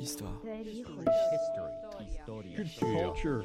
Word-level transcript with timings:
Histoire. 0.00 0.32
Culture. 2.56 3.44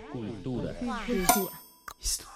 Histoire. 2.01 2.31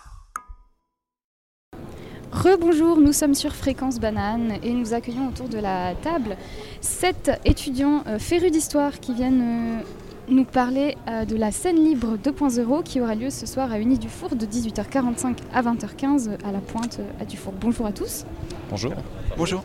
Rebonjour, 2.32 2.97
nous 2.97 3.13
sommes 3.13 3.33
sur 3.33 3.55
Fréquence 3.55 4.00
Banane 4.00 4.58
et 4.61 4.74
nous 4.74 4.93
accueillons 4.93 5.29
autour 5.29 5.47
de 5.47 5.58
la 5.58 5.95
table 5.95 6.35
sept 6.82 7.32
étudiants 7.45 8.04
euh, 8.07 8.20
férus 8.20 8.52
d'histoire 8.52 9.00
qui 9.00 9.13
viennent 9.13 9.41
euh, 9.41 9.82
nous 10.27 10.43
parler 10.43 10.97
euh, 11.07 11.25
de 11.25 11.36
la 11.38 11.51
scène 11.51 11.77
libre 11.77 12.17
2.0 12.17 12.83
qui 12.83 13.01
aura 13.01 13.15
lieu 13.15 13.29
ce 13.29 13.45
soir 13.45 13.71
à 13.71 13.79
Unis 13.79 13.99
du 13.99 14.09
Four 14.09 14.36
de 14.36 14.45
18h45 14.45 15.38
à 15.54 15.61
20h15 15.63 16.43
à 16.43 16.51
la 16.51 16.59
pointe 16.59 16.99
à 17.20 17.25
Dufour. 17.25 17.54
Bonjour 17.59 17.86
à 17.86 17.93
tous. 17.93 18.25
Bonjour. 18.70 18.93
Bonjour. 19.38 19.63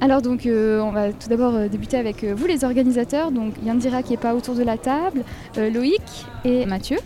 Alors 0.00 0.20
donc 0.20 0.44
euh, 0.44 0.80
on 0.80 0.92
va 0.92 1.12
tout 1.12 1.28
d'abord 1.28 1.54
euh, 1.54 1.68
débuter 1.68 1.96
avec 1.96 2.22
euh, 2.22 2.34
vous 2.36 2.46
les 2.46 2.64
organisateurs, 2.64 3.30
donc 3.30 3.54
Yandira 3.64 4.02
qui 4.02 4.10
n'est 4.10 4.18
pas 4.18 4.34
autour 4.34 4.54
de 4.54 4.62
la 4.62 4.76
table, 4.76 5.24
Loïc 5.56 6.26
et 6.44 6.66
Mathieu. 6.66 6.98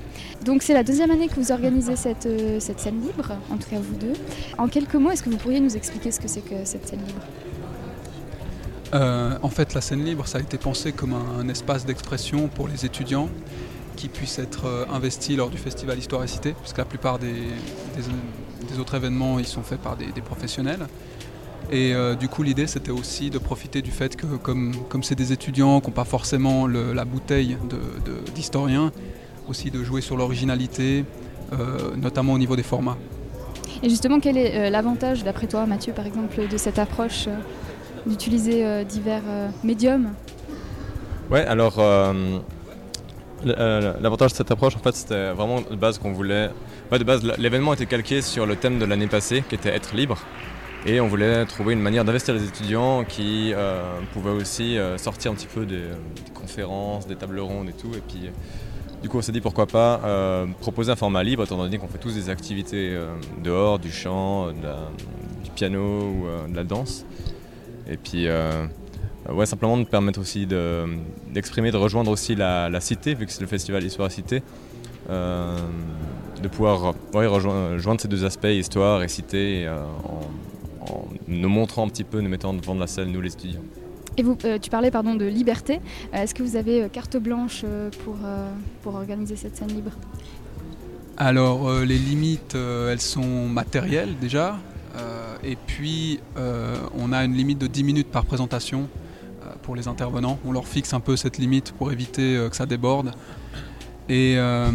Donc 0.45 0.63
c'est 0.63 0.75
la 0.75 0.83
deuxième 0.83 1.11
année 1.11 1.29
que 1.29 1.35
vous 1.35 1.53
organisez 1.53 1.95
cette, 1.95 2.29
scène 2.59 3.01
libre, 3.01 3.37
en 3.51 3.57
tout 3.57 3.69
cas 3.71 3.77
vous 3.79 3.95
deux. 3.95 4.15
En 4.59 4.67
quelques 4.69 4.95
mots, 4.95 5.11
est-ce 5.11 5.23
que 5.23 5.31
vous 5.31 5.37
pourriez 5.37 5.61
nous 5.61 5.77
expliquer 5.77 6.11
ce 6.11 6.19
que 6.19 6.29
c'est 6.29 6.41
que 6.41 6.65
cette 6.65 6.89
scène 6.89 7.01
libre? 7.07 7.23
En 9.43 9.49
fait, 9.51 9.75
la 9.75 9.81
scène 9.81 10.05
libre, 10.05 10.27
ça 10.27 10.39
a 10.39 10.41
été 10.41 10.59
pensé 10.59 10.93
comme 10.93 11.15
un, 11.15 11.49
espace 11.49 11.87
d'expression 11.87 12.49
pour 12.49 12.67
les 12.67 12.85
étudiants 12.85 13.29
qui 13.95 14.09
puissent 14.09 14.39
être 14.41 14.87
investis 14.93 15.37
lors 15.37 15.51
du 15.51 15.59
festival 15.59 15.99
Histoire 15.99 16.25
et 16.25 16.27
Cité, 16.27 16.55
parce 16.55 16.73
que 16.73 16.79
la 16.79 16.87
plupart 16.87 17.19
des, 17.19 17.35
autres 18.81 18.95
événements, 18.97 19.39
ils 19.39 19.47
sont 19.47 19.63
faits 19.63 19.81
par 19.81 19.97
des 19.97 20.23
professionnels. 20.23 20.87
Et 21.73 21.95
euh, 21.95 22.15
du 22.17 22.29
coup, 22.29 22.43
l'idée, 22.43 22.67
c'était 22.67 22.91
aussi 22.91 23.31
de 23.31 23.39
profiter 23.39 23.81
du 23.81 23.91
fait 23.93 24.17
que, 24.17 24.27
comme 24.27 24.75
comme 24.89 25.03
c'est 25.05 25.15
des 25.15 25.33
étudiants 25.33 25.81
qui 25.81 25.87
n'ont 25.87 25.93
pas 25.93 26.05
forcément 26.05 26.67
le- 26.67 26.93
la 26.93 27.05
bouteille 27.05 27.57
de- 27.69 27.77
de- 28.11 28.31
d'historien, 28.35 28.91
aussi 29.49 29.71
de 29.71 29.85
jouer 29.85 30.01
sur 30.01 30.17
l'originalité, 30.17 31.05
euh, 31.53 31.95
notamment 31.97 32.33
au 32.33 32.39
niveau 32.39 32.57
des 32.57 32.65
formats. 32.65 32.97
Et 33.85 33.89
justement, 33.89 34.19
quel 34.21 34.37
est 34.37 34.57
euh, 34.57 34.71
l'avantage, 34.71 35.23
d'après 35.23 35.47
toi 35.47 35.65
Mathieu 35.67 35.93
par 35.93 36.07
exemple, 36.07 36.49
de 36.49 36.57
cette 36.57 36.79
approche 36.81 37.29
euh, 37.29 37.37
d'utiliser 38.05 38.65
euh, 38.67 38.83
divers 38.83 39.23
euh, 39.29 39.49
médiums? 39.63 40.11
Ouais, 41.31 41.45
alors 41.47 41.77
l'avantage 43.45 44.33
de 44.33 44.37
cette 44.37 44.51
approche, 44.51 44.75
en 44.77 44.81
fait, 44.81 44.95
c'était 44.97 45.31
vraiment 45.33 45.61
de 45.61 45.77
base 45.77 45.99
qu'on 45.99 46.13
voulait. 46.13 46.51
ouais, 46.91 46.99
de 46.99 47.05
base, 47.05 47.23
l'événement 47.39 47.73
était 47.75 47.87
calqué 47.87 48.21
sur 48.23 48.45
le 48.47 48.57
thème 48.57 48.79
de 48.81 48.85
l'année 48.85 49.07
passée, 49.07 49.45
qui 49.49 49.55
était 49.55 49.69
être 49.71 49.95
libre. 49.95 50.19
Et 50.87 50.99
on 50.99 51.09
voulait 51.09 51.45
trouver 51.45 51.75
une 51.75 51.83
manière 51.83 52.07
d'investir 52.07 52.33
les 52.33 52.45
étudiants 52.45 53.05
qui 53.05 53.53
euh, 53.53 53.83
pouvaient 54.15 54.31
aussi 54.31 54.79
euh, 54.79 54.97
sortir 54.97 55.31
un 55.31 55.35
petit 55.35 55.47
peu 55.47 55.67
des, 55.67 55.83
conférences, 56.35 57.07
des 57.07 57.17
tables 57.17 57.39
rondes 57.41 57.69
et 57.69 57.75
tout. 57.75 57.93
Et 57.95 58.01
puis, 58.01 58.31
du 59.03 59.09
coup, 59.11 59.19
on 59.19 59.23
s'est 59.23 59.33
dit 59.33 59.43
pourquoi 59.43 59.67
pas 59.67 60.01
euh, 60.05 60.47
proposer 60.61 60.91
un 60.91 60.97
format 60.97 61.23
libre, 61.23 61.45
étant 61.45 61.59
donné 61.59 61.77
qu'on 61.77 61.89
fait 61.89 61.99
tous 61.99 62.15
des 62.15 62.31
activités 62.31 62.99
dehors, 63.43 63.79
du 63.79 63.93
chant, 63.93 64.53
du 64.53 65.51
piano 65.55 66.01
ou 66.01 66.51
de 66.51 66.57
la 66.57 66.65
danse. 66.65 67.05
Et 67.87 67.99
puis, 67.99 68.27
ouais, 69.29 69.47
simplement 69.47 69.77
de 69.77 69.85
permettre 69.85 70.19
aussi 70.19 70.47
de- 70.47 70.87
d'exprimer, 71.31 71.71
de, 71.73 71.77
rejoindre 71.77 72.11
aussi 72.11 72.35
la, 72.35 72.81
cité, 72.81 73.13
vu 73.13 73.27
que 73.27 73.33
c'est 73.33 73.43
le 73.43 73.47
festival 73.47 73.85
Histoire 73.85 74.11
Cité. 74.11 74.43
De 75.11 76.49
pouvoir 76.49 76.95
ouais, 77.13 77.27
rejoindre, 77.27 77.77
joindre 77.77 78.01
ces 78.01 78.09
deux 78.09 78.25
aspects, 78.25 78.47
histoire 78.47 79.03
et 79.03 79.09
cité, 79.09 79.69
en, 79.69 80.21
en 80.91 81.09
nous 81.29 81.49
montrant 81.49 81.85
un 81.85 81.89
petit 81.89 82.05
peu, 82.05 82.21
nous 82.21 82.29
mettant 82.29 82.53
devant 82.55 82.75
de 82.75 82.81
la 82.81 82.87
scène, 82.87 83.13
nous 83.13 83.21
les 83.21 83.33
étudiants. 83.33 83.61
Et 84.17 84.23
vous, 84.23 84.37
euh, 84.45 84.59
tu 84.59 84.71
parlais 84.71 84.91
pardon, 84.91 85.15
de 85.15 85.25
liberté. 85.25 85.81
Euh, 86.15 86.23
Est-ce 86.23 86.35
que 86.35 86.43
vous 86.43 86.57
avez 86.57 86.83
euh, 86.83 86.89
carte 86.89 87.17
blanche 87.17 87.63
euh, 87.65 87.91
pour, 88.05 88.17
euh, 88.25 88.51
pour 88.83 88.95
organiser 88.97 89.37
cette 89.37 89.57
scène 89.57 89.69
libre? 89.69 89.93
Alors 91.17 91.69
euh, 91.69 91.85
les 91.85 91.99
limites, 91.99 92.55
euh, 92.55 92.93
elles 92.93 93.01
sont 93.01 93.49
matérielles 93.49 94.17
déjà. 94.21 94.59
Euh, 94.97 95.37
et 95.45 95.57
puis 95.67 96.19
euh, 96.37 96.75
on 96.99 97.13
a 97.13 97.25
une 97.25 97.35
limite 97.35 97.59
de 97.59 97.67
10 97.69 97.85
minutes 97.85 98.09
par 98.11 98.25
présentation 98.25 98.89
euh, 99.43 99.51
pour 99.63 99.77
les 99.77 99.87
intervenants. 99.87 100.39
On 100.45 100.53
leur 100.53 100.67
fixe 100.67 100.93
un 100.93 101.01
peu 101.01 101.17
cette 101.17 101.39
limite 101.39 101.73
pour 101.73 101.93
éviter 101.93 102.37
euh, 102.37 102.49
que 102.49 102.57
ça 102.57 102.67
déborde. 102.67 103.13
Et 104.11 104.37
euh, 104.37 104.69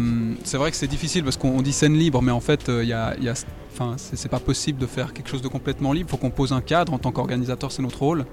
c'est 0.44 0.56
vrai 0.56 0.70
que 0.70 0.78
c'est 0.78 0.86
difficile 0.86 1.22
parce 1.22 1.36
qu'on 1.36 1.50
on 1.50 1.60
dit 1.60 1.74
scène 1.74 1.92
libre, 1.92 2.22
mais 2.22 2.32
en 2.32 2.40
fait, 2.40 2.70
euh, 2.70 2.82
il 2.82 2.88
y 2.88 3.32
c'est 3.98 4.30
pas 4.30 4.40
possible 4.40 4.78
de 4.78 4.86
faire 4.86 5.12
quelque 5.12 5.28
chose 5.28 5.42
de 5.42 5.48
complètement 5.48 5.92
libre. 5.92 6.08
Il 6.08 6.10
faut 6.10 6.16
qu'on 6.16 6.30
pose 6.30 6.54
un 6.54 6.62
cadre 6.62 6.94
en 6.94 6.98
tant 6.98 7.12
qu'organisateur, 7.12 7.70
c'est 7.70 7.82
notre 7.82 7.98
rôle. 7.98 8.24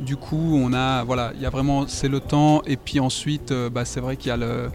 Du 0.00 0.16
coup, 0.16 0.58
on 0.60 0.72
a, 0.72 1.04
voilà, 1.04 1.30
il 1.36 1.40
y 1.40 1.46
a 1.46 1.50
vraiment, 1.50 1.86
c'est 1.86 2.08
le 2.08 2.18
temps. 2.18 2.62
Et 2.66 2.76
puis 2.76 2.98
ensuite, 2.98 3.52
euh, 3.52 3.70
bah, 3.70 3.84
c'est 3.84 4.00
vrai 4.00 4.16
qu'il 4.16 4.30
y 4.30 4.32
a 4.32 4.36
le, 4.36 4.70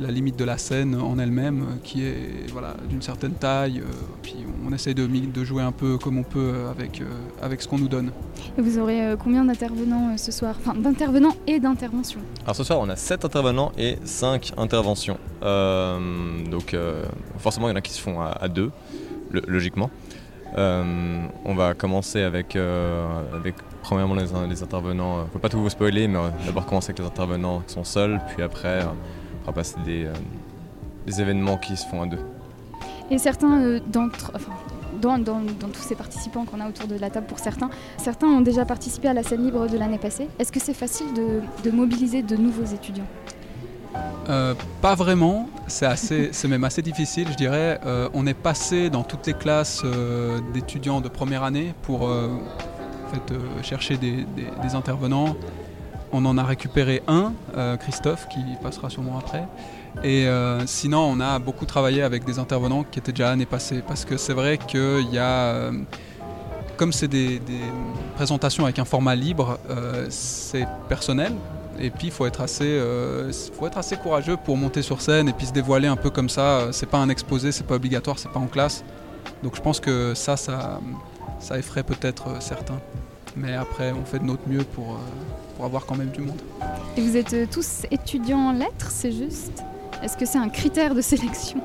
la 0.00 0.10
limite 0.10 0.38
de 0.38 0.44
la 0.44 0.58
scène 0.58 0.94
en 0.94 1.18
elle-même 1.18 1.60
euh, 1.62 1.64
qui 1.82 2.04
est 2.04 2.50
voilà, 2.52 2.74
d'une 2.88 3.02
certaine 3.02 3.32
taille. 3.34 3.80
euh, 3.80 3.90
puis 4.22 4.36
on 4.66 4.72
essaye 4.72 4.94
de, 4.94 5.08
jouer 5.44 5.62
un 5.62 5.72
peu 5.72 5.98
comme 5.98 6.18
on 6.18 6.22
peut 6.22 6.52
euh, 6.54 6.70
avec, 6.70 7.00
euh, 7.00 7.04
avec 7.42 7.62
ce 7.62 7.68
qu'on 7.68 7.78
nous 7.78 7.88
donne. 7.88 8.10
Et 8.56 8.62
vous 8.62 8.78
aurez 8.78 9.04
euh, 9.04 9.16
combien 9.16 9.44
d'intervenants 9.44 10.10
euh, 10.12 10.16
ce 10.16 10.32
soir? 10.32 10.56
Enfin, 10.58 10.74
d'intervenants 10.78 11.36
et 11.46 11.58
d'interventions. 11.60 12.20
Alors 12.44 12.56
ce 12.56 12.64
soir, 12.64 12.78
on 12.80 12.88
a 12.88 12.96
7 12.96 13.24
intervenants 13.24 13.72
et 13.76 13.96
5 14.04 14.52
interventions. 14.56 15.18
Euh, 15.42 15.98
donc 16.50 16.74
euh, 16.74 17.04
forcément, 17.38 17.68
il 17.68 17.70
y 17.70 17.74
en 17.74 17.76
a 17.76 17.80
qui 17.80 17.92
se 17.92 18.00
font 18.00 18.20
à 18.20 18.48
2, 18.48 18.70
logiquement. 19.46 19.90
Euh, 20.58 21.24
on 21.44 21.54
va 21.54 21.72
commencer 21.74 22.22
avec, 22.22 22.56
euh, 22.56 23.22
avec 23.34 23.54
premièrement 23.82 24.14
les, 24.14 24.26
les 24.48 24.62
intervenants. 24.62 25.20
Il 25.22 25.24
ne 25.24 25.30
faut 25.30 25.38
pas 25.38 25.48
tout 25.48 25.58
vous 25.60 25.70
spoiler, 25.70 26.08
mais 26.08 26.18
d'abord 26.46 26.66
commencer 26.66 26.90
avec 26.90 26.98
les 26.98 27.06
intervenants 27.06 27.60
qui 27.66 27.72
sont 27.72 27.84
seuls, 27.84 28.20
puis 28.34 28.42
après, 28.42 28.82
des, 29.84 30.04
euh, 30.06 30.12
des 31.06 31.20
événements 31.20 31.56
qui 31.56 31.76
se 31.76 31.86
font 31.86 32.02
à 32.02 32.06
deux. 32.06 32.18
Et 33.10 33.18
certains 33.18 33.60
euh, 33.62 33.80
d'entre. 33.86 34.32
Enfin, 34.34 34.52
dans, 35.00 35.18
dans- 35.18 35.40
dans 35.58 35.68
tous 35.68 35.80
ces 35.82 35.94
participants 35.96 36.44
qu'on 36.44 36.60
a 36.60 36.68
autour 36.68 36.86
de 36.86 36.96
la 36.96 37.10
table, 37.10 37.26
pour 37.26 37.38
certains, 37.38 37.70
certains 37.96 38.26
ont 38.28 38.40
déjà 38.42 38.64
participé 38.64 39.08
à 39.08 39.14
la 39.14 39.22
scène 39.22 39.42
libre 39.44 39.66
de 39.66 39.76
l'année 39.78 39.98
passée. 39.98 40.28
Est-ce 40.38 40.52
que 40.52 40.60
c'est 40.60 40.74
facile 40.74 41.06
de, 41.14 41.40
de 41.64 41.74
mobiliser 41.74 42.22
de 42.22 42.36
nouveaux 42.36 42.64
étudiants? 42.72 43.06
Euh, 44.28 44.54
pas 44.80 44.94
vraiment, 44.94 45.48
c'est 45.66 45.86
assez- 45.86 46.28
c'est 46.32 46.46
même 46.48 46.62
assez 46.64 46.82
difficile, 46.82 47.26
je 47.30 47.36
dirais. 47.36 47.80
Euh, 47.84 48.08
on 48.14 48.26
est 48.26 48.34
passé 48.34 48.90
dans 48.90 49.02
toutes 49.02 49.26
les 49.26 49.34
classes 49.34 49.82
euh, 49.84 50.38
d'étudiants 50.54 51.00
de 51.00 51.08
première 51.08 51.42
année 51.42 51.74
pour 51.82 52.06
euh, 52.08 52.28
en 52.28 53.14
fait, 53.14 53.32
euh, 53.34 53.38
chercher 53.62 53.96
des, 53.96 54.24
des- 54.36 54.46
des 54.62 54.74
intervenants. 54.74 55.34
On 56.12 56.24
en 56.24 56.36
a 56.38 56.44
récupéré 56.44 57.02
un, 57.08 57.32
euh, 57.56 57.76
Christophe, 57.76 58.28
qui 58.28 58.40
passera 58.62 58.90
sûrement 58.90 59.18
après. 59.18 59.44
Et 60.04 60.26
euh, 60.26 60.66
sinon, 60.66 61.00
on 61.00 61.20
a 61.20 61.38
beaucoup 61.38 61.66
travaillé 61.66 62.02
avec 62.02 62.24
des 62.24 62.38
intervenants 62.38 62.84
qui 62.84 62.98
étaient 62.98 63.12
déjà 63.12 63.30
l'année 63.30 63.46
passée, 63.46 63.82
parce 63.86 64.04
que 64.04 64.16
c'est 64.16 64.34
vrai 64.34 64.58
qu'il 64.58 65.08
y 65.10 65.18
a, 65.18 65.54
euh, 65.54 65.72
comme 66.76 66.92
c'est 66.92 67.08
des, 67.08 67.40
présentations 68.16 68.64
avec 68.64 68.78
un 68.78 68.84
format 68.84 69.14
libre, 69.14 69.58
euh, 69.70 70.06
c'est 70.10 70.66
personnel. 70.88 71.32
Et 71.78 71.90
puis 71.90 72.08
il 72.08 72.12
faut 72.12 72.26
être 72.26 72.40
assez, 72.40 72.66
euh, 72.66 73.32
courageux 74.02 74.36
pour 74.36 74.56
monter 74.56 74.82
sur 74.82 75.00
scène 75.00 75.28
et 75.28 75.32
puis 75.32 75.46
se 75.46 75.52
dévoiler 75.52 75.88
un 75.88 75.96
peu 75.96 76.10
comme 76.10 76.28
ça. 76.28 76.72
C'est 76.72 76.88
pas 76.88 76.98
un 76.98 77.08
exposé, 77.08 77.52
c'est 77.52 77.66
pas 77.66 77.76
obligatoire, 77.76 78.18
c'est 78.18 78.30
pas 78.30 78.40
en 78.40 78.46
classe. 78.46 78.84
Donc 79.42 79.56
je 79.56 79.60
pense 79.60 79.80
que 79.80 80.14
ça, 80.14 80.36
ça, 80.36 80.80
effraie 81.56 81.82
peut-être 81.82 82.28
euh, 82.28 82.40
certains. 82.40 82.80
Mais 83.36 83.54
après, 83.54 83.92
on 83.92 84.04
fait 84.04 84.18
de 84.18 84.24
notre 84.24 84.46
mieux 84.46 84.64
pour, 84.64 84.92
euh, 84.92 84.98
pour 85.56 85.64
avoir 85.64 85.86
quand 85.86 85.96
même 85.96 86.10
du 86.10 86.20
monde. 86.20 86.40
Et 86.96 87.00
vous 87.00 87.16
êtes 87.16 87.32
euh, 87.32 87.46
tous 87.50 87.86
étudiants 87.90 88.48
en 88.48 88.52
lettres, 88.52 88.90
c'est 88.90 89.12
juste? 89.12 89.62
Est-ce 90.02 90.16
que 90.16 90.26
c'est 90.26 90.38
un 90.38 90.48
critère 90.48 90.94
de 90.94 91.00
sélection? 91.00 91.60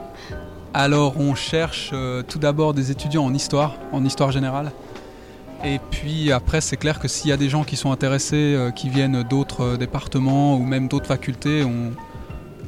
Alors 0.73 1.19
on 1.19 1.33
cherche 1.33 1.89
euh, 1.94 2.22
tout 2.22 2.38
d'abord 2.39 2.73
des 2.73 2.91
étudiants 2.91 3.25
en 3.25 3.33
histoire, 3.33 3.75
en 3.91 4.05
histoire 4.05 4.31
générale. 4.31 4.72
Et 5.66 5.79
puis 5.89 6.31
après, 6.31 6.61
c'est 6.61 6.78
clair 6.78 7.00
que 7.00 7.07
s'il 7.07 7.29
y 7.31 7.33
a 7.33 7.38
des 7.38 7.50
gens 7.50 7.63
qui 7.63 7.75
sont 7.75 7.91
intéressés, 7.91 8.53
euh, 8.55 8.69
qui 8.69 8.89
viennent 8.89 9.23
d'autres 9.23 9.61
euh, 9.63 9.78
départements 9.78 10.55
ou 10.55 10.63
même 10.63 10.87
d'autres 10.87 11.08
facultés, 11.08 11.64
on, 11.64 11.93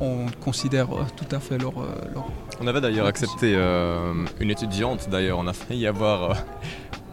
on 0.04 0.25
considère 0.44 0.92
euh, 0.92 1.06
tout 1.16 1.36
à 1.36 1.40
fait 1.40 1.60
leur, 1.60 1.78
euh, 1.78 1.86
leur 2.13 2.25
On 2.60 2.66
avait 2.66 2.81
d'ailleurs 2.81 3.06
accepté 3.06 3.54
euh, 3.56 4.25
une 4.40 4.50
étudiante, 4.50 5.07
d'ailleurs, 5.10 5.38
on 5.38 5.46
a 5.46 5.54
failli 5.54 5.81
y 5.81 5.88
avoir 5.88 6.36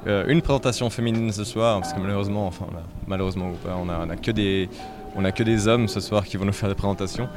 une 0.06 0.40
présentation 0.42 0.88
féminine 0.90 1.32
ce 1.32 1.44
soir, 1.44 1.80
parce 1.80 1.92
que 1.92 2.00
malheureusement, 2.00 2.46
enfin 2.46 2.66
là, 2.72 2.82
malheureusement 3.06 3.50
ou 3.50 3.54
pas, 3.54 3.76
on 3.80 3.88
a, 3.88 3.98
on 4.06 4.10
a 4.10 4.16
que 4.16 4.30
des, 4.30 4.68
on 5.16 5.24
a 5.24 5.32
que 5.32 5.42
des 5.42 5.66
hommes 5.68 5.88
ce 5.88 6.00
soir 6.00 6.24
qui 6.24 6.36
vont 6.36 6.44
nous 6.44 6.52
faire 6.52 6.68
des 6.68 6.74
présentations. 6.74 7.28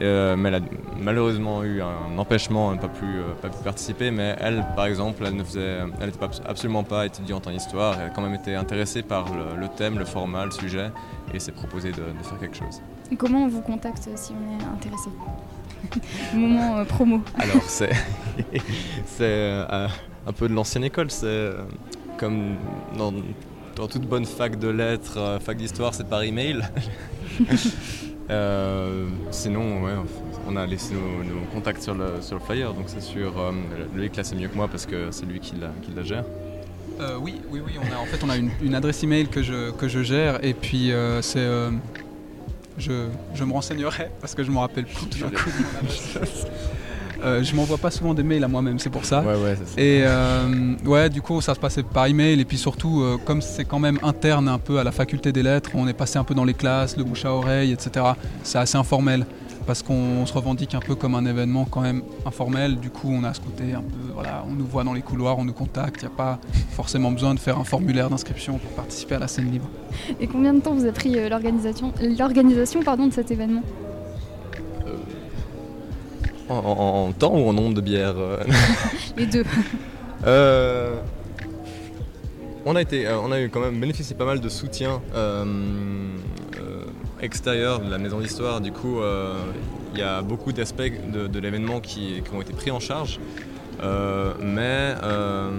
Euh, 0.00 0.36
mais 0.36 0.50
elle 0.50 0.54
a 0.56 0.60
malheureusement 1.00 1.64
eu 1.64 1.82
un 1.82 2.16
empêchement, 2.18 2.70
elle 2.72 2.76
n'a 2.76 2.82
pas, 2.82 2.88
pu, 2.88 3.04
euh, 3.04 3.32
pas 3.42 3.48
pu 3.48 3.56
participer, 3.64 4.12
mais 4.12 4.36
elle, 4.38 4.64
par 4.76 4.86
exemple, 4.86 5.24
elle 5.26 5.34
n'était 5.34 6.18
pas- 6.18 6.30
absolument 6.46 6.84
pas 6.84 7.04
étudiante 7.06 7.48
en 7.48 7.50
histoire, 7.50 7.96
elle 8.00 8.06
a 8.06 8.10
quand 8.10 8.22
même 8.22 8.34
été 8.34 8.54
intéressée 8.54 9.02
par 9.02 9.24
le, 9.34 9.60
le 9.60 9.66
thème, 9.68 9.98
le 9.98 10.04
format, 10.04 10.44
le 10.44 10.52
sujet, 10.52 10.92
et 11.34 11.40
s'est 11.40 11.50
proposé 11.50 11.90
de, 11.90 11.96
de 11.96 12.22
faire 12.22 12.38
quelque 12.38 12.56
chose. 12.56 12.80
Et 13.10 13.16
Comment 13.16 13.42
on 13.44 13.48
vous 13.48 13.60
contacte 13.60 14.06
euh, 14.06 14.12
si 14.14 14.32
on 14.34 14.60
est 14.60 14.64
intéressé? 14.72 15.10
Moment 16.34 16.76
euh, 16.78 16.84
promo. 16.84 17.20
Alors 17.36 17.62
c'est 17.66 17.90
c'est 19.04 19.22
euh, 19.22 19.88
un 20.28 20.32
peu 20.32 20.48
de 20.48 20.54
l'ancienne 20.54 20.84
école, 20.84 21.10
c'est 21.10 21.26
euh, 21.26 21.62
comme 22.18 22.56
dans, 22.96 23.12
dans 23.76 23.86
toute 23.86 24.06
bonne 24.06 24.26
fac 24.26 24.58
de 24.58 24.68
lettres, 24.68 25.18
euh, 25.18 25.38
fac 25.38 25.56
d'histoire, 25.56 25.94
c'est 25.94 26.08
par 26.08 26.22
email. 26.22 26.62
sinon, 29.30 29.82
ouais, 29.84 29.92
on 30.46 30.56
a 30.56 30.66
laissé 30.66 30.94
nos, 30.94 31.40
contacts 31.52 31.82
sur 31.82 31.94
le, 31.94 32.20
sur 32.20 32.36
le 32.36 32.42
flyer, 32.42 32.74
donc 32.74 32.84
c'est 32.88 33.00
sûr, 33.00 33.32
lui 33.94 34.10
classe 34.10 34.34
mieux 34.34 34.48
que 34.48 34.56
moi 34.56 34.68
parce 34.68 34.84
que 34.84 35.10
c'est 35.10 35.24
lui 35.24 35.40
qui 35.40 35.56
la, 35.56 35.68
qui 35.82 35.92
la 35.96 36.02
gère. 36.02 36.24
oui, 37.20 37.40
oui, 37.50 37.60
oui. 37.64 37.72
On 37.80 37.94
a, 37.94 37.98
en 37.98 38.04
fait, 38.04 38.22
on 38.22 38.28
a 38.28 38.36
une, 38.36 38.74
adresse 38.74 39.02
email 39.02 39.28
que 39.28 39.42
je, 39.42 39.70
que 39.70 39.88
je 39.88 40.02
gère 40.02 40.44
et 40.44 40.52
puis 40.52 40.92
c'est 41.22 41.48
je, 42.76 43.08
je, 43.34 43.44
me 43.44 43.52
renseignerai 43.52 44.10
parce 44.20 44.34
que 44.34 44.44
je 44.44 44.50
me 44.50 44.58
rappelle 44.58 44.84
plus 44.84 45.06
tout 45.06 45.18
d'un 45.18 45.30
coup. 45.30 45.50
Euh, 47.22 47.42
je 47.42 47.54
m'envoie 47.54 47.78
pas 47.78 47.90
souvent 47.90 48.14
des 48.14 48.22
mails 48.22 48.44
à 48.44 48.48
moi-même, 48.48 48.78
c'est 48.78 48.90
pour 48.90 49.04
ça. 49.04 49.22
Ouais, 49.22 49.36
ouais, 49.36 49.56
ça. 49.56 49.80
Et 49.80 50.02
euh, 50.04 50.74
ouais, 50.84 51.08
du 51.08 51.20
coup, 51.20 51.40
ça 51.40 51.54
se 51.54 51.60
passait 51.60 51.82
par 51.82 52.06
email. 52.06 52.40
Et 52.40 52.44
puis 52.44 52.58
surtout, 52.58 53.02
euh, 53.02 53.16
comme 53.24 53.42
c'est 53.42 53.64
quand 53.64 53.80
même 53.80 53.98
interne 54.02 54.48
un 54.48 54.58
peu 54.58 54.78
à 54.78 54.84
la 54.84 54.92
faculté 54.92 55.32
des 55.32 55.42
lettres, 55.42 55.70
on 55.74 55.88
est 55.88 55.92
passé 55.92 56.18
un 56.18 56.24
peu 56.24 56.34
dans 56.34 56.44
les 56.44 56.54
classes, 56.54 56.96
le 56.96 57.04
bouche 57.04 57.24
à 57.24 57.32
oreille, 57.32 57.72
etc. 57.72 58.06
C'est 58.42 58.58
assez 58.58 58.76
informel 58.76 59.26
parce 59.68 59.82
qu'on 59.82 60.24
se 60.24 60.32
revendique 60.32 60.74
un 60.74 60.80
peu 60.80 60.94
comme 60.94 61.14
un 61.14 61.26
événement 61.26 61.66
quand 61.66 61.82
même 61.82 62.02
informel. 62.24 62.78
Du 62.78 62.88
coup, 62.88 63.10
on 63.12 63.22
a 63.24 63.34
ce 63.34 63.40
côté 63.40 63.74
un 63.74 63.82
peu, 63.82 64.12
voilà, 64.14 64.42
on 64.48 64.54
nous 64.54 64.64
voit 64.64 64.82
dans 64.82 64.94
les 64.94 65.02
couloirs, 65.02 65.38
on 65.38 65.44
nous 65.44 65.52
contacte. 65.52 66.00
Il 66.00 66.06
n'y 66.06 66.14
a 66.14 66.16
pas 66.16 66.38
forcément 66.70 67.10
besoin 67.10 67.34
de 67.34 67.38
faire 67.38 67.58
un 67.58 67.64
formulaire 67.64 68.08
d'inscription 68.08 68.56
pour 68.56 68.70
participer 68.70 69.16
à 69.16 69.18
la 69.18 69.28
scène 69.28 69.50
libre. 69.50 69.68
Et 70.20 70.26
combien 70.26 70.54
de 70.54 70.60
temps 70.60 70.72
vous 70.72 70.86
a 70.86 70.92
pris 70.92 71.18
euh, 71.18 71.28
l'organisation, 71.28 71.92
l'organisation 72.00 72.82
pardon, 72.82 73.08
de 73.08 73.12
cet 73.12 73.30
événement? 73.30 73.62
Euh, 76.50 76.54
en, 76.54 77.12
temps 77.12 77.34
ou 77.34 77.48
en 77.48 77.52
nombre 77.52 77.74
de 77.74 77.80
bières 77.80 78.18
euh 78.18 78.38
Les 79.16 79.26
deux. 79.26 79.44
on 82.64 82.76
a 82.76 82.82
été, 82.82 83.08
on 83.08 83.32
a 83.32 83.40
eu 83.40 83.48
quand 83.48 83.60
même 83.60 83.80
bénéficié 83.80 84.16
pas 84.16 84.24
mal 84.24 84.40
de 84.40 84.48
soutien 84.48 85.00
extérieur 87.20 87.80
de 87.80 87.90
la 87.90 87.98
maison 87.98 88.20
d'histoire. 88.20 88.60
Du 88.60 88.72
coup, 88.72 89.00
euh, 89.00 89.34
il 89.94 90.00
y 90.00 90.02
a 90.02 90.22
beaucoup 90.22 90.52
d'aspects 90.52 90.92
de, 91.12 91.38
l'événement 91.38 91.80
qui, 91.80 92.22
ont 92.32 92.40
été 92.40 92.52
pris 92.52 92.70
en 92.70 92.80
charge. 92.80 93.20
Euh, 93.82 94.34
mais 94.40 94.94
euh, 95.02 95.50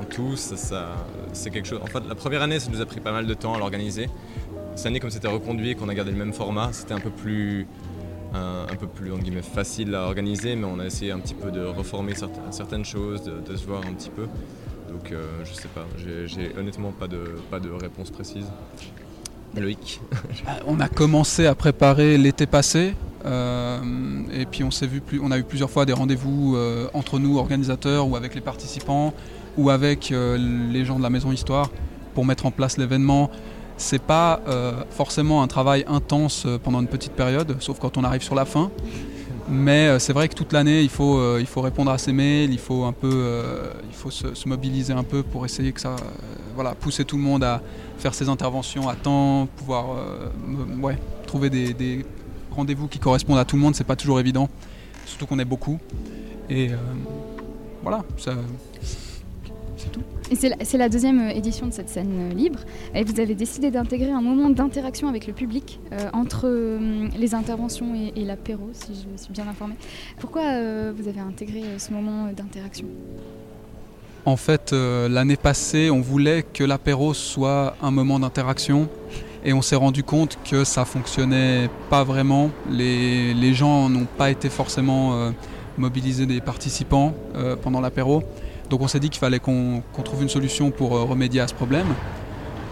en 0.00 0.04
tout, 0.04 0.36
ça, 0.36 0.88
c'est 1.32 1.50
quelque 1.50 1.68
chose. 1.68 1.80
En 1.82 1.86
fait, 1.86 2.02
la 2.06 2.14
première 2.14 2.42
année, 2.42 2.60
ça 2.60 2.70
nous 2.70 2.80
a 2.80 2.86
pris 2.86 3.00
pas 3.00 3.12
mal 3.12 3.26
de 3.26 3.34
temps 3.34 3.54
à 3.54 3.58
l'organiser. 3.58 4.08
Cette 4.74 4.86
année, 4.86 5.00
comme 5.00 5.10
c'était 5.10 5.28
reconduit, 5.28 5.74
qu'on 5.74 5.88
a 5.88 5.94
gardé 5.94 6.12
le 6.12 6.18
même 6.18 6.32
format, 6.32 6.70
c'était 6.72 6.94
un 6.94 7.00
peu 7.00 7.10
plus, 7.10 7.66
un, 8.34 8.76
peu 8.76 8.86
plus 8.86 9.10
guillemets, 9.18 9.42
facile 9.42 9.94
à 9.94 10.02
organiser, 10.02 10.56
mais 10.56 10.66
on 10.66 10.78
a 10.78 10.86
essayé 10.86 11.12
un 11.12 11.18
petit 11.18 11.34
peu 11.34 11.50
de 11.50 11.64
reformer 11.64 12.14
certaines, 12.50 12.84
choses, 12.84 13.22
de, 13.22 13.56
se 13.56 13.66
voir 13.66 13.82
un 13.86 13.92
petit 13.94 14.10
peu. 14.10 14.26
Donc, 14.88 15.12
je 15.44 15.54
sais 15.54 15.68
pas, 15.68 15.86
j'ai 16.26 16.52
honnêtement 16.58 16.92
pas 16.92 17.08
de, 17.08 17.70
réponse 17.70 18.10
précise. 18.10 18.46
Loïc 19.56 20.00
euh, 20.48 20.50
On 20.66 20.80
a 20.80 20.88
commencé 20.88 21.46
à 21.46 21.54
préparer 21.54 22.18
l'été 22.18 22.46
passé. 22.46 22.94
Euh, 23.24 23.80
et 24.32 24.46
puis 24.46 24.62
on 24.62 24.70
s'est 24.70 24.86
vu 24.86 25.02
on 25.20 25.32
a 25.32 25.38
eu 25.38 25.42
plusieurs 25.42 25.70
fois 25.70 25.84
des 25.84 25.92
rendez-vous 25.92 26.54
euh, 26.54 26.86
entre 26.94 27.18
nous 27.18 27.36
organisateurs 27.36 28.06
ou 28.08 28.14
avec 28.14 28.36
les 28.36 28.40
participants 28.40 29.12
ou 29.56 29.70
avec 29.70 30.10
les 30.10 30.84
gens 30.84 30.98
de 30.98 31.02
la 31.02 31.10
maison 31.10 31.32
histoire 31.32 31.70
pour 32.14 32.24
mettre 32.24 32.46
en 32.46 32.52
place 32.52 32.78
l'événement. 32.78 33.28
C'est 33.78 34.02
pas 34.02 34.42
forcément 34.90 35.42
un 35.42 35.46
travail 35.46 35.84
intense 35.86 36.46
pendant 36.62 36.80
une 36.80 36.88
petite 36.88 37.12
période, 37.12 37.56
sauf 37.60 37.78
quand 37.78 37.96
on 37.96 38.04
arrive 38.04 38.22
sur 38.22 38.34
la 38.34 38.44
fin. 38.44 38.70
Mais 39.48 39.98
c'est 39.98 40.12
vrai 40.12 40.28
que 40.28 40.34
toute 40.34 40.52
l'année, 40.52 40.82
il 40.82 40.90
faut, 40.90 41.38
il 41.38 41.46
faut 41.46 41.60
répondre 41.60 41.90
à 41.90 41.96
ses 41.96 42.12
mails, 42.12 42.52
il 42.52 42.58
faut 42.58 42.84
un 42.84 42.92
peu, 42.92 43.38
il 43.88 43.94
faut 43.94 44.10
se, 44.10 44.34
se, 44.34 44.48
mobiliser 44.48 44.92
un 44.92 45.04
peu 45.04 45.22
pour 45.22 45.44
essayer 45.46 45.72
que 45.72 45.80
ça, 45.80 45.94
voilà, 46.54 46.74
pousser 46.74 47.04
tout 47.04 47.16
le 47.16 47.22
monde 47.22 47.44
à, 47.44 47.62
faire 47.98 48.14
ses 48.14 48.28
interventions 48.28 48.88
à 48.88 48.94
temps, 48.94 49.48
pouvoir 49.56 49.86
euh, 49.96 50.28
ouais, 50.80 50.96
trouver 51.26 51.50
des, 51.50 52.04
rendez-vous 52.50 52.88
qui 52.88 52.98
correspondent 52.98 53.38
à 53.38 53.44
tout 53.44 53.56
le 53.56 53.62
monde, 53.62 53.74
c'est 53.74 53.84
pas 53.84 53.96
toujours 53.96 54.18
évident, 54.20 54.48
surtout 55.04 55.26
qu'on 55.26 55.38
est 55.38 55.44
beaucoup. 55.44 55.78
Et 56.48 56.70
euh, 56.70 56.76
voilà, 57.82 58.04
c'est 58.16 58.32
tout. 59.92 60.02
C'est 60.34 60.78
la, 60.78 60.88
deuxième 60.88 61.20
euh, 61.20 61.30
édition 61.30 61.66
de 61.66 61.72
cette 61.72 61.88
scène 61.88 62.34
libre. 62.36 62.60
Et 62.94 63.04
vous 63.04 63.18
avez 63.20 63.34
décidé 63.34 63.70
d'intégrer 63.70 64.10
un 64.10 64.20
moment 64.20 64.50
d'interaction 64.50 65.08
avec 65.08 65.26
le 65.26 65.32
public 65.32 65.80
entre 66.12 66.48
les 67.18 67.34
interventions 67.34 67.94
et, 67.94 68.24
l'apéro, 68.24 68.70
si 68.72 68.92
je 68.94 69.08
me 69.10 69.16
suis 69.16 69.32
bien 69.32 69.46
informée. 69.48 69.76
Pourquoi 70.18 70.42
vous 70.92 71.08
avez 71.08 71.20
intégré 71.20 71.62
ce 71.78 71.92
moment 71.92 72.28
d'interaction? 72.36 72.86
En 74.28 74.36
fait, 74.36 74.74
euh, 74.74 75.08
l'année 75.08 75.38
passée, 75.38 75.90
on 75.90 76.02
voulait 76.02 76.42
que 76.42 76.62
l'apéro 76.62 77.14
soit 77.14 77.74
un 77.80 77.90
moment 77.90 78.18
d'interaction 78.18 78.86
et 79.42 79.54
on 79.54 79.62
s'est 79.62 79.74
rendu 79.74 80.02
compte 80.02 80.38
que 80.44 80.64
ça 80.64 80.84
fonctionnait 80.84 81.70
pas 81.88 82.04
vraiment. 82.04 82.50
Les, 82.70 83.54
gens 83.54 83.88
n'ont 83.88 84.06
pas 84.18 84.30
été 84.30 84.50
forcément 84.50 85.14
euh, 85.14 85.30
mobilisés 85.78 86.26
des 86.26 86.42
participants 86.42 87.14
euh, 87.36 87.56
pendant 87.56 87.80
l'apéro. 87.80 88.22
Donc 88.70 88.82
on 88.82 88.88
s'est 88.88 89.00
dit 89.00 89.10
qu'il 89.10 89.20
fallait 89.20 89.40
qu'on 89.40 89.82
trouve 90.04 90.22
une 90.22 90.28
solution 90.28 90.70
pour 90.70 90.90
remédier 90.90 91.40
à 91.40 91.48
ce 91.48 91.54
problème. 91.54 91.86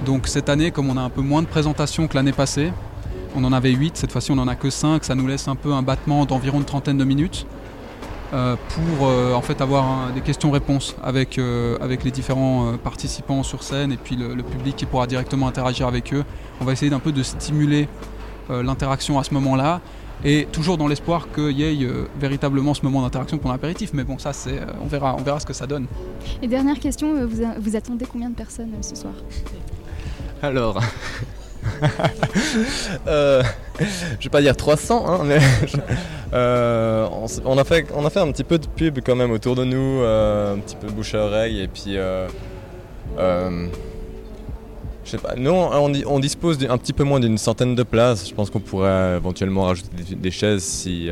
Donc 0.05 0.27
cette 0.29 0.49
année, 0.49 0.71
comme 0.71 0.91
on 0.91 0.97
a 0.97 1.01
un 1.01 1.11
peu 1.11 1.23
moins 1.23 1.43
de 1.43 1.47
présentations 1.47 2.07
que 2.07 2.15
l'année 2.15 2.33
passée, 2.33 2.73
on 3.35 3.45
en 3.45 3.53
avait 3.53 3.73
8, 3.73 3.97
cette 3.97 4.13
fois-ci 4.13 4.31
on 4.31 4.37
n'en 4.37 4.49
a 4.49 4.55
que 4.55 4.71
5, 4.71 5.05
ça 5.05 5.15
nous 5.15 5.27
laisse 5.27 5.49
un 5.49 5.57
peu 5.57 5.73
un 5.73 5.83
battement 5.83 6.25
d'environ 6.27 6.59
une 6.59 6.65
trentaine 6.65 6.99
de 6.99 7.05
minutes. 7.05 7.47
Euh, 8.33 8.57
pour 8.71 9.07
euh, 9.07 9.35
en 9.35 9.41
fait 9.41 9.61
avoir 9.61 10.13
des 10.13 10.21
questions-réponses 10.21 10.97
euh, 11.05 11.79
avec 11.81 12.03
les 12.03 12.11
différents 12.11 12.77
participants 12.77 13.45
sur 13.45 13.63
scène 13.63 13.93
et 13.93 13.97
puis 13.97 14.17
le, 14.17 14.43
public 14.43 14.75
qui 14.75 14.85
pourra 14.85 15.07
directement 15.07 15.47
interagir 15.47 15.87
avec 15.87 16.13
eux. 16.13 16.25
On 16.61 16.65
va 16.65 16.73
essayer 16.73 16.91
d'un 16.91 16.99
peu 16.99 17.13
de 17.13 17.23
stimuler 17.23 17.89
l'interaction 18.51 19.19
à 19.19 19.25
ce 19.25 19.35
moment-là 19.35 19.81
et 20.25 20.47
toujours 20.51 20.79
dans 20.79 20.89
l'espoir 20.89 21.29
qu'il 21.35 21.59
y 21.59 21.63
ait 21.63 21.89
véritablement 22.19 22.75
ce 22.75 22.83
moment 22.83 23.03
d'interaction 23.03 23.39
pour 23.39 23.51
l'apéritif. 23.51 23.91
Mais 23.93 24.05
bon, 24.05 24.19
ça, 24.19 24.33
c'est, 24.33 24.61
on, 24.83 24.87
verra, 24.87 25.15
on 25.15 25.23
verra 25.23 25.41
ce 25.41 25.47
que 25.47 25.53
ça 25.53 25.67
donne. 25.67 25.87
Et 26.43 26.49
dernière 26.49 26.79
question, 26.79 27.27
vous, 27.27 27.43
vous 27.59 27.77
attendez 27.77 28.07
combien 28.11 28.31
de 28.31 28.35
personnes 28.35 28.71
ce 28.81 28.97
soir? 28.97 29.15
Alors, 30.43 30.81
euh, 33.07 33.43
je 34.19 34.25
vais 34.25 34.31
pas 34.31 34.41
dire 34.41 34.57
300, 34.57 35.05
hein, 35.07 35.21
mais 35.25 35.39
euh, 36.33 37.07
on, 37.45 37.59
a 37.59 37.65
fait, 37.65 37.87
on 37.95 38.05
a 38.05 38.11
fait 38.11 38.21
un 38.21 38.31
petit 38.33 38.45
peu 38.45 38.59
de 38.59 38.67
pub 38.67 38.99
quand 39.05 39.17
même 39.17 39.31
autour 39.31 39.55
de 39.55 39.65
nous, 39.65 40.01
euh, 40.03 40.55
un 40.55 40.59
petit 40.59 40.77
peu 40.77 40.89
bouche 40.89 41.15
à 41.15 41.19
oreille, 41.19 41.61
et 41.61 41.69
puis 41.69 41.97
je 45.07 45.13
sais 45.13 45.19
pas, 45.19 45.35
nous 45.37 45.51
on, 45.51 46.19
dispose 46.19 46.59
un 46.69 46.77
petit 46.77 46.93
peu 46.93 47.05
moins 47.05 47.21
d'une 47.21 47.39
centaine 47.39 47.75
de 47.75 47.83
places. 47.83 48.29
Je 48.29 48.35
pense 48.35 48.51
qu'on 48.51 48.61
pourrait 48.61 49.17
éventuellement 49.17 49.63
rajouter 49.63 49.89
des, 50.15 50.31
chaises 50.31 50.63
si 50.65 51.05
y 51.07 51.11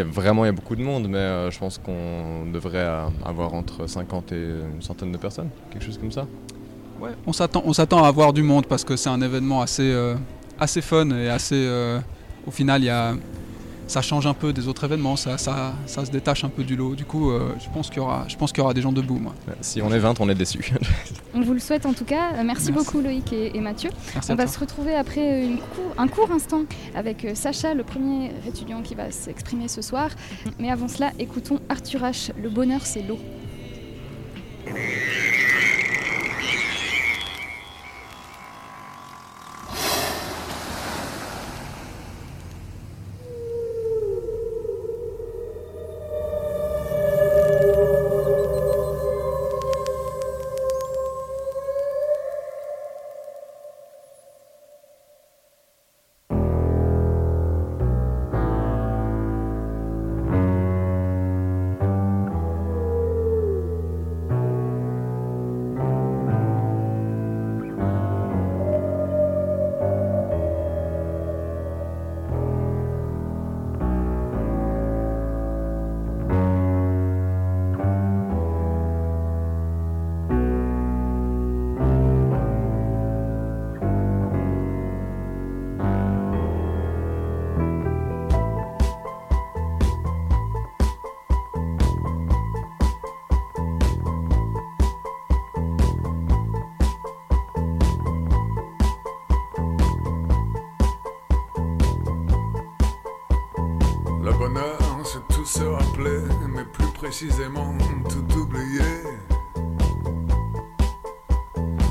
a 0.00 0.04
vraiment 0.04 0.44
il 0.44 0.48
y 0.48 0.50
a 0.50 0.52
beaucoup 0.52 0.76
de 0.76 0.82
monde, 0.82 1.08
mais 1.08 1.50
je 1.50 1.58
pense 1.58 1.78
qu'on 1.78 2.46
devrait 2.52 2.86
avoir 3.24 3.54
entre 3.54 3.88
50 3.88 4.32
et 4.32 4.36
une 4.36 4.82
centaine 4.82 5.10
de 5.10 5.16
personnes, 5.16 5.48
quelque 5.72 5.84
chose 5.84 5.98
comme 5.98 6.12
ça 6.12 6.26
on 7.26 7.32
s'attend, 7.32 7.62
on 7.64 7.72
s'attend 7.72 8.04
à 8.04 8.08
avoir 8.08 8.32
du 8.32 8.42
monde 8.42 8.66
parce 8.66 8.84
que 8.84 8.96
c'est 8.96 9.08
un 9.08 9.20
événement 9.20 9.62
assez, 9.62 9.90
euh, 9.90 10.14
assez 10.58 10.80
fun 10.80 11.10
et 11.10 11.28
assez. 11.28 11.54
Euh, 11.54 11.98
au 12.46 12.50
final, 12.50 12.82
y 12.82 12.88
a, 12.88 13.14
ça 13.90 14.02
change 14.02 14.26
un 14.28 14.34
peu 14.34 14.52
des 14.52 14.68
autres 14.68 14.84
événements, 14.84 15.16
ça, 15.16 15.36
ça, 15.36 15.74
ça 15.84 16.04
se 16.04 16.12
détache 16.12 16.44
un 16.44 16.48
peu 16.48 16.62
du 16.62 16.76
lot. 16.76 16.94
Du 16.94 17.04
coup, 17.04 17.30
euh, 17.30 17.52
je 17.58 17.68
pense 17.70 17.88
qu'il 17.88 17.98
y 17.98 18.00
aura, 18.00 18.24
je 18.28 18.36
pense 18.36 18.52
qu'il 18.52 18.60
y 18.60 18.64
aura 18.64 18.72
des 18.72 18.82
gens 18.82 18.92
debout. 18.92 19.18
Moi. 19.18 19.34
Si 19.60 19.82
on 19.82 19.90
est 19.90 19.98
20, 19.98 20.20
on 20.20 20.28
est 20.28 20.34
déçus. 20.36 20.72
on 21.34 21.40
vous 21.40 21.54
le 21.54 21.58
souhaite 21.58 21.86
en 21.86 21.92
tout 21.92 22.04
cas. 22.04 22.40
Merci, 22.44 22.70
beaucoup 22.70 23.00
Loïc 23.00 23.32
et, 23.32 23.60
Mathieu. 23.60 23.90
on 24.28 24.34
va 24.36 24.46
se 24.46 24.58
retrouver 24.60 24.94
après 24.94 25.44
une 25.44 25.58
un 25.98 26.06
court 26.06 26.30
instant 26.30 26.62
avec 26.94 27.26
Sacha, 27.34 27.74
le 27.74 27.82
premier 27.82 28.30
étudiant 28.46 28.80
qui 28.80 28.94
va 28.94 29.10
s'exprimer 29.10 29.66
ce 29.66 29.82
soir. 29.82 30.10
Mais 30.60 30.70
avant 30.70 30.86
cela, 30.86 31.10
écoutons 31.18 31.58
Arthur 31.68 32.02
H. 32.02 32.30
Le 32.40 32.48
bonheur, 32.48 32.82
c'est 32.84 33.02
l'eau. 33.02 33.18
précisément 107.00 107.72
tout 108.10 108.38
oublier. 108.38 108.92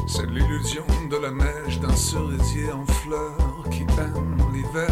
C'est 0.05 0.27
l'illusion 0.27 0.85
de 1.09 1.17
la 1.17 1.31
neige 1.31 1.79
d'un 1.79 1.95
cerisier 1.95 2.71
en 2.71 2.85
fleurs 2.85 3.63
qui 3.71 3.81
aime 3.97 4.37
l'hiver. 4.53 4.91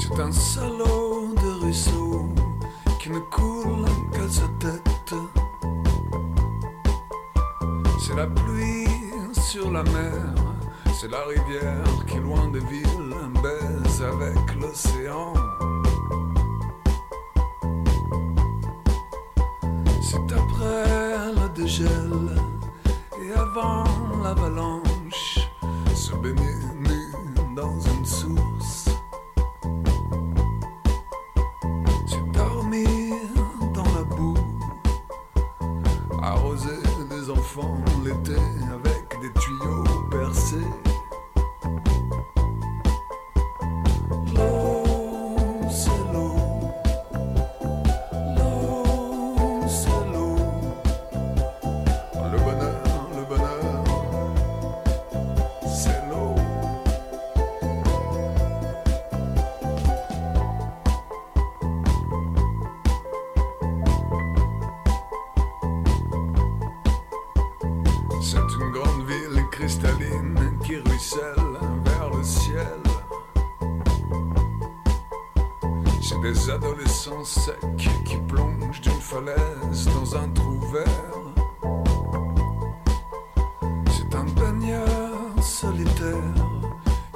C'est 0.00 0.20
un 0.20 0.32
salaud 0.32 1.32
de 1.34 1.64
ruisseau 1.64 2.28
qui 2.98 3.10
ne 3.10 3.20
coule 3.20 3.86
qu'à 4.12 4.28
sa 4.28 4.48
tête. 4.58 5.14
C'est 8.00 8.16
la 8.16 8.26
pluie 8.26 8.88
sur 9.32 9.70
la 9.70 9.84
mer, 9.84 10.34
c'est 10.92 11.10
la 11.12 11.22
rivière 11.24 12.04
qui, 12.08 12.18
loin 12.18 12.48
des 12.48 12.64
villes, 12.70 12.85
des 76.32 76.50
adolescents 76.50 77.24
secs 77.24 77.54
qui 78.04 78.16
plongent 78.28 78.80
d'une 78.80 79.00
falaise 79.00 79.88
dans 79.94 80.16
un 80.16 80.28
trou 80.30 80.58
vert. 80.72 81.22
C'est 83.94 84.12
un 84.16 84.24
baigneur 84.40 84.88
solitaire 85.40 86.34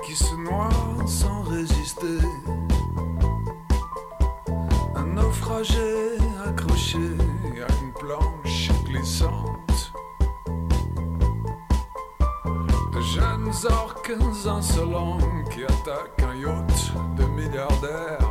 qui 0.04 0.14
se 0.14 0.34
noie 0.36 0.68
sans 1.06 1.42
résister. 1.42 2.20
Un 4.94 5.06
naufragé 5.06 6.18
accroché 6.46 7.08
à 7.66 7.72
une 7.82 7.92
planche 7.92 8.70
glissante. 8.84 9.92
De 12.92 13.00
jeunes 13.00 13.52
orques 13.70 14.12
insolents 14.46 15.18
qui 15.50 15.64
attaquent 15.64 16.22
un 16.22 16.36
yacht 16.36 16.92
de 17.16 17.24
milliardaires. 17.24 18.29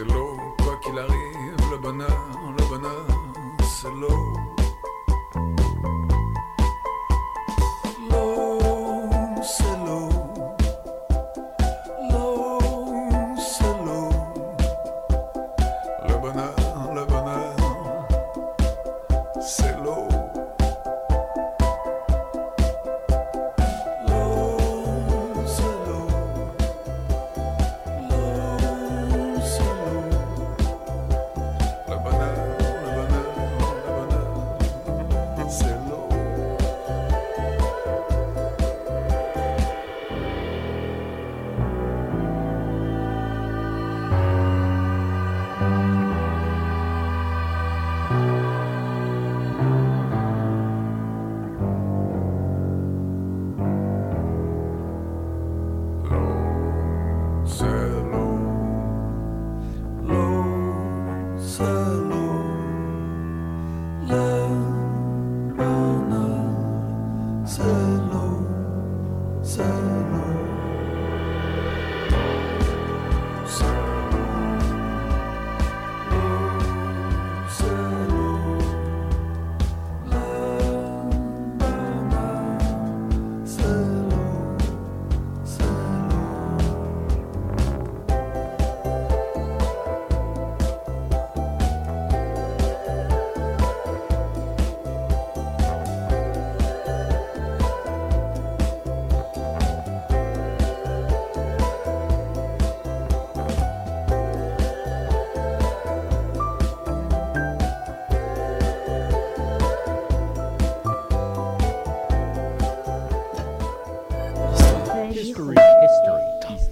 C'est 0.00 0.12
l'eau, 0.14 0.36
quoi 0.62 0.76
qu'il 0.82 0.98
arrive, 0.98 1.70
le 1.70 1.76
bonheur, 1.76 2.28
le 2.58 2.64
bonheur, 2.68 3.06
c'est 3.62 3.92
l'eau. 4.00 4.49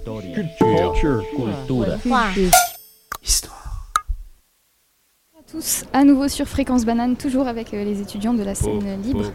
Culture, 0.09 1.23
cultura. 1.35 1.97
Histoire. 3.23 3.91
à 5.37 5.51
tous, 5.51 5.83
à 5.93 6.03
nouveau 6.03 6.27
sur 6.27 6.47
Fréquence 6.47 6.83
Banane, 6.83 7.15
toujours 7.15 7.47
avec 7.47 7.75
euh, 7.75 7.83
les 7.83 8.01
étudiants 8.01 8.33
de 8.33 8.41
la 8.41 8.55
scène 8.55 9.03
libre. 9.03 9.31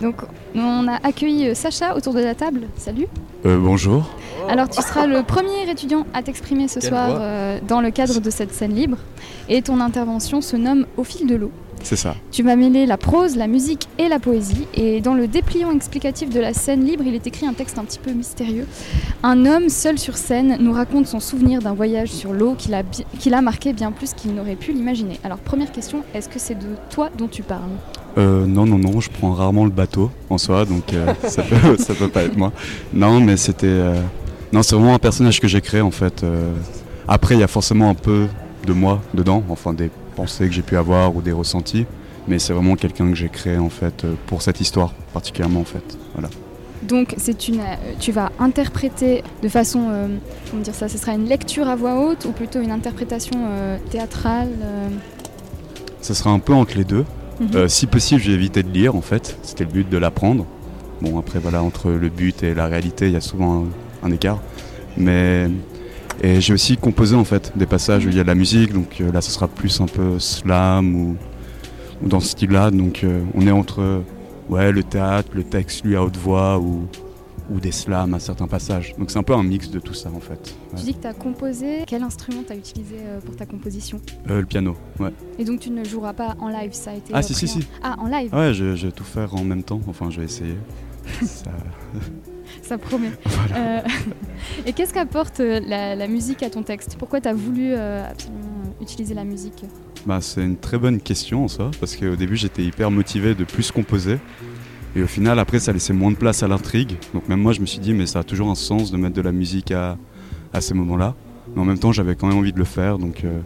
Donc, 0.00 0.16
on 0.54 0.86
a 0.86 0.94
accueilli 1.02 1.48
euh, 1.48 1.54
Sacha 1.54 1.96
autour 1.96 2.14
de 2.14 2.20
la 2.20 2.36
table. 2.36 2.68
Salut. 2.76 3.08
Euh, 3.46 3.58
bonjour. 3.58 4.08
Alors, 4.48 4.68
tu 4.68 4.80
seras 4.80 5.06
le 5.06 5.24
premier 5.24 5.68
étudiant 5.68 6.06
à 6.14 6.22
t'exprimer 6.22 6.68
ce 6.68 6.78
Quelle 6.78 6.90
soir 6.90 7.18
euh, 7.20 7.58
dans 7.66 7.80
le 7.80 7.90
cadre 7.90 8.20
de 8.20 8.30
cette 8.30 8.52
scène 8.52 8.74
libre. 8.74 8.98
Et 9.48 9.60
ton 9.62 9.80
intervention 9.80 10.40
se 10.40 10.56
nomme 10.56 10.86
Au 10.96 11.04
fil 11.04 11.26
de 11.26 11.34
l'eau. 11.34 11.50
C'est 11.82 11.96
ça. 11.96 12.14
Tu 12.30 12.42
vas 12.42 12.56
mêler 12.56 12.86
la 12.86 12.96
prose, 12.96 13.36
la 13.36 13.46
musique 13.46 13.88
et 13.98 14.08
la 14.08 14.18
poésie. 14.18 14.66
Et 14.74 15.00
dans 15.00 15.14
le 15.14 15.26
dépliant 15.26 15.70
explicatif 15.72 16.30
de 16.30 16.40
la 16.40 16.54
scène 16.54 16.84
libre, 16.84 17.04
il 17.06 17.14
est 17.14 17.26
écrit 17.26 17.46
un 17.46 17.52
texte 17.52 17.78
un 17.78 17.84
petit 17.84 17.98
peu 17.98 18.12
mystérieux. 18.12 18.66
Un 19.22 19.46
homme 19.46 19.68
seul 19.68 19.98
sur 19.98 20.16
scène 20.16 20.56
nous 20.60 20.72
raconte 20.72 21.06
son 21.06 21.20
souvenir 21.20 21.60
d'un 21.60 21.74
voyage 21.74 22.10
sur 22.10 22.32
l'eau 22.32 22.54
qu'il 22.56 22.74
a, 22.74 22.82
bi- 22.82 23.04
qu'il 23.18 23.34
a 23.34 23.42
marqué 23.42 23.72
bien 23.72 23.92
plus 23.92 24.14
qu'il 24.14 24.34
n'aurait 24.34 24.56
pu 24.56 24.72
l'imaginer. 24.72 25.18
Alors, 25.24 25.38
première 25.38 25.72
question, 25.72 26.02
est-ce 26.14 26.28
que 26.28 26.38
c'est 26.38 26.54
de 26.58 26.66
toi 26.90 27.10
dont 27.18 27.28
tu 27.28 27.42
parles? 27.42 27.62
Euh, 28.18 28.46
non, 28.46 28.66
non, 28.66 28.78
non, 28.78 29.00
je 29.00 29.10
prends 29.10 29.32
rarement 29.32 29.64
le 29.64 29.70
bateau 29.70 30.10
en 30.30 30.38
soi, 30.38 30.64
donc 30.64 30.92
euh, 30.92 31.06
ça, 31.28 31.42
peut, 31.42 31.76
ça 31.78 31.94
peut 31.94 32.08
pas 32.08 32.22
être 32.22 32.36
moi. 32.36 32.52
Non, 32.92 33.20
mais 33.20 33.36
c'était. 33.36 33.66
euh, 33.66 34.00
Non, 34.52 34.62
c'est 34.62 34.74
vraiment 34.74 34.94
un 34.94 34.98
personnage 34.98 35.40
que 35.40 35.48
j'ai 35.48 35.60
créé 35.60 35.80
en 35.80 35.90
fait. 35.90 36.22
euh. 36.22 36.52
Après, 37.08 37.34
il 37.34 37.40
y 37.40 37.44
a 37.44 37.48
forcément 37.48 37.88
un 37.90 37.94
peu 37.94 38.26
de 38.66 38.72
moi 38.72 39.00
dedans, 39.14 39.42
enfin 39.48 39.72
des 39.72 39.90
pensées 40.14 40.46
que 40.46 40.52
j'ai 40.52 40.62
pu 40.62 40.76
avoir 40.76 41.14
ou 41.16 41.22
des 41.22 41.32
ressentis, 41.32 41.86
mais 42.28 42.38
c'est 42.38 42.52
vraiment 42.52 42.76
quelqu'un 42.76 43.08
que 43.08 43.14
j'ai 43.16 43.28
créé 43.28 43.58
en 43.58 43.70
fait 43.70 44.04
euh, 44.04 44.14
pour 44.26 44.42
cette 44.42 44.60
histoire 44.60 44.92
particulièrement 45.12 45.60
en 45.60 45.64
fait. 45.64 45.98
Voilà. 46.14 46.28
Donc, 46.82 47.14
c'est 47.16 47.46
une, 47.48 47.60
euh, 47.60 47.76
tu 48.00 48.10
vas 48.10 48.32
interpréter 48.40 49.22
de 49.42 49.48
façon, 49.48 49.86
euh, 49.88 50.08
comment 50.50 50.62
dire 50.62 50.74
ça, 50.74 50.88
ce 50.88 50.98
sera 50.98 51.12
une 51.12 51.28
lecture 51.28 51.68
à 51.68 51.76
voix 51.76 51.94
haute 52.04 52.24
ou 52.24 52.32
plutôt 52.32 52.60
une 52.60 52.72
interprétation 52.72 53.36
euh, 53.46 53.76
théâtrale 53.90 54.48
euh, 54.62 54.88
Ça 56.00 56.14
sera 56.14 56.30
un 56.30 56.40
peu 56.40 56.52
entre 56.52 56.76
les 56.76 56.84
deux. 56.84 57.04
mhm. 57.40 57.68
Si 57.68 57.86
possible, 57.86 58.20
j'ai 58.20 58.32
évité 58.32 58.62
de 58.64 58.70
lire 58.70 58.96
en 58.96 59.00
fait. 59.00 59.38
C'était 59.42 59.64
le 59.64 59.70
but 59.70 59.88
de 59.88 59.96
l'apprendre. 59.96 60.44
Bon, 61.00 61.18
après, 61.18 61.38
voilà, 61.38 61.62
entre 61.62 61.90
le 61.90 62.08
but 62.08 62.42
et 62.42 62.52
la 62.54 62.66
réalité, 62.66 63.06
il 63.06 63.12
y 63.12 63.16
a 63.16 63.20
souvent 63.20 63.64
un, 64.02 64.08
un 64.08 64.10
écart. 64.10 64.40
Mais. 64.96 65.48
Et 66.22 66.40
j'ai 66.40 66.54
aussi 66.54 66.76
composé 66.76 67.16
en 67.16 67.24
fait 67.24 67.52
des 67.56 67.66
passages 67.66 68.06
où 68.06 68.08
il 68.08 68.16
y 68.16 68.20
a 68.20 68.22
de 68.22 68.28
la 68.28 68.34
musique. 68.34 68.72
Donc 68.72 69.00
euh, 69.00 69.10
là, 69.12 69.20
ce 69.20 69.30
sera 69.30 69.48
plus 69.48 69.80
un 69.80 69.86
peu 69.86 70.18
slam 70.18 70.94
ou, 70.94 71.16
ou 72.02 72.08
dans 72.08 72.20
ce 72.20 72.28
style-là. 72.28 72.70
Donc 72.70 73.02
euh, 73.02 73.22
on 73.34 73.46
est 73.46 73.50
entre 73.50 74.02
ouais, 74.48 74.70
le 74.72 74.82
théâtre, 74.84 75.30
le 75.34 75.42
texte 75.44 75.84
lu 75.84 75.96
à 75.96 76.02
haute 76.04 76.16
voix 76.16 76.58
ou, 76.60 76.86
ou 77.50 77.58
des 77.58 77.72
slams 77.72 78.14
à 78.14 78.20
certains 78.20 78.46
passages. 78.46 78.94
Donc 78.98 79.10
c'est 79.10 79.18
un 79.18 79.24
peu 79.24 79.34
un 79.34 79.42
mix 79.42 79.68
de 79.70 79.80
tout 79.80 79.94
ça 79.94 80.10
en 80.14 80.20
fait. 80.20 80.54
Tu 80.76 80.84
dis 80.84 80.94
que 80.94 81.00
tu 81.02 81.06
as 81.08 81.12
composé, 81.12 81.82
quel 81.88 82.04
instrument 82.04 82.42
tu 82.46 82.52
as 82.52 82.56
utilisé 82.56 82.96
euh, 83.04 83.18
pour 83.20 83.34
ta 83.34 83.44
composition? 83.44 84.00
Euh, 84.30 84.40
le 84.40 84.46
piano, 84.46 84.76
ouais. 85.00 85.10
Et 85.40 85.44
donc, 85.44 85.58
tu 85.60 85.70
ne 85.70 85.84
joueras 85.84 86.12
pas 86.12 86.36
en 86.40 86.48
live, 86.48 86.72
ça 86.72 86.92
a 86.92 86.94
été. 86.94 87.12
Ah, 87.12 87.20
si, 87.22 87.34
si, 87.34 87.48
si. 87.48 87.66
Ah, 87.82 87.96
en 87.98 88.06
live, 88.06 88.32
Ouais, 88.32 88.54
je, 88.54 88.76
je 88.76 88.86
vais 88.86 88.92
tout 88.92 89.04
faire 89.04 89.34
en 89.34 89.42
même 89.44 89.64
temps. 89.64 89.80
Enfin, 89.88 90.08
je 90.08 90.20
vais 90.20 90.26
essayer. 90.26 90.56
Ça- 91.24 91.50
ça 92.72 92.78
promet. 92.78 93.10
Euh, 93.54 93.80
et 94.66 94.72
qu'est-ce 94.72 94.94
qu'apporte 94.94 95.40
euh, 95.40 95.60
la, 95.66 95.94
la 95.94 96.08
musique 96.08 96.42
à 96.42 96.48
ton 96.48 96.62
texte? 96.62 96.96
Pourquoi 96.98 97.20
tu 97.20 97.28
as 97.28 97.34
voulu 97.34 97.72
euh, 97.72 98.10
absolument 98.10 98.40
utiliser 98.80 99.12
la 99.12 99.24
musique? 99.24 99.64
Bah, 100.06 100.20
c'est 100.22 100.42
une 100.42 100.56
très 100.56 100.78
bonne 100.78 100.98
question 100.98 101.44
en 101.44 101.48
soi, 101.48 101.70
parce 101.78 101.96
qu'au 101.96 102.16
début 102.16 102.36
j'étais 102.36 102.62
hyper 102.62 102.90
motivé 102.90 103.34
de 103.34 103.44
plus 103.44 103.70
composer. 103.70 104.18
Et 104.96 105.02
au 105.02 105.06
final, 105.06 105.38
après, 105.38 105.58
ça 105.58 105.72
laissait 105.72 105.92
moins 105.92 106.10
de 106.10 106.16
place 106.16 106.42
à 106.42 106.48
l'intrigue. 106.48 106.96
Donc 107.14 107.28
même 107.28 107.40
moi, 107.40 107.52
je 107.52 107.60
me 107.60 107.66
suis 107.66 107.78
dit, 107.78 107.92
mais 107.92 108.06
ça 108.06 108.20
a 108.20 108.24
toujours 108.24 108.50
un 108.50 108.54
sens 108.54 108.90
de 108.90 108.96
mettre 108.96 109.14
de 109.14 109.22
la 109.22 109.32
musique 109.32 109.70
à, 109.70 109.96
à 110.52 110.60
ces 110.60 110.74
moments-là. 110.74 111.14
Mais 111.54 111.60
en 111.60 111.64
même 111.64 111.78
temps, 111.78 111.92
j'avais 111.92 112.14
quand 112.14 112.26
même 112.26 112.38
envie 112.38 112.52
de 112.52 112.58
le 112.58 112.64
faire. 112.64 112.98
Donc 112.98 113.24
euh, 113.24 113.40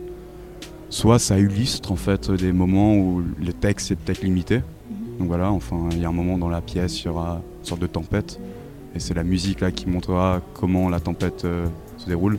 soit 0.88 1.18
ça 1.18 1.38
illustre 1.38 1.90
en 1.90 1.96
fait 1.96 2.30
des 2.30 2.52
moments 2.52 2.94
où 2.96 3.22
le 3.40 3.52
texte 3.52 3.90
est 3.90 3.96
peut-être 3.96 4.22
limité. 4.22 4.60
Donc 5.18 5.28
voilà, 5.28 5.50
enfin, 5.50 5.88
il 5.92 6.00
y 6.00 6.04
a 6.04 6.08
un 6.08 6.12
moment 6.12 6.38
dans 6.38 6.48
la 6.48 6.60
pièce, 6.60 7.00
il 7.02 7.06
y 7.06 7.08
aura 7.08 7.40
une 7.60 7.66
sorte 7.66 7.80
de 7.80 7.86
tempête. 7.86 8.38
Et 8.96 8.98
c'est 8.98 9.14
la 9.14 9.24
musique 9.24 9.60
là 9.60 9.70
qui 9.70 9.88
montrera 9.88 10.40
comment 10.54 10.88
la 10.88 11.00
tempête 11.00 11.44
euh, 11.44 11.66
se 11.98 12.06
déroule. 12.06 12.38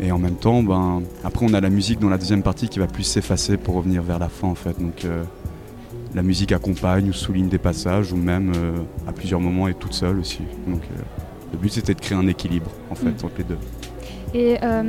Et 0.00 0.10
en 0.10 0.18
même 0.18 0.34
temps, 0.34 0.62
ben, 0.62 1.02
après 1.22 1.46
on 1.48 1.54
a 1.54 1.60
la 1.60 1.70
musique 1.70 2.00
dans 2.00 2.08
la 2.08 2.18
deuxième 2.18 2.42
partie 2.42 2.68
qui 2.68 2.80
va 2.80 2.88
plus 2.88 3.04
s'effacer 3.04 3.56
pour 3.56 3.76
revenir 3.76 4.02
vers 4.02 4.18
la 4.18 4.28
fin 4.28 4.48
en 4.48 4.56
fait. 4.56 4.80
Donc 4.80 5.04
euh, 5.04 5.22
la 6.14 6.22
musique 6.22 6.50
accompagne 6.50 7.08
ou 7.08 7.12
souligne 7.12 7.48
des 7.48 7.58
passages 7.58 8.12
ou 8.12 8.16
même 8.16 8.52
euh, 8.56 8.72
à 9.06 9.12
plusieurs 9.12 9.40
moments 9.40 9.68
est 9.68 9.78
toute 9.78 9.94
seule 9.94 10.18
aussi. 10.18 10.40
Donc 10.66 10.82
le 11.52 11.58
but 11.58 11.72
c'était 11.72 11.94
de 11.94 12.00
créer 12.00 12.18
un 12.18 12.26
équilibre 12.26 12.70
en 12.90 12.96
fait 12.96 13.10
Mm. 13.10 13.26
entre 13.26 13.38
les 13.38 13.44
deux. 13.44 13.58
Et 14.32 14.58
euh, 14.62 14.82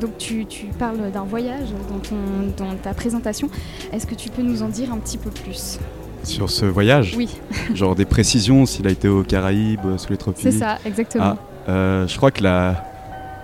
donc, 0.00 0.18
tu, 0.18 0.46
tu 0.46 0.66
parles 0.66 1.10
d'un 1.12 1.22
voyage 1.24 1.68
dans, 1.88 1.98
ton, 2.00 2.16
dans 2.56 2.74
ta 2.76 2.94
présentation. 2.94 3.48
Est-ce 3.92 4.06
que 4.06 4.14
tu 4.14 4.28
peux 4.28 4.42
nous 4.42 4.62
en 4.62 4.68
dire 4.68 4.92
un 4.92 4.98
petit 4.98 5.18
peu 5.18 5.30
plus? 5.30 5.78
Sur 6.24 6.50
ce 6.50 6.66
voyage, 6.66 7.14
Oui, 7.16 7.28
genre 7.74 7.94
des 7.94 8.04
précisions 8.04 8.66
s'il 8.66 8.86
a 8.86 8.90
été 8.90 9.08
aux 9.08 9.22
Caraïbes, 9.22 9.96
sous 9.96 10.10
les 10.10 10.16
tropiques. 10.16 10.42
c'est 10.42 10.58
ça, 10.58 10.78
exactement. 10.84 11.36
Ah, 11.66 11.70
euh, 11.70 12.06
je 12.08 12.16
crois 12.16 12.30
que 12.30 12.42
la... 12.42 12.84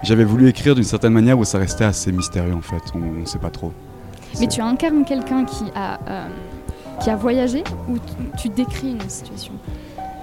j'avais 0.02 0.24
voulu 0.24 0.48
écrire 0.48 0.74
d'une 0.74 0.84
certaine 0.84 1.12
manière 1.12 1.38
où 1.38 1.44
ça 1.44 1.58
restait 1.58 1.84
assez 1.84 2.10
mystérieux 2.12 2.54
en 2.54 2.60
fait. 2.62 2.82
On 2.94 2.98
ne 3.20 3.24
sait 3.24 3.38
pas 3.38 3.50
trop. 3.50 3.72
Mais 4.40 4.48
tu 4.48 4.60
incarnes 4.60 5.04
quelqu'un 5.04 5.44
qui 5.44 5.64
a, 5.74 5.98
euh, 6.08 6.26
qui 7.00 7.10
a 7.10 7.16
voyagé 7.16 7.62
ou 7.88 7.96
tu, 8.36 8.48
décris 8.48 8.92
une 9.00 9.08
situation? 9.08 9.52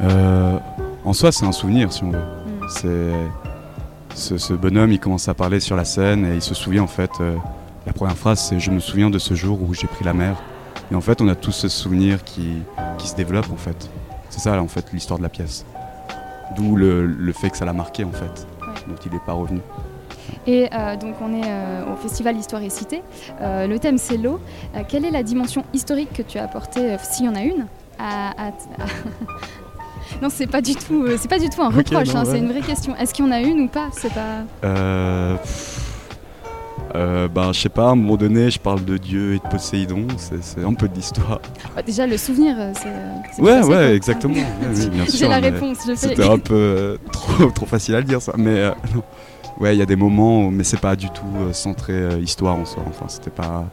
Euh, 0.01 0.57
en 1.05 1.13
soi, 1.13 1.31
c'est 1.31 1.45
un 1.45 1.51
souvenir, 1.51 1.91
si 1.93 2.03
on 2.03 2.11
veut. 2.11 2.17
Mm. 2.19 2.67
C'est 2.69 3.11
ce, 4.15 4.37
ce 4.37 4.53
bonhomme, 4.53 4.91
il 4.91 4.99
commence 4.99 5.29
à 5.29 5.33
parler 5.33 5.59
sur 5.61 5.75
la 5.77 5.85
scène 5.85 6.25
et 6.25 6.35
il 6.35 6.41
se 6.41 6.53
souvient 6.53 6.83
en 6.83 6.87
fait. 6.87 7.11
la 7.87 7.93
première 7.93 8.17
phrase, 8.17 8.39
c'est 8.41 8.59
"Je 8.59 8.71
me 8.71 8.79
souviens 8.79 9.09
de 9.09 9.17
ce 9.19 9.33
jour 9.33 9.59
où 9.61 9.73
j'ai 9.73 9.87
pris 9.87 10.03
la 10.03 10.13
mer". 10.13 10.35
Et 10.91 10.95
en 10.95 11.01
fait, 11.01 11.21
on 11.21 11.27
a 11.29 11.35
tous 11.35 11.51
ce 11.53 11.69
souvenir 11.69 12.23
qui, 12.23 12.57
qui 12.97 13.07
se 13.07 13.15
développe 13.15 13.51
en 13.51 13.57
fait. 13.57 13.89
C'est 14.29 14.39
ça 14.39 14.61
en 14.61 14.67
fait 14.67 14.91
l'histoire 14.93 15.17
de 15.17 15.23
la 15.23 15.29
pièce. 15.29 15.65
D'où 16.55 16.75
le, 16.75 17.05
le 17.05 17.33
fait 17.33 17.49
que 17.49 17.57
ça 17.57 17.65
l'a 17.65 17.73
marqué 17.73 18.03
en 18.03 18.11
fait, 18.11 18.47
Ouais. 18.61 18.73
dont 18.87 18.95
il 19.05 19.11
n'est 19.13 19.19
pas 19.25 19.33
revenu. 19.33 19.59
Et 20.47 20.69
euh, 20.73 20.95
donc 20.97 21.15
on 21.21 21.33
est 21.33 21.45
euh, 21.45 21.93
au 21.93 21.95
festival 21.95 22.35
Histoire 22.37 22.61
et 22.61 22.69
Cité. 22.69 23.01
Euh, 23.41 23.67
le 23.67 23.79
thème 23.79 23.97
c'est 23.97 24.17
l'eau. 24.17 24.39
Quelle 24.87 25.05
est 25.05 25.11
la 25.11 25.23
dimension 25.23 25.63
historique 25.73 26.11
que 26.13 26.21
tu 26.21 26.37
as 26.37 26.43
apportée, 26.43 26.95
s'il 27.03 27.25
y 27.25 27.29
en 27.29 27.35
a 27.35 27.41
une, 27.41 27.67
à, 27.99 28.29
à- 28.31 28.47
à- 28.47 28.51
Non, 30.21 30.27
c'est 30.29 30.47
pas 30.47 30.61
du 30.61 30.75
tout, 30.75 31.05
c'est 31.17 31.29
pas 31.29 31.39
du 31.39 31.49
tout 31.49 31.61
un 31.61 31.69
reproche. 31.69 32.13
hein, 32.15 32.23
ouais. 32.25 32.31
C'est 32.31 32.37
une 32.39 32.51
vraie 32.51 32.61
question. 32.61 32.95
Est-ce 32.97 33.13
qu'il 33.13 33.23
y 33.25 33.27
en 33.27 33.31
a 33.31 33.39
une 33.39 33.61
ou 33.61 33.67
pas? 33.69 33.87
C'est 33.93 34.11
pas. 34.13 34.43
Pff, 35.41 35.80
euh, 36.95 37.27
ben, 37.27 37.53
je 37.53 37.59
sais 37.61 37.69
pas, 37.69 37.87
à 37.87 37.91
un 37.91 37.95
moment 37.95 38.17
donné, 38.17 38.49
je 38.51 38.59
parle 38.59 38.83
de 38.85 38.97
Dieu 38.97 39.33
et 39.35 39.37
de 39.39 39.43
Poséidon, 39.49 40.07
c'est 40.17 40.63
un 40.63 40.73
peu 40.73 40.87
de 40.87 40.95
l'histoire. 40.95 41.39
Bah, 41.75 41.81
déjà 41.81 42.05
le 42.07 42.17
souvenir, 42.17 42.55
euh, 42.59 42.71
c'est. 42.75 43.41
Ouais, 43.41 43.63
ouais, 43.63 43.95
exactement. 43.95 44.33
Oui, 44.73 44.89
J'ai 45.13 45.27
la 45.27 45.37
réponse. 45.39 45.79
Je 45.87 45.91
fais. 45.95 46.09
C'était 46.09 46.27
un 46.29 46.37
peu 46.39 46.53
euh, 46.53 46.97
trop, 47.11 47.45
trop 47.51 47.65
facile 47.65 47.95
à 47.95 47.99
le 47.99 48.05
dire 48.05 48.21
ça, 48.21 48.33
mais 48.37 48.57
euh, 48.59 48.71
non. 48.95 49.03
ouais, 49.59 49.75
il 49.75 49.79
y 49.79 49.81
a 49.81 49.85
des 49.85 49.95
moments, 49.95 50.45
où- 50.45 50.51
mais 50.51 50.63
c'est 50.63 50.79
pas 50.79 50.95
du 50.95 51.09
tout 51.09 51.25
centré 51.53 52.19
histoire 52.21 52.55
en 52.55 52.65
soi. 52.65 52.83
Enfin, 52.87 53.05
c'était 53.07 53.31
pas. 53.31 53.65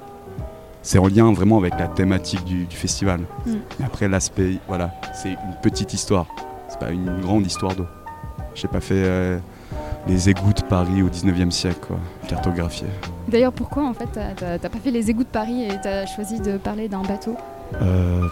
C'est 0.82 0.98
en 0.98 1.06
lien 1.08 1.32
vraiment 1.32 1.58
avec 1.58 1.78
la 1.78 1.88
thématique 1.88 2.44
du, 2.44 2.64
du 2.64 2.76
festival. 2.76 3.20
Mm. 3.46 3.52
Et 3.80 3.84
après 3.84 4.08
l'aspect, 4.08 4.54
voilà, 4.68 4.92
c'est 5.14 5.30
une 5.30 5.56
petite 5.62 5.92
histoire. 5.92 6.26
C'est 6.68 6.78
pas 6.78 6.90
une 6.90 7.20
grande 7.20 7.46
histoire 7.46 7.74
d'eau. 7.74 7.86
J'ai 8.54 8.68
pas 8.68 8.80
fait 8.80 9.38
les 10.08 10.28
égouts 10.30 10.52
de 10.52 10.62
Paris 10.62 11.02
au 11.02 11.08
19e 11.08 11.50
siècle, 11.50 11.78
quoi, 11.86 11.98
cartographié. 12.28 12.86
D'ailleurs, 13.28 13.52
pourquoi 13.52 13.84
en 13.86 13.92
fait 13.94 14.08
t'as- 14.34 14.58
pas 14.68 14.78
fait 14.78 14.90
les 14.90 15.10
égouts 15.10 15.24
de 15.24 15.28
Paris 15.28 15.64
et 15.64 15.74
t'as 15.82 16.06
choisi 16.06 16.40
de 16.40 16.56
parler 16.56 16.88
d'un 16.88 17.02
bateau? 17.02 17.36
Euh, 17.82 18.22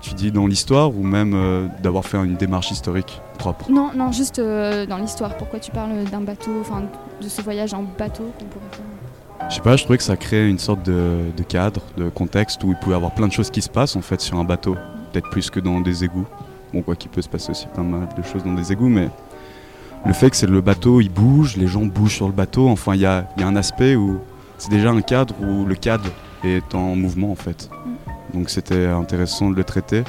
tu 0.00 0.14
dis 0.14 0.30
dans 0.30 0.46
l'histoire 0.46 0.90
ou 0.96 1.02
même 1.02 1.32
euh, 1.34 1.66
d'avoir 1.82 2.04
fait 2.04 2.16
une 2.18 2.36
démarche 2.36 2.70
historique 2.70 3.20
propre? 3.38 3.70
Non, 3.70 3.90
non, 3.94 4.12
juste 4.12 4.38
euh, 4.38 4.86
dans 4.86 4.98
l'histoire. 4.98 5.36
Pourquoi 5.36 5.58
tu 5.58 5.70
parles 5.72 6.04
d'un 6.10 6.20
bateau, 6.20 6.52
enfin 6.60 6.82
de 7.20 7.28
ce 7.28 7.42
voyage 7.42 7.74
en 7.74 7.82
bateau 7.82 8.30
qu'on 8.38 8.44
pourrait 8.46 8.64
faire? 8.72 9.48
Je 9.50 9.54
sais 9.56 9.62
pas, 9.62 9.76
je 9.76 9.82
trouvais 9.82 9.96
que 9.98 10.04
ça 10.04 10.16
créait 10.16 10.48
une 10.48 10.58
sorte 10.60 10.82
de, 10.84 11.22
de 11.36 11.42
cadre, 11.42 11.80
de 11.96 12.08
contexte 12.08 12.62
où 12.62 12.68
il 12.70 12.76
pouvait 12.76 12.92
y 12.94 12.96
avoir 12.96 13.12
plein 13.12 13.26
de 13.26 13.32
choses 13.32 13.50
qui 13.50 13.62
se 13.62 13.68
passent 13.70 13.96
en 13.96 14.00
fait 14.02 14.20
sur 14.20 14.38
un 14.38 14.44
bateau. 14.44 14.76
Peut-être 15.12 15.28
plus 15.30 15.50
que 15.50 15.58
dans 15.58 15.80
des 15.80 16.04
égouts. 16.04 16.26
Bon, 16.72 16.82
quoi 16.82 16.94
qu'il 16.94 17.10
peut 17.10 17.22
se 17.22 17.28
passer 17.28 17.50
aussi 17.50 17.66
pas 17.74 17.82
mal 17.82 18.06
de 18.16 18.22
choses 18.22 18.44
dans 18.44 18.52
des 18.54 18.70
égouts, 18.70 18.88
mais 18.88 19.08
le 20.06 20.12
fait 20.12 20.30
que 20.30 20.36
c'est 20.36 20.46
le 20.46 20.60
bateau, 20.60 21.00
il 21.00 21.10
bouge, 21.10 21.56
les 21.56 21.66
gens 21.66 21.84
bougent 21.84 22.16
sur 22.16 22.26
le 22.26 22.32
bateau, 22.32 22.68
enfin 22.68 22.94
il 22.94 23.00
y 23.00 23.06
a, 23.06 23.28
il 23.36 23.42
y 23.42 23.44
a 23.44 23.48
un 23.48 23.56
aspect 23.56 23.96
où 23.96 24.18
c'est 24.58 24.70
déjà 24.70 24.90
un 24.90 25.02
cadre 25.02 25.34
où 25.40 25.64
le 25.64 25.74
cadre 25.74 26.10
est 26.44 26.74
en 26.74 26.96
mouvement 26.96 27.30
en 27.30 27.36
fait. 27.36 27.70
Donc 28.34 28.50
c'était 28.50 28.86
intéressant 28.86 29.50
de 29.50 29.56
le 29.56 29.64
traiter. 29.64 30.04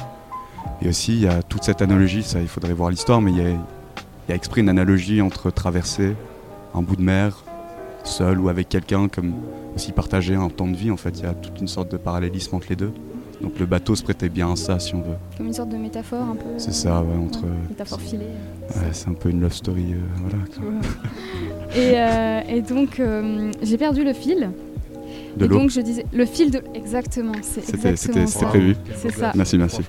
Et 0.80 0.88
aussi 0.88 1.14
il 1.14 1.20
y 1.20 1.28
a 1.28 1.42
toute 1.42 1.64
cette 1.64 1.82
analogie, 1.82 2.22
ça 2.22 2.40
il 2.40 2.48
faudrait 2.48 2.72
voir 2.72 2.90
l'histoire, 2.90 3.20
mais 3.20 3.32
il 3.32 3.38
y 3.38 3.42
a, 3.42 3.50
il 3.50 4.28
y 4.28 4.32
a 4.32 4.34
exprès 4.34 4.60
une 4.62 4.68
analogie 4.68 5.20
entre 5.20 5.50
traverser 5.50 6.14
un 6.74 6.82
bout 6.82 6.96
de 6.96 7.02
mer 7.02 7.44
seul 8.04 8.40
ou 8.40 8.48
avec 8.48 8.68
quelqu'un, 8.68 9.08
comme 9.08 9.34
aussi 9.76 9.92
partager 9.92 10.34
un 10.34 10.48
temps 10.48 10.66
de 10.66 10.76
vie 10.76 10.90
en 10.90 10.96
fait. 10.96 11.18
Il 11.18 11.24
y 11.24 11.26
a 11.26 11.34
toute 11.34 11.60
une 11.60 11.68
sorte 11.68 11.92
de 11.92 11.96
parallélisme 11.96 12.56
entre 12.56 12.66
les 12.70 12.76
deux. 12.76 12.92
Donc 13.42 13.58
le 13.58 13.66
bateau 13.66 13.94
se 13.96 14.02
prêtait 14.02 14.28
bien 14.28 14.52
à 14.52 14.56
ça 14.56 14.78
si 14.78 14.94
on 14.94 15.02
veut. 15.02 15.16
Comme 15.36 15.46
une 15.46 15.52
sorte 15.52 15.70
de 15.70 15.76
métaphore 15.76 16.22
un 16.22 16.36
peu. 16.36 16.48
C'est 16.58 16.72
ça, 16.72 17.02
ouais, 17.02 17.16
entre. 17.16 17.42
Ouais, 17.42 17.68
métaphore 17.70 18.00
filée. 18.00 18.26
Ouais, 18.70 18.88
c'est 18.92 19.08
un 19.08 19.14
peu 19.14 19.30
une 19.30 19.40
love 19.40 19.52
story, 19.52 19.94
euh, 19.94 19.96
voilà. 20.20 20.44
tu. 20.52 21.78
Et, 21.78 21.92
euh, 21.96 22.40
et 22.48 22.60
donc, 22.60 23.00
euh, 23.00 23.50
j'ai 23.62 23.78
perdu 23.78 24.04
le 24.04 24.12
fil. 24.12 24.50
De 25.36 25.44
et 25.44 25.48
l'eau. 25.48 25.58
donc, 25.58 25.70
je 25.70 25.80
disais, 25.80 26.04
le 26.12 26.26
fil 26.26 26.50
de. 26.50 26.62
Exactement, 26.74 27.32
c'est 27.42 27.64
C'était 27.64 28.24
prévu. 28.46 28.76
C'est 28.96 29.12
ça. 29.12 29.32
Merci, 29.34 29.58
merci. 29.58 29.82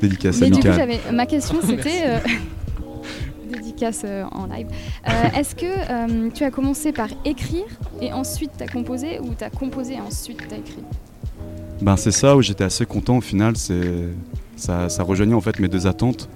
Dédicace 0.00 0.40
Mais 0.40 0.50
du 0.50 0.60
coup, 0.60 0.66
j'avais 0.66 1.00
ma 1.12 1.26
question, 1.26 1.56
c'était 1.66 2.02
euh, 2.06 2.18
dédicace 3.50 4.02
euh, 4.04 4.24
en 4.32 4.46
live. 4.46 4.66
Euh, 5.08 5.38
Est-ce 5.38 5.54
que 5.54 5.66
euh, 5.66 6.30
tu 6.34 6.44
as 6.44 6.50
commencé 6.50 6.92
par 6.92 7.08
écrire 7.24 7.64
et 8.00 8.12
ensuite 8.12 8.52
t'as 8.56 8.66
composé 8.66 9.20
ou 9.20 9.34
t'as 9.36 9.50
composé 9.50 9.94
et 9.94 10.00
ensuite 10.00 10.40
t'as 10.48 10.56
écrit? 10.56 10.82
Ben, 11.82 11.96
c'est 11.96 12.10
ça 12.10 12.36
où 12.36 12.42
j'étais 12.42 12.64
assez 12.64 12.86
content 12.86 13.18
au 13.18 13.20
final. 13.20 13.56
C'est 13.56 14.08
ça, 14.56 14.88
ça 14.88 15.02
rejoignait 15.02 15.34
en 15.34 15.40
fait 15.40 15.58
mes 15.60 15.68
deux 15.68 15.86
attentes. 15.86 16.28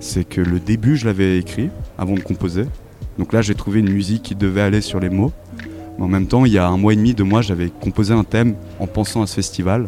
C'est 0.00 0.24
que 0.24 0.40
le 0.40 0.58
début, 0.60 0.96
je 0.96 1.06
l'avais 1.06 1.38
écrit 1.38 1.70
avant 1.98 2.14
de 2.14 2.20
composer. 2.20 2.64
Donc 3.18 3.32
là, 3.32 3.42
j'ai 3.42 3.54
trouvé 3.54 3.80
une 3.80 3.90
musique 3.90 4.22
qui 4.22 4.34
devait 4.34 4.60
aller 4.60 4.80
sur 4.80 5.00
les 5.00 5.10
mots. 5.10 5.32
Mais 5.98 6.04
en 6.04 6.08
même 6.08 6.26
temps, 6.26 6.44
il 6.44 6.52
y 6.52 6.58
a 6.58 6.66
un 6.66 6.76
mois 6.76 6.92
et 6.92 6.96
demi, 6.96 7.14
deux 7.14 7.24
mois, 7.24 7.40
j'avais 7.40 7.70
composé 7.70 8.12
un 8.12 8.24
thème 8.24 8.54
en 8.78 8.86
pensant 8.86 9.22
à 9.22 9.26
ce 9.26 9.34
festival. 9.34 9.86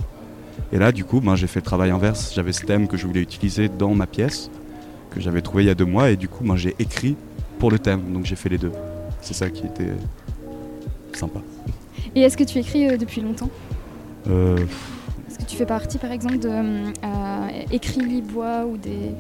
Et 0.73 0.79
là, 0.79 0.93
du 0.93 1.05
coup, 1.05 1.21
ben, 1.21 1.37
j'ai 1.37 1.47
fait 1.47 1.61
le 1.61 1.65
travail 1.65 1.91
inverse. 1.91 2.33
J'avais 2.35 2.53
ce 2.53 2.65
thème 2.65 2.89
que 2.89 2.97
je 2.97 3.07
voulais 3.07 3.21
utiliser 3.21 3.69
dans 3.69 3.95
ma 3.95 4.07
pièce, 4.07 4.51
que 5.11 5.21
j'avais 5.21 5.43
trouvé 5.43 5.65
il 5.65 5.67
y 5.67 5.71
a 5.71 5.75
deux 5.75 5.85
mois. 5.85 6.11
Et 6.11 6.17
du 6.17 6.29
coup, 6.29 6.45
ben, 6.45 6.57
j'ai 6.57 6.75
écrit 6.79 7.17
pour 7.59 7.71
le 7.71 7.79
thème. 7.79 8.13
Donc 8.13 8.25
j'ai 8.25 8.37
fait 8.37 8.49
les 8.49 8.59
deux. 8.59 8.73
C'est 9.21 9.35
ça 9.35 9.51
qui 9.51 9.67
était 9.67 9.93
sympa. 11.13 11.41
Et 12.15 12.23
est-ce 12.23 12.37
que 12.37 12.45
tu 12.45 12.59
écris 12.59 12.89
euh, 12.89 12.97
depuis 12.97 13.21
longtemps? 13.21 13.51
Euh, 14.29 14.57
Est-ce 15.39 15.45
que 15.47 15.51
tu 15.51 15.57
fais 15.57 15.67
partie 15.67 15.99
par 15.99 16.11
exemple 16.13 16.39
de 16.39 16.49
euh, 16.49 17.49
Écrit 17.71 18.01
Libois 18.01 18.67
ou 18.67 18.77
des. 18.77 19.13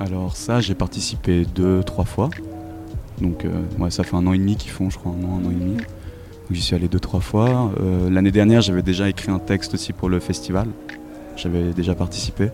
Alors 0.00 0.36
ça, 0.36 0.60
j'ai 0.60 0.74
participé 0.74 1.44
deux, 1.54 1.82
trois 1.82 2.04
fois. 2.04 2.30
Donc 3.20 3.44
euh, 3.44 3.62
ouais, 3.78 3.90
ça 3.90 4.04
fait 4.04 4.14
un 4.16 4.26
an 4.26 4.32
et 4.32 4.38
demi 4.38 4.56
qu'ils 4.56 4.70
font, 4.70 4.90
je 4.90 4.98
crois, 4.98 5.12
un 5.12 5.24
an, 5.24 5.40
un 5.42 5.46
an 5.46 5.50
et 5.50 5.54
demi. 5.54 5.76
Donc 5.76 6.52
j'y 6.52 6.60
suis 6.62 6.74
allé 6.74 6.88
deux, 6.88 7.00
trois 7.00 7.20
fois. 7.20 7.72
Euh, 7.80 8.10
L'année 8.10 8.30
dernière, 8.30 8.60
j'avais 8.60 8.82
déjà 8.82 9.08
écrit 9.08 9.30
un 9.30 9.38
texte 9.38 9.74
aussi 9.74 9.92
pour 9.92 10.08
le 10.08 10.20
festival. 10.20 10.68
J'avais 11.36 11.72
déjà 11.72 11.94
participé. 11.94 12.50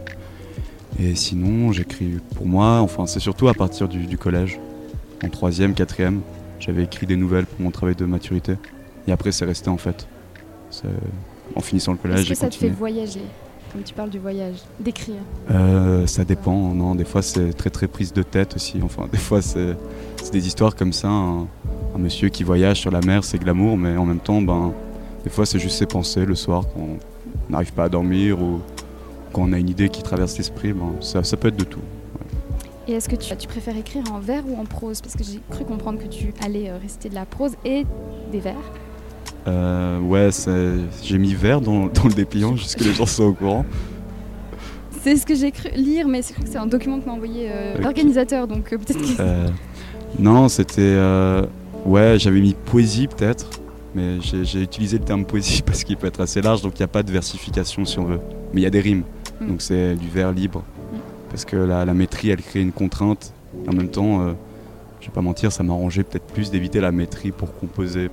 Et 1.01 1.15
sinon, 1.15 1.73
j'écris 1.73 2.19
pour 2.37 2.47
moi, 2.47 2.81
enfin 2.81 3.07
c'est 3.07 3.21
surtout 3.21 3.49
à 3.49 3.55
partir 3.55 3.88
du, 3.88 4.07
du 4.07 4.19
collège. 4.19 4.61
En 5.25 5.29
troisième, 5.29 5.75
quatrième, 5.75 6.21
j'avais 6.61 6.83
écrit 6.85 7.07
des 7.07 7.17
nouvelles 7.17 7.47
pour 7.47 7.61
mon 7.61 7.71
travail 7.71 7.95
de 7.95 8.05
maturité. 8.05 8.55
Et 9.09 9.12
après, 9.12 9.33
c'est 9.33 9.45
resté 9.45 9.69
en 9.71 9.79
fait. 9.79 10.07
C'est- 10.71 10.88
En 11.57 11.61
finissant 11.61 11.93
le 11.93 11.99
collège, 11.99 12.21
Est-ce 12.21 12.29
que 12.31 12.35
ça 12.35 12.49
te 12.49 12.55
fait 12.55 12.69
voyager 12.69 13.23
Comme 13.73 13.83
tu 13.83 13.95
parles 13.95 14.11
du 14.11 14.19
voyage, 14.19 14.57
d'écrire? 14.81 15.17
Euh, 15.51 16.07
ça 16.07 16.25
dépend, 16.25 16.75
non, 16.75 16.95
des 16.95 17.05
fois 17.05 17.23
c'est 17.23 17.53
très 17.53 17.71
très 17.71 17.88
prise 17.88 18.12
de 18.12 18.23
tête 18.23 18.57
aussi, 18.57 18.81
enfin 18.83 19.09
des 19.11 19.19
fois 19.19 19.43
c'est 19.43 19.77
des 20.33 20.47
histoires 20.47 20.75
comme 20.77 20.93
ça, 20.93 21.09
un, 21.09 21.47
un 21.95 21.99
monsieur 21.99 22.29
qui 22.29 22.45
voyage 22.45 22.81
sur 22.81 22.91
la 22.91 23.01
mer 23.01 23.25
c'est 23.25 23.38
glamour, 23.38 23.77
mais 23.77 23.97
en 23.97 24.07
même 24.07 24.21
temps 24.21 24.41
ben, 24.41 24.73
des 25.25 25.31
fois 25.31 25.47
c'est 25.47 25.59
juste 25.59 25.77
ses 25.79 25.87
pensées 25.87 26.25
le 26.25 26.35
soir 26.35 26.65
quand 26.73 26.81
on 26.81 27.53
n'arrive 27.53 27.73
pas 27.73 27.85
à 27.85 27.88
dormir 27.88 28.41
ou 28.41 28.61
quand 29.33 29.43
on 29.43 29.53
a 29.53 29.59
une 29.59 29.71
idée 29.71 29.88
qui 29.88 30.03
traverse 30.03 30.37
l'esprit, 30.37 30.73
ben, 30.73 30.93
ça, 31.01 31.25
ça 31.25 31.37
peut 31.37 31.49
être 31.49 31.57
de 31.57 31.65
tout. 31.65 31.81
Et 32.88 32.93
est-ce 32.93 33.09
que 33.09 33.17
tu, 33.17 33.35
tu 33.37 33.47
préfères 33.47 33.77
écrire 33.77 34.03
en 34.12 34.19
vers 34.19 34.43
ou 34.47 34.61
en 34.61 34.65
prose? 34.65 35.01
Parce 35.01 35.15
que 35.15 35.23
j'ai 35.23 35.41
cru 35.51 35.65
comprendre 35.65 36.01
que 36.01 36.09
tu 36.09 36.35
allais 36.45 36.69
euh, 36.69 36.79
rester 36.79 37.09
de 37.09 37.15
la 37.15 37.25
prose 37.25 37.53
et 37.65 37.85
des 38.33 38.41
vers. 38.41 38.55
Euh, 39.47 39.99
ouais, 40.01 40.29
j'ai 41.03 41.19
mis 41.19 41.35
vert 41.35 41.61
dans, 41.61 41.87
dans 41.87 42.05
le 42.05 42.15
dépliant 42.15 42.57
juste 42.57 42.77
que 42.77 42.85
les 42.85 42.93
gens 42.93 43.07
soient 43.07 43.27
au 43.27 43.33
courant. 43.33 43.65
C'est 45.01 45.17
ce 45.17 45.27
que 45.27 45.35
j'ai 45.35 45.51
cru 45.51 45.69
lire, 45.75 46.07
mais 46.07 46.23
c'est 46.23 46.35
cru 46.35 46.45
que 46.45 46.49
c'est 46.49 46.59
un 46.59 46.67
document 46.67 47.01
que 47.01 47.07
m'a 47.07 47.13
envoyé 47.13 47.49
euh, 47.51 47.77
l'organisateur, 47.79 48.47
donc 48.47 48.73
euh, 48.73 48.79
peut-être 48.79 49.01
que. 49.01 49.51
Non, 50.19 50.49
c'était. 50.49 50.97
ouais, 51.85 52.17
j'avais 52.19 52.41
mis 52.41 52.55
poésie 52.55 53.09
peut-être, 53.09 53.49
mais 53.95 54.21
j'ai 54.21 54.63
utilisé 54.63 54.99
le 54.99 55.05
terme 55.05 55.25
poésie 55.25 55.63
parce 55.67 55.83
qu'il 55.83 55.97
peut 55.97 56.07
être 56.07 56.21
assez 56.21 56.41
large, 56.41 56.63
donc 56.63 56.79
il 56.79 56.83
n'y 56.83 56.85
a 56.85 56.89
pas 56.89 57.03
de 57.03 57.11
versification 57.11 57.85
si 57.85 57.99
on 57.99 58.05
veut. 58.05 58.21
Mais 58.53 58.61
il 58.61 58.65
y 58.65 58.67
a 58.67 58.71
des 58.71 58.81
rimes, 58.81 59.05
Mm. 59.41 59.49
donc 59.49 59.63
c'est 59.63 59.97
du 59.97 60.09
vers 60.09 60.31
libre. 60.31 60.61
Mm. 60.61 60.97
Parce 61.31 61.45
que 61.45 61.57
la, 61.57 61.85
la 61.85 61.95
métrie, 61.95 62.31
elle 62.31 62.43
crée 62.43 62.61
une 62.61 62.73
contrainte. 62.73 63.33
En 63.69 63.73
même 63.73 63.89
temps, 63.89 64.35
je 65.01 65.07
vais 65.07 65.13
pas 65.13 65.21
mentir, 65.21 65.51
ça 65.51 65.63
m'arrangeait 65.63 66.05
peut-être 66.05 66.27
plus 66.27 66.51
d'éviter 66.51 66.81
la 66.81 66.93
métrie 66.93 67.33
pour 67.33 67.53
composer 67.59 68.09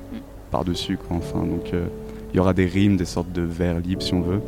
par-dessus. 0.50 0.98
quoi, 0.98 1.18
Enfin, 1.18 1.40
donc 1.46 1.74
euh, 1.74 1.86
il 2.34 2.38
y 2.38 2.40
aura 2.40 2.54
des 2.54 2.66
rimes, 2.66 2.98
des 2.98 3.06
sortes 3.06 3.32
de 3.32 3.42
vers 3.42 3.80
libres 3.80 4.02
si 4.02 4.14
on 4.14 4.22
veut. 4.22 4.42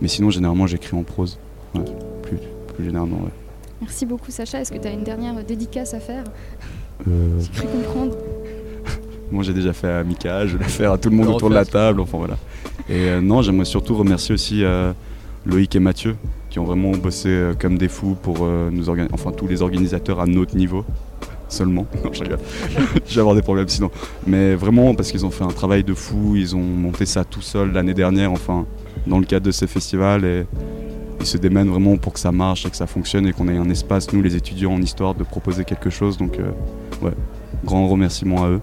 Mais 0.00 0.08
sinon, 0.08 0.30
généralement, 0.30 0.66
j'écris 0.66 0.96
en 0.96 1.02
prose. 1.02 1.38
Ouais, 1.74 1.84
plus, 2.22 2.38
plus 2.74 2.84
généralement, 2.84 3.16
ouais. 3.16 3.32
Merci 3.80 4.06
beaucoup, 4.06 4.30
Sacha. 4.30 4.60
Est-ce 4.60 4.72
que 4.72 4.78
tu 4.78 4.88
as 4.88 4.92
une 4.92 5.04
dernière 5.04 5.34
dédicace 5.44 5.94
à 5.94 6.00
faire 6.00 6.24
Euh, 7.08 7.40
J'ai 7.40 7.50
cru 7.50 7.66
comprendre. 7.68 8.16
Moi 9.32 9.42
j'ai 9.42 9.52
déjà 9.52 9.72
fait 9.72 9.88
à 9.88 10.04
Mika, 10.04 10.46
je 10.46 10.56
vais 10.56 10.62
le 10.64 10.70
faire 10.70 10.92
à 10.92 10.98
tout 10.98 11.10
le 11.10 11.16
monde 11.16 11.26
autour 11.28 11.50
de 11.50 11.54
la 11.54 11.64
table, 11.64 12.00
enfin 12.00 12.16
voilà. 12.16 12.36
Et 12.88 13.08
euh, 13.08 13.20
non, 13.20 13.42
j'aimerais 13.42 13.64
surtout 13.64 13.96
remercier 13.96 14.32
aussi 14.32 14.62
euh, 14.62 14.92
Loïc 15.44 15.74
et 15.74 15.80
Mathieu 15.80 16.14
qui 16.48 16.60
ont 16.60 16.64
vraiment 16.64 16.92
bossé 16.92 17.28
euh, 17.28 17.52
comme 17.58 17.76
des 17.76 17.88
fous 17.88 18.16
pour 18.22 18.36
euh, 18.42 18.70
nous 18.70 18.88
organiser, 18.88 19.12
enfin 19.12 19.32
tous 19.32 19.48
les 19.48 19.62
organisateurs 19.62 20.20
à 20.20 20.26
notre 20.26 20.56
niveau 20.56 20.84
seulement. 21.48 21.86
Non, 22.04 22.12
je 22.12 22.22
rigole. 22.22 22.38
je 23.06 23.14
vais 23.14 23.20
avoir 23.20 23.34
des 23.34 23.42
problèmes 23.42 23.68
sinon. 23.68 23.90
Mais 24.26 24.54
vraiment 24.54 24.94
parce 24.94 25.10
qu'ils 25.10 25.24
ont 25.26 25.30
fait 25.30 25.44
un 25.44 25.48
travail 25.48 25.84
de 25.84 25.94
fou, 25.94 26.34
ils 26.36 26.54
ont 26.54 26.60
monté 26.62 27.06
ça 27.06 27.24
tout 27.24 27.42
seul 27.42 27.72
l'année 27.72 27.94
dernière, 27.94 28.32
enfin 28.32 28.66
dans 29.06 29.18
le 29.18 29.24
cadre 29.24 29.46
de 29.46 29.50
ce 29.50 29.66
festival 29.66 30.24
et 30.24 30.44
ils 31.20 31.26
se 31.26 31.38
démènent 31.38 31.68
vraiment 31.68 31.96
pour 31.96 32.12
que 32.12 32.20
ça 32.20 32.32
marche 32.32 32.66
et 32.66 32.70
que 32.70 32.76
ça 32.76 32.86
fonctionne 32.86 33.26
et 33.26 33.32
qu'on 33.32 33.48
ait 33.48 33.56
un 33.56 33.70
espace, 33.70 34.12
nous 34.12 34.22
les 34.22 34.36
étudiants 34.36 34.72
en 34.72 34.82
histoire, 34.82 35.14
de 35.14 35.24
proposer 35.24 35.64
quelque 35.64 35.90
chose. 35.90 36.16
Donc 36.16 36.38
euh, 36.38 36.50
ouais, 37.02 37.12
grand 37.64 37.86
remerciement 37.88 38.44
à 38.44 38.48
eux. 38.50 38.60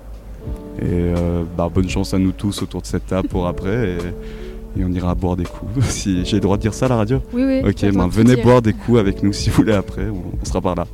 Et 0.79 0.85
euh, 0.85 1.43
bah, 1.57 1.69
bonne 1.73 1.89
chance 1.89 2.13
à 2.13 2.19
nous 2.19 2.31
tous 2.31 2.61
autour 2.61 2.81
de 2.81 2.87
cette 2.87 3.07
table 3.07 3.27
pour 3.27 3.47
après. 3.47 3.91
Et, 3.91 4.79
et 4.79 4.83
on 4.83 4.91
ira 4.91 5.13
boire 5.15 5.35
des 5.35 5.45
coups. 5.45 5.71
Si 5.89 6.25
j'ai 6.25 6.37
le 6.37 6.41
droit 6.41 6.57
de 6.57 6.61
dire 6.61 6.73
ça 6.73 6.87
à 6.87 6.89
la 6.89 6.95
radio? 6.97 7.21
Oui, 7.33 7.43
oui. 7.45 7.61
Ok, 7.63 7.91
ben, 7.93 8.07
venez 8.07 8.35
boire 8.37 8.61
des 8.61 8.73
coups 8.73 8.99
avec 8.99 9.23
nous 9.23 9.33
si 9.33 9.49
vous 9.49 9.57
voulez 9.57 9.73
après. 9.73 10.09
On, 10.09 10.23
on 10.41 10.45
sera 10.45 10.61
par 10.61 10.75
là. 10.75 10.87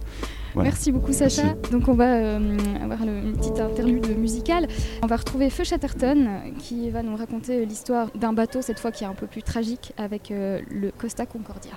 Voilà. 0.54 0.70
Merci 0.70 0.92
beaucoup 0.92 1.14
Sacha. 1.14 1.54
Donc 1.72 1.88
on 1.88 1.94
va 1.94 2.16
euh, 2.16 2.58
avoir 2.82 3.06
le- 3.06 3.18
une 3.20 3.34
petite 3.38 3.60
interlude 3.60 4.18
musicale. 4.18 4.68
On 5.04 5.08
va 5.08 5.16
retrouver 5.18 5.50
Feu 5.50 5.64
Chatterton 5.64 6.28
qui 6.58 6.90
va 6.90 7.04
nous 7.04 7.16
raconter 7.16 7.66
l'histoire 7.66 8.10
d'un 8.16 8.34
bateau, 8.34 8.62
cette 8.62 8.80
fois 8.80 8.92
qui 8.92 9.04
est 9.04 9.08
un 9.08 9.14
peu 9.14 9.28
plus 9.28 9.44
tragique, 9.44 9.94
avec 9.98 10.32
euh, 10.32 10.60
le 10.70 10.92
Costa 10.92 11.26
Concordia. 11.26 11.72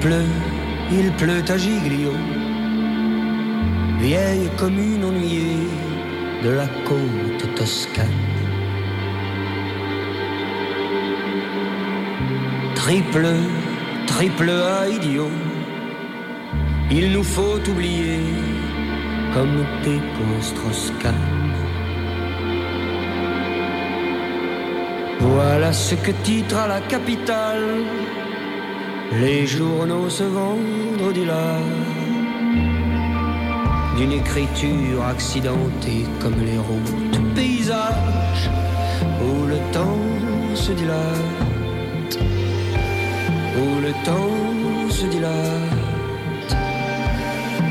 Pleut, 0.00 0.32
il 0.90 1.10
pleut 1.12 1.44
à 1.48 1.56
Giglio, 1.56 2.12
vieille 3.98 4.48
commune 4.56 5.04
ennuyée 5.04 5.68
de 6.42 6.50
la 6.50 6.66
côte 6.84 7.54
toscane. 7.56 8.06
Triple, 12.74 13.26
triple 14.06 14.50
A 14.50 14.88
idiot, 14.88 15.30
il 16.90 17.12
nous 17.12 17.24
faut 17.24 17.58
oublier 17.68 18.20
comme 19.34 19.64
Strauss-Kahn. 20.40 21.14
Voilà 25.20 25.72
ce 25.72 25.94
que 25.94 26.12
titre 26.22 26.56
à 26.56 26.68
la 26.68 26.80
capitale 26.80 27.84
les 29.20 29.46
journaux 29.46 30.08
ce 30.08 30.24
vendredi-là 30.24 31.58
D'une 33.96 34.12
écriture 34.12 35.04
accidentée 35.06 36.04
comme 36.20 36.38
les 36.44 36.58
routes 36.58 37.34
paysages 37.34 38.50
Où 39.22 39.46
le 39.46 39.58
temps 39.72 40.54
se 40.54 40.72
dilate. 40.72 42.18
Où 43.58 43.80
le 43.80 43.92
temps 44.04 44.90
se 44.90 45.06
dilate. 45.06 46.56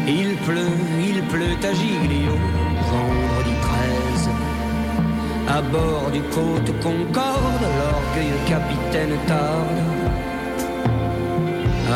Il 0.07 0.35
pleut, 0.45 0.77
il 0.99 1.21
pleut 1.23 1.57
à 1.63 1.73
Giglio 1.73 2.35
Vendredi 2.91 3.55
13 3.61 4.29
à 5.47 5.61
bord 5.61 6.09
du 6.11 6.21
côte 6.21 6.71
Concorde, 6.81 7.65
l'orgueilleux 7.77 8.41
capitaine 8.47 9.15
tarde 9.27 10.04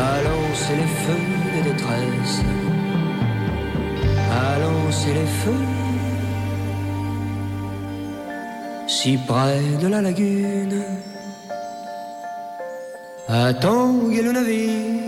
à 0.08 0.22
lancer 0.28 0.74
les 0.80 0.92
feux 1.02 1.26
de 1.54 1.60
détresse, 1.68 2.38
à 4.42 4.58
lancer 4.64 5.12
les 5.20 5.30
feux, 5.42 5.66
si 8.86 9.18
près 9.28 9.62
de 9.82 9.88
la 9.88 10.00
lagune, 10.02 10.82
à 13.28 13.54
tanguer 13.54 14.22
le 14.22 14.32
navire, 14.32 15.00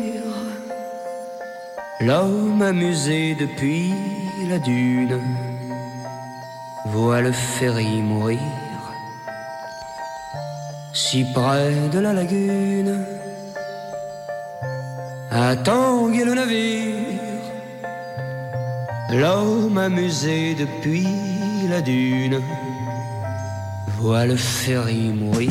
L'homme 2.04 2.62
amusé 2.62 3.36
depuis 3.36 3.92
la 4.50 4.58
dune 4.58 5.20
voit 6.86 7.20
le 7.20 7.30
ferry 7.30 8.02
mourir. 8.02 8.40
Si 10.92 11.24
près 11.32 11.72
de 11.92 12.00
la 12.00 12.12
lagune. 12.12 12.92
À 15.34 15.56
tanguer 15.56 16.26
le 16.26 16.34
navire, 16.34 17.22
l'homme 19.12 19.78
amusé 19.78 20.54
depuis 20.54 21.08
la 21.70 21.80
dune 21.80 22.38
voit 23.96 24.26
le 24.26 24.36
ferry 24.36 25.08
mourir. 25.08 25.48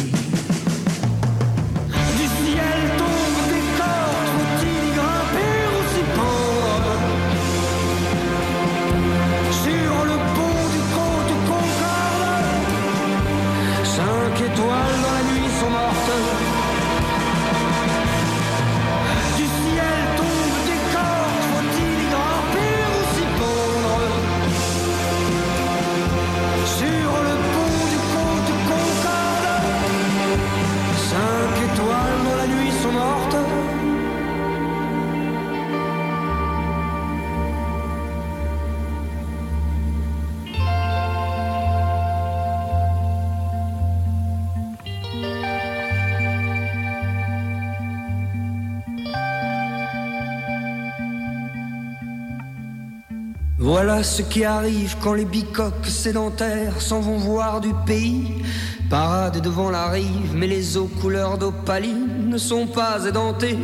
Ce 54.04 54.24
qui 54.24 54.44
arrive 54.44 54.98
quand 55.00 55.14
les 55.14 55.26
bicoques 55.26 55.86
sédentaires 55.86 56.82
s'en 56.82 57.02
vont 57.02 57.18
voir 57.18 57.62
du 57.62 57.72
pays. 57.86 58.42
Parade 58.90 59.42
devant 59.42 59.70
la 59.70 59.90
rive, 59.90 60.34
mais 60.34 60.48
les 60.48 60.76
eaux 60.76 60.90
couleur 61.02 61.38
d'opaline 61.38 62.28
ne 62.28 62.38
sont 62.38 62.66
pas 62.66 63.06
édentées. 63.06 63.60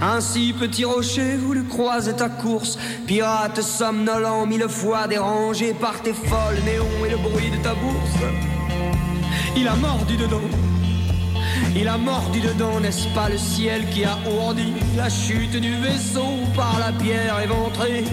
Ainsi, 0.00 0.54
petit 0.58 0.84
rocher, 0.84 1.36
voulu 1.36 1.64
croiser 1.64 2.12
ta 2.12 2.28
course, 2.28 2.78
pirate 3.06 3.62
somnolent, 3.62 4.46
mille 4.46 4.68
fois 4.68 5.06
dérangé 5.08 5.72
par 5.72 6.02
tes 6.02 6.12
folles 6.12 6.62
néons 6.66 7.06
et 7.06 7.10
le 7.10 7.16
bruit 7.16 7.50
de 7.50 7.62
ta 7.62 7.74
bourse. 7.74 8.22
Il 9.56 9.66
a 9.66 9.74
mordu 9.76 10.16
dedans. 10.16 10.50
Il 11.74 11.88
a 11.88 11.96
mordu 11.96 12.40
dedans, 12.40 12.78
n'est-ce 12.78 13.08
pas 13.14 13.30
le 13.30 13.38
ciel 13.38 13.88
qui 13.88 14.04
a 14.04 14.18
ourdi 14.30 14.74
la 14.96 15.08
chute 15.08 15.56
du 15.56 15.74
vaisseau 15.76 16.36
par 16.54 16.78
la 16.78 16.92
pierre 16.92 17.40
éventrée? 17.40 18.04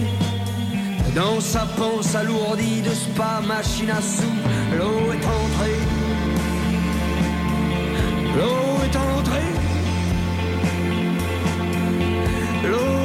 Dans 1.14 1.40
sa 1.40 1.66
panse 1.76 2.14
alourdie 2.14 2.82
de 2.82 2.90
spa, 2.90 3.40
machine 3.46 3.90
à 3.90 4.00
sous, 4.00 4.22
l'eau 4.78 5.12
est 5.12 5.26
entrée. 5.26 5.80
L'eau 8.36 8.84
est 8.84 8.96
entrée. 8.96 9.52
L'eau 12.70 12.99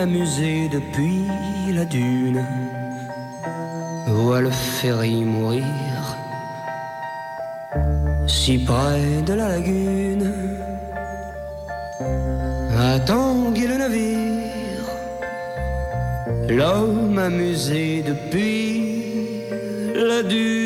amusé 0.00 0.68
depuis 0.68 1.26
la 1.72 1.84
dune 1.84 2.42
voit 4.08 4.40
le 4.40 4.50
ferry 4.50 5.24
mourir 5.24 5.64
si 8.26 8.58
près 8.58 9.22
de 9.26 9.34
la 9.34 9.48
lagune. 9.48 10.32
Tanguer 13.06 13.66
le 13.66 13.76
navire, 13.78 14.86
l'homme 16.48 17.18
amusé 17.18 18.02
depuis 18.02 19.42
la 19.94 20.22
dune. 20.22 20.59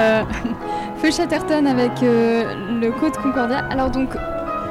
Euh, 0.00 0.22
Feu 0.96 1.10
Chatterton 1.10 1.66
avec 1.66 2.02
euh, 2.02 2.78
le 2.80 2.90
Côte 2.90 3.16
Concordia. 3.18 3.58
Alors 3.70 3.90
donc, 3.90 4.10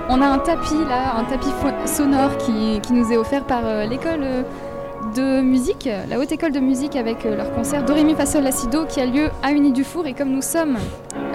on 0.09 0.21
a 0.21 0.27
un 0.27 0.39
tapis 0.39 0.83
là, 0.87 1.15
un 1.17 1.23
tapis 1.23 1.49
sonore 1.85 2.37
qui, 2.37 2.79
qui 2.81 2.93
nous 2.93 3.11
est 3.11 3.17
offert 3.17 3.45
par 3.45 3.61
euh, 3.65 3.85
l'école 3.85 4.45
de 5.15 5.41
musique, 5.41 5.89
la 6.09 6.19
haute 6.19 6.31
école 6.31 6.51
de 6.51 6.59
musique 6.59 6.95
avec 6.95 7.23
leur 7.23 7.51
concert 7.53 7.83
Dorémy 7.83 8.15
Fasol 8.15 8.43
Lacido 8.43 8.85
qui 8.85 8.99
a 8.99 9.05
lieu 9.05 9.29
à 9.41 9.51
Uni 9.51 9.71
du 9.71 9.83
Four 9.83 10.05
et 10.07 10.13
comme 10.13 10.29
nous 10.29 10.41
sommes 10.41 10.77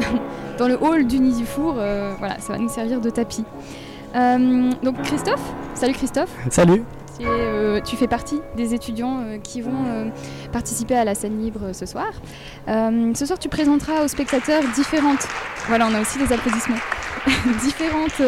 dans 0.58 0.68
le 0.68 0.76
hall 0.80 1.06
d'Uni 1.06 1.32
du 1.32 1.46
Four, 1.46 1.74
voilà, 2.18 2.38
ça 2.40 2.52
va 2.52 2.58
nous 2.58 2.68
servir 2.68 3.00
de 3.00 3.10
tapis. 3.10 3.44
Donc 4.14 5.00
Christophe, 5.02 5.42
salut 5.74 5.94
Christophe. 5.94 6.30
Salut 6.50 6.84
euh, 7.20 7.80
tu 7.80 7.96
fais 7.96 8.08
partie 8.08 8.40
des 8.56 8.74
étudiants 8.74 9.20
euh, 9.20 9.38
qui 9.38 9.60
vont 9.60 9.86
euh, 9.86 10.08
participer 10.52 10.96
à 10.96 11.04
la 11.04 11.14
scène 11.14 11.40
libre 11.40 11.72
ce 11.72 11.86
soir. 11.86 12.12
Ce 12.66 13.26
soir, 13.26 13.38
tu 13.38 13.48
présenteras 13.48 14.04
aux 14.04 14.08
spectateurs 14.08 14.62
différentes, 14.74 15.26
voilà, 15.68 15.86
on 15.86 15.94
a 15.94 16.00
aussi 16.00 16.18
des 16.18 16.32
applaudissements, 16.32 16.76
différentes 17.62 18.22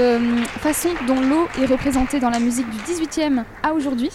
façons 0.60 0.94
dont 1.06 1.20
l'eau 1.20 1.48
est 1.60 1.66
représentée 1.66 2.20
dans 2.20 2.30
la 2.30 2.38
musique 2.38 2.66
du 2.70 2.78
18e 2.78 3.44
à 3.62 3.72
aujourd'hui. 3.72 4.10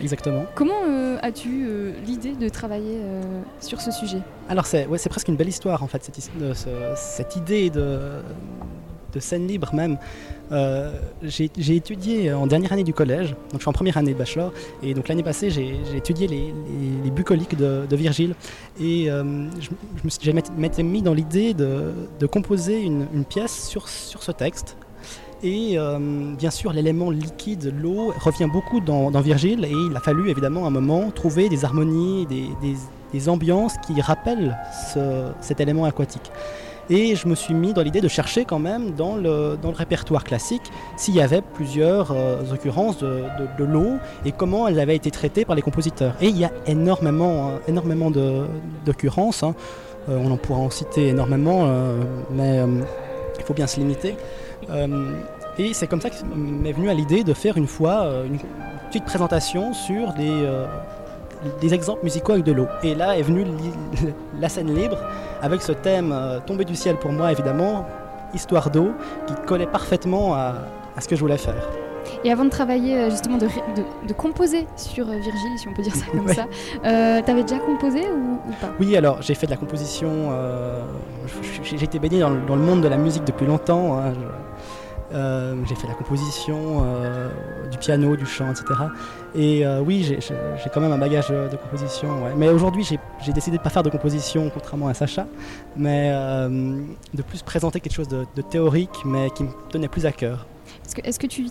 Exactement. 0.00 0.46
Comment 0.54 0.82
euh, 0.88 1.18
as-tu 1.22 1.66
euh, 1.68 1.92
l'idée 2.06 2.32
de 2.32 2.48
travailler 2.48 3.00
euh, 3.02 3.42
sur 3.60 3.80
ce 3.80 3.90
sujet? 3.90 4.20
Alors 4.48 4.66
c'est 4.66 4.86
ouais, 4.86 4.98
presque 5.10 5.28
une 5.28 5.36
belle 5.36 5.48
histoire 5.48 5.82
en 5.82 5.86
fait, 5.86 6.02
cette, 6.04 6.96
cette 6.96 7.36
idée 7.36 7.70
de, 7.70 8.22
de 9.12 9.20
scène 9.20 9.46
libre 9.46 9.70
même. 9.74 9.98
Euh, 10.52 10.92
j'ai 11.22 11.76
étudié 11.76 12.32
en 12.32 12.46
dernière 12.46 12.72
année 12.72 12.84
du 12.84 12.92
collège, 12.92 13.30
donc 13.30 13.54
je 13.54 13.58
suis 13.58 13.68
en 13.68 13.72
première 13.72 13.96
année 13.96 14.12
de 14.12 14.18
bachelor, 14.18 14.52
et 14.82 14.94
donc 14.94 15.08
l'année 15.08 15.22
passée 15.22 15.50
j'ai 15.50 15.78
étudié 15.96 16.26
les, 16.26 17.10
bucoliques 17.10 17.56
de, 17.56 17.96
Virgile, 17.96 18.34
et 18.80 19.10
euh, 19.10 19.46
je, 19.60 20.30
m'étais 20.56 20.82
mis 20.82 21.02
dans 21.02 21.14
l'idée 21.14 21.54
de, 21.54 22.26
composer 22.26 22.80
une, 22.82 23.24
pièce 23.28 23.68
sur, 23.68 23.88
sur 23.88 24.22
ce 24.22 24.32
texte. 24.32 24.76
Et 25.42 25.78
euh, 25.78 25.98
bien 26.36 26.50
sûr, 26.50 26.72
l'élément 26.72 27.10
liquide, 27.10 27.72
l'eau, 27.80 28.12
revient 28.20 28.48
beaucoup 28.50 28.80
dans, 28.80 29.08
Virgile, 29.20 29.64
et 29.64 29.72
il 29.72 29.96
a 29.96 30.00
fallu 30.00 30.30
évidemment 30.30 30.66
un 30.66 30.70
moment 30.70 31.10
trouver 31.10 31.48
des 31.48 31.64
harmonies, 31.64 32.26
des, 32.26 33.28
ambiances 33.28 33.74
qui 33.86 34.00
rappellent 34.00 34.56
ce- 34.94 35.30
cet 35.40 35.60
élément 35.60 35.84
aquatique. 35.84 36.30
Et 36.90 37.14
je 37.14 37.28
me 37.28 37.36
suis 37.36 37.54
mis 37.54 37.72
dans 37.72 37.82
l'idée 37.82 38.00
de 38.00 38.08
chercher 38.08 38.44
quand 38.44 38.58
même 38.58 38.90
dans 38.96 39.14
le, 39.14 39.56
répertoire 39.72 40.24
classique 40.24 40.72
s'il 40.96 41.14
y 41.14 41.20
avait 41.20 41.40
plusieurs 41.40 42.10
euh, 42.10 42.42
occurrences 42.52 42.98
de, 42.98 43.64
l'eau 43.64 43.92
et 44.24 44.32
comment 44.32 44.66
elles 44.66 44.80
avaient 44.80 44.96
été 44.96 45.12
traitées 45.12 45.44
par 45.44 45.54
les 45.54 45.62
compositeurs. 45.62 46.14
Et 46.20 46.26
il 46.26 46.36
y 46.36 46.44
a 46.44 46.50
énormément, 46.66 47.50
euh, 47.50 47.58
énormément 47.68 48.10
d'occurrences. 48.84 49.44
Hein. 49.44 49.54
on 50.08 50.32
en 50.32 50.36
pourra 50.36 50.60
en 50.60 50.70
citer 50.70 51.08
énormément, 51.08 51.68
mais 52.32 52.60
il 53.38 53.44
faut 53.44 53.54
bien 53.54 53.68
se 53.68 53.78
limiter. 53.78 54.16
et 55.58 55.72
c'est 55.72 55.86
comme 55.86 56.00
ça 56.00 56.10
que 56.10 56.16
m'est 56.34 56.72
venu 56.72 56.90
à 56.90 56.94
l'idée 56.94 57.22
de 57.22 57.34
faire 57.34 57.56
une 57.56 57.68
fois 57.68 58.24
une 58.26 58.38
petite 58.88 59.04
présentation 59.04 59.72
sur 59.72 60.12
des 60.14 60.48
des 61.60 61.72
exemples 61.74 62.04
musicaux 62.04 62.32
avec 62.32 62.44
de 62.44 62.52
l'eau. 62.52 62.66
Et 62.82 62.94
là 62.94 63.16
est 63.16 63.22
venue 63.22 63.44
la 64.40 64.48
scène 64.48 64.74
libre 64.74 64.98
avec 65.42 65.62
ce 65.62 65.72
thème 65.72 66.12
euh, 66.12 66.38
tombé 66.40 66.64
du 66.64 66.74
ciel 66.74 66.96
pour 66.96 67.12
moi 67.12 67.32
évidemment, 67.32 67.86
histoire 68.34 68.70
d'eau, 68.70 68.92
qui 69.26 69.34
collait 69.46 69.66
parfaitement 69.66 70.34
à, 70.34 70.54
ce 71.00 71.08
que 71.08 71.16
je 71.16 71.20
voulais 71.20 71.38
faire. 71.38 71.68
Et 72.24 72.32
avant 72.32 72.44
de 72.44 72.50
travailler, 72.50 72.96
euh, 72.96 73.10
justement, 73.10 73.38
de, 73.38 73.46
de, 73.46 74.12
composer 74.12 74.66
sur 74.76 75.06
euh, 75.06 75.12
Virgile, 75.12 75.58
si 75.58 75.68
on 75.68 75.72
peut 75.74 75.82
dire 75.82 75.94
ça 75.94 76.04
comme 76.10 76.28
ça, 76.34 76.46
euh, 76.84 77.20
t'avais 77.24 77.42
déjà 77.42 77.58
composé 77.58 78.00
ou, 78.10 78.38
pas? 78.60 78.70
Oui, 78.78 78.96
alors 78.96 79.22
j'ai 79.22 79.34
fait 79.34 79.46
de 79.46 79.50
la 79.50 79.56
composition. 79.56 80.30
j'ai 81.62 81.82
été 81.82 81.98
baigné 81.98 82.20
dans, 82.20 82.30
le 82.30 82.62
monde 82.62 82.82
de 82.82 82.88
la 82.88 82.96
musique 82.96 83.24
depuis 83.24 83.46
longtemps. 83.46 83.98
Hein, 83.98 84.12
euh, 85.12 85.56
j'ai 85.68 85.74
fait 85.74 85.88
la 85.88 85.94
composition, 85.94 86.84
euh, 86.84 87.28
du 87.70 87.78
piano, 87.78 88.16
du 88.16 88.26
chant, 88.26 88.50
etc. 88.50 88.64
Et 89.34 89.66
euh, 89.66 89.80
oui, 89.80 90.04
j'ai 90.04 90.70
quand 90.72 90.80
même 90.80 90.92
un 90.92 90.98
bagage 90.98 91.28
de, 91.28 91.56
composition. 91.56 92.08
Mais 92.36 92.48
aujourd'hui, 92.48 92.84
j'ai 92.84 93.32
décidé 93.32 93.56
de 93.56 93.60
ne 93.60 93.64
pas 93.64 93.70
faire 93.70 93.82
de 93.82 93.90
composition, 93.90 94.50
contrairement 94.52 94.88
à 94.88 94.94
Sacha, 94.94 95.26
mais 95.76 96.10
de 96.10 97.22
plus 97.22 97.42
présenter 97.42 97.80
quelque 97.80 97.94
chose 97.94 98.08
de, 98.08 98.42
théorique, 98.42 99.02
mais 99.04 99.30
qui 99.30 99.44
me 99.44 99.50
tenait 99.68 99.88
plus 99.88 100.06
à 100.06 100.12
cœur. 100.12 100.46
Est-ce 101.04 101.18
que, 101.18 101.26
tu, 101.26 101.46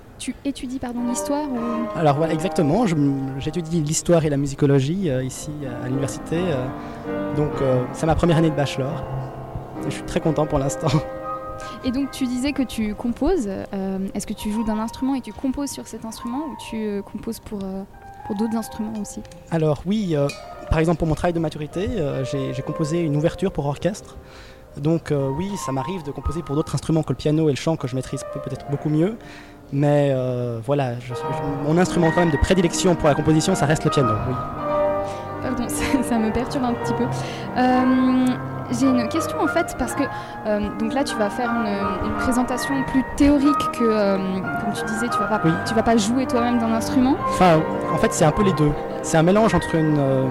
étudies 0.46 0.80
l'histoire 1.08 1.48
Alors 1.96 2.16
voilà, 2.18 2.34
exactement. 2.34 2.86
J'étudie 3.40 3.82
l'histoire 3.82 4.24
et 4.26 4.30
la 4.30 4.38
musicologie 4.38 5.10
ici 5.24 5.52
à 5.84 5.88
l'université. 5.88 6.40
donc 7.36 7.52
c'est 7.94 8.06
ma 8.06 8.16
première 8.16 8.38
année 8.38 8.50
de 8.50 8.56
bachelor. 8.56 9.04
je 9.86 9.92
suis 9.92 10.04
très 10.04 10.20
content 10.22 10.46
pour 10.46 10.60
l'instant. 10.60 10.88
Et 11.84 11.92
donc 11.92 12.12
tu 12.12 12.26
disais 12.26 12.54
que 12.54 12.64
tu 12.64 12.96
composes. 12.96 13.48
Euh, 13.48 14.00
est-ce 14.14 14.28
que 14.28 14.34
tu 14.34 14.52
joues 14.52 14.64
d'un 14.64 14.80
instrument 14.80 15.16
et 15.16 15.22
tu 15.22 15.34
composes 15.34 15.70
sur 15.70 15.88
cet 15.88 16.06
instrument 16.06 16.46
ou 16.46 16.58
tu 16.70 16.78
euh, 16.78 17.02
composes 17.02 17.40
pour, 17.40 17.60
euh, 17.64 17.84
pour 18.26 18.36
d'autres 18.36 18.56
instruments 18.56 18.94
aussi? 19.02 19.22
Alors 19.52 19.82
oui, 19.86 20.16
par 20.70 20.80
exemple 20.80 21.00
pour 21.00 21.08
mon 21.08 21.16
travail 21.16 21.34
de 21.34 21.40
maturité, 21.40 21.88
j'ai 22.24 22.62
composé 22.62 23.02
une 23.02 23.16
ouverture 23.16 23.52
pour 23.52 23.66
orchestre. 23.66 24.18
Donc 24.78 25.12
oui, 25.38 25.50
ça 25.58 25.72
m'arrive 25.72 26.04
de 26.04 26.12
composer 26.12 26.42
pour 26.44 26.56
d'autres 26.56 26.76
instruments 26.76 27.04
que 27.04 27.10
le 27.10 27.18
piano 27.18 27.50
et 27.50 27.52
le 27.52 27.58
chant 27.58 27.76
que 27.76 27.88
je 27.88 27.96
maîtrise 27.96 28.24
peut-être 28.34 28.70
beaucoup 28.70 28.90
mieux. 28.90 29.18
Mais 29.72 30.14
voilà, 30.66 30.94
mon 31.66 31.78
instrument 31.78 32.12
quand 32.12 32.22
même 32.22 32.32
de 32.32 32.38
prédilection 32.38 32.96
pour 32.96 33.10
la 33.10 33.16
composition, 33.16 33.56
ça 33.56 33.66
reste 33.66 33.84
le 33.86 33.90
piano. 33.90 34.14
Oui. 34.28 34.36
Pardon, 35.42 35.68
ça, 36.04 36.20
me 36.20 36.32
perturbe 36.32 36.66
un 36.66 36.74
petit 36.74 36.94
peu. 36.94 37.06
J'ai 38.72 38.86
une 38.86 39.08
question 39.10 39.40
en 39.42 39.48
fait 39.48 39.76
parce 39.78 39.94
que 39.94 40.04
euh, 40.46 40.60
donc 40.80 40.94
là 40.94 41.04
tu 41.04 41.16
vas 41.16 41.30
faire 41.30 41.50
une, 41.50 42.14
présentation 42.20 42.84
plus 42.88 43.04
théorique 43.16 43.72
que 43.74 43.84
euh, 43.84 44.18
comme 44.18 44.74
tu 44.74 44.84
disais 44.86 45.08
tu 45.08 45.18
vas 45.18 45.26
pas 45.26 45.42
tu 45.66 45.74
vas 45.74 45.84
pas 45.84 45.98
jouer 45.98 46.26
toi-même 46.26 46.60
d'un 46.60 46.74
instrument. 46.74 47.16
Enfin 47.30 47.62
en 47.92 47.98
fait 47.98 48.14
c'est 48.14 48.26
un 48.26 48.32
peu 48.32 48.44
les 48.44 48.54
deux. 48.54 48.72
C'est 49.02 49.18
un 49.18 49.24
mélange 49.24 49.56
entre 49.56 49.76
une 49.76 49.98
euh, 49.98 50.26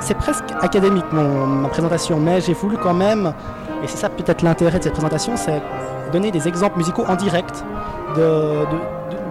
c'est 0.00 0.16
presque 0.16 0.44
académique 0.60 1.04
mon, 1.12 1.46
ma 1.46 1.68
présentation 1.68 2.18
mais 2.18 2.40
j'ai 2.40 2.54
voulu 2.54 2.76
quand 2.76 2.94
même 2.94 3.32
et 3.84 3.86
c'est 3.86 3.98
ça 3.98 4.08
peut-être 4.08 4.42
l'intérêt 4.42 4.78
de 4.78 4.84
cette 4.84 4.94
présentation 4.94 5.36
c'est 5.36 5.62
donner 6.12 6.32
des 6.32 6.48
exemples 6.48 6.78
musicaux 6.78 7.04
en 7.06 7.14
direct 7.14 7.64
de, 8.16 8.20
de, 8.20 8.78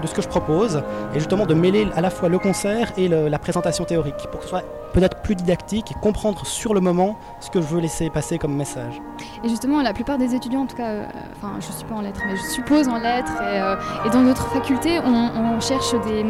ce 0.08 0.14
que 0.14 0.22
je 0.22 0.28
propose 0.28 0.82
et 1.14 1.20
justement 1.20 1.46
de 1.46 1.54
mêler 1.54 1.88
à 1.96 2.02
la 2.02 2.10
fois 2.10 2.30
le 2.30 2.40
concert 2.40 2.92
et 2.98 3.08
la 3.08 3.40
présentation 3.40 3.86
théorique 3.86 4.28
pour 4.32 4.40
que 4.40 4.44
ce 4.44 4.50
soit 4.50 4.64
peut-être 4.94 5.22
plus 5.22 5.36
didactique 5.36 5.92
et 5.92 5.96
comprendre 5.96 6.46
sur 6.46 6.74
le 6.74 6.80
moment 6.80 7.18
ce 7.40 7.50
que 7.50 7.62
je 7.62 7.68
veux 7.68 7.80
laisser 7.80 8.10
passer 8.10 8.38
comme 8.38 8.56
message. 8.56 9.02
Et 9.44 9.50
justement, 9.50 9.82
la 9.82 9.94
plupart 9.94 10.18
des 10.18 10.36
étudiants, 10.36 10.62
en 10.62 10.66
tout 10.66 10.76
cas, 10.76 10.88
euh, 10.88 11.06
enfin, 11.38 11.54
je 11.60 11.68
ne 11.68 11.74
suis 11.74 11.86
pas 11.86 11.96
en 11.96 12.02
lettres, 12.02 12.22
mais 12.26 12.36
je 12.36 12.42
suppose 12.42 12.88
en 12.88 12.98
lettres 12.98 13.32
et, 13.42 13.60
euh, 13.62 13.76
dans 14.12 14.24
d'autres 14.24 14.48
facultés, 14.48 15.00
on, 15.00 15.60
cherche 15.60 15.94
des, 16.06 16.26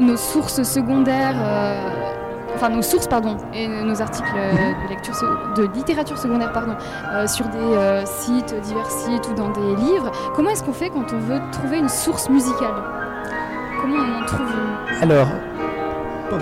nos 0.00 0.16
sources 0.16 0.62
secondaires. 0.62 1.36
Euh, 1.36 2.21
enfin 2.54 2.68
nos 2.68 2.82
sources 2.82 3.06
pardon 3.06 3.36
et 3.54 3.66
nos 3.68 4.00
articles 4.00 4.32
de 4.34 4.88
lecture 4.88 5.14
de 5.56 5.68
littérature 5.74 6.18
secondaire 6.18 6.52
pardon 6.52 6.74
sur 7.26 7.46
des 7.48 8.04
sites 8.04 8.54
divers 8.62 8.90
sites 8.90 9.28
ou 9.30 9.34
dans 9.34 9.50
des 9.50 9.76
livres. 9.76 10.10
Comment 10.34 10.50
est-ce 10.50 10.62
qu'on 10.62 10.72
fait 10.72 10.90
quand 10.90 11.12
on 11.12 11.18
veut 11.18 11.40
trouver 11.50 11.78
une 11.78 11.88
source 11.88 12.28
musicale? 12.28 12.74
Comment 13.80 13.96
on 13.96 14.22
en 14.22 14.26
trouve 14.26 14.40
une? 14.40 15.02
Alors 15.02 15.28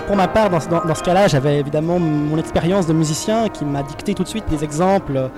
pour 0.07 0.15
ma 0.15 0.27
part, 0.27 0.49
dans, 0.49 0.59
ce 0.59 1.03
cas-là, 1.03 1.27
j'avais 1.27 1.59
évidemment 1.59 1.99
mon 1.99 2.37
expérience 2.37 2.87
de 2.87 2.93
musicien 2.93 3.49
qui 3.49 3.65
m'a 3.65 3.83
dicté 3.83 4.13
tout 4.13 4.23
de 4.23 4.27
suite 4.27 4.45
des 4.49 4.63
exemples. 4.63 5.29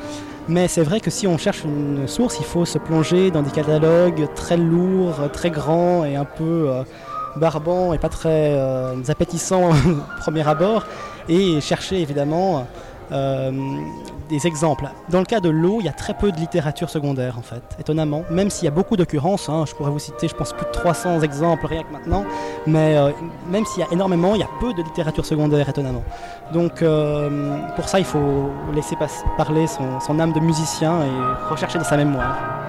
Mais 0.48 0.68
c'est 0.68 0.84
vrai 0.84 1.00
que 1.00 1.10
si 1.10 1.26
on 1.26 1.38
cherche 1.38 1.64
une 1.64 2.08
source, 2.08 2.38
il 2.40 2.46
faut 2.46 2.66
se 2.66 2.78
plonger 2.78 3.32
dans 3.32 3.42
des 3.42 3.52
catalogues 3.52 4.28
très 4.36 4.58
lourds, 4.58 5.32
très 5.32 5.50
grands 5.50 6.04
et 6.04 6.16
un 6.16 6.26
peu 6.26 6.70
euh, 6.70 6.84
barbants 7.36 7.94
et 7.94 7.98
pas 7.98 8.10
très 8.10 8.54
euh, 8.54 8.96
appétissants 9.08 9.70
au 9.72 10.20
premier 10.20 10.48
abord. 10.48 10.86
Et 11.30 11.62
chercher 11.62 12.02
évidemment 12.02 12.68
euh, 13.12 13.52
des 14.30 14.46
exemples. 14.48 14.90
Dans 15.10 15.20
le 15.20 15.26
cas 15.26 15.40
de 15.40 15.50
l'eau, 15.50 15.78
il 15.80 15.86
y 15.86 15.90
a 15.90 15.94
très 15.94 16.14
peu 16.14 16.32
de 16.32 16.38
littérature 16.38 16.90
secondaire 16.90 17.38
en 17.38 17.42
fait, 17.42 17.62
étonnamment. 17.80 18.24
Même 18.30 18.50
s'il 18.50 18.66
y 18.66 18.68
a 18.68 18.72
beaucoup 18.72 18.98
d'occurrences, 18.98 19.48
hein, 19.48 19.64
je 19.68 19.74
pourrais 19.74 19.92
vous 19.92 20.00
citer, 20.00 20.28
je 20.28 20.36
pense, 20.36 20.52
plus 20.52 20.66
de 20.66 20.72
300 20.72 21.22
exemples 21.22 21.66
rien 21.68 21.84
que 21.84 21.94
maintenant. 21.94 22.26
Mais 22.68 22.98
euh, 22.98 23.12
même 23.50 23.66
s'il 23.66 23.82
y 23.82 23.86
a 23.86 23.92
énormément, 23.92 24.36
il 24.36 24.42
y 24.42 24.44
a 24.44 24.50
peu 24.60 24.74
de 24.74 24.82
littérature 24.82 25.26
secondaire, 25.26 25.70
étonnamment. 25.70 26.04
Donc 26.52 26.84
pour 27.76 27.88
ça, 27.88 28.00
il 28.00 28.06
faut 28.06 28.50
laisser 28.74 28.98
parler 29.38 29.66
son, 29.68 30.20
âme 30.20 30.34
de 30.34 30.40
musicien 30.40 31.00
et 31.04 31.50
rechercher 31.50 31.78
dans 31.78 31.86
sa 31.86 31.98
mémoire. 31.98 32.63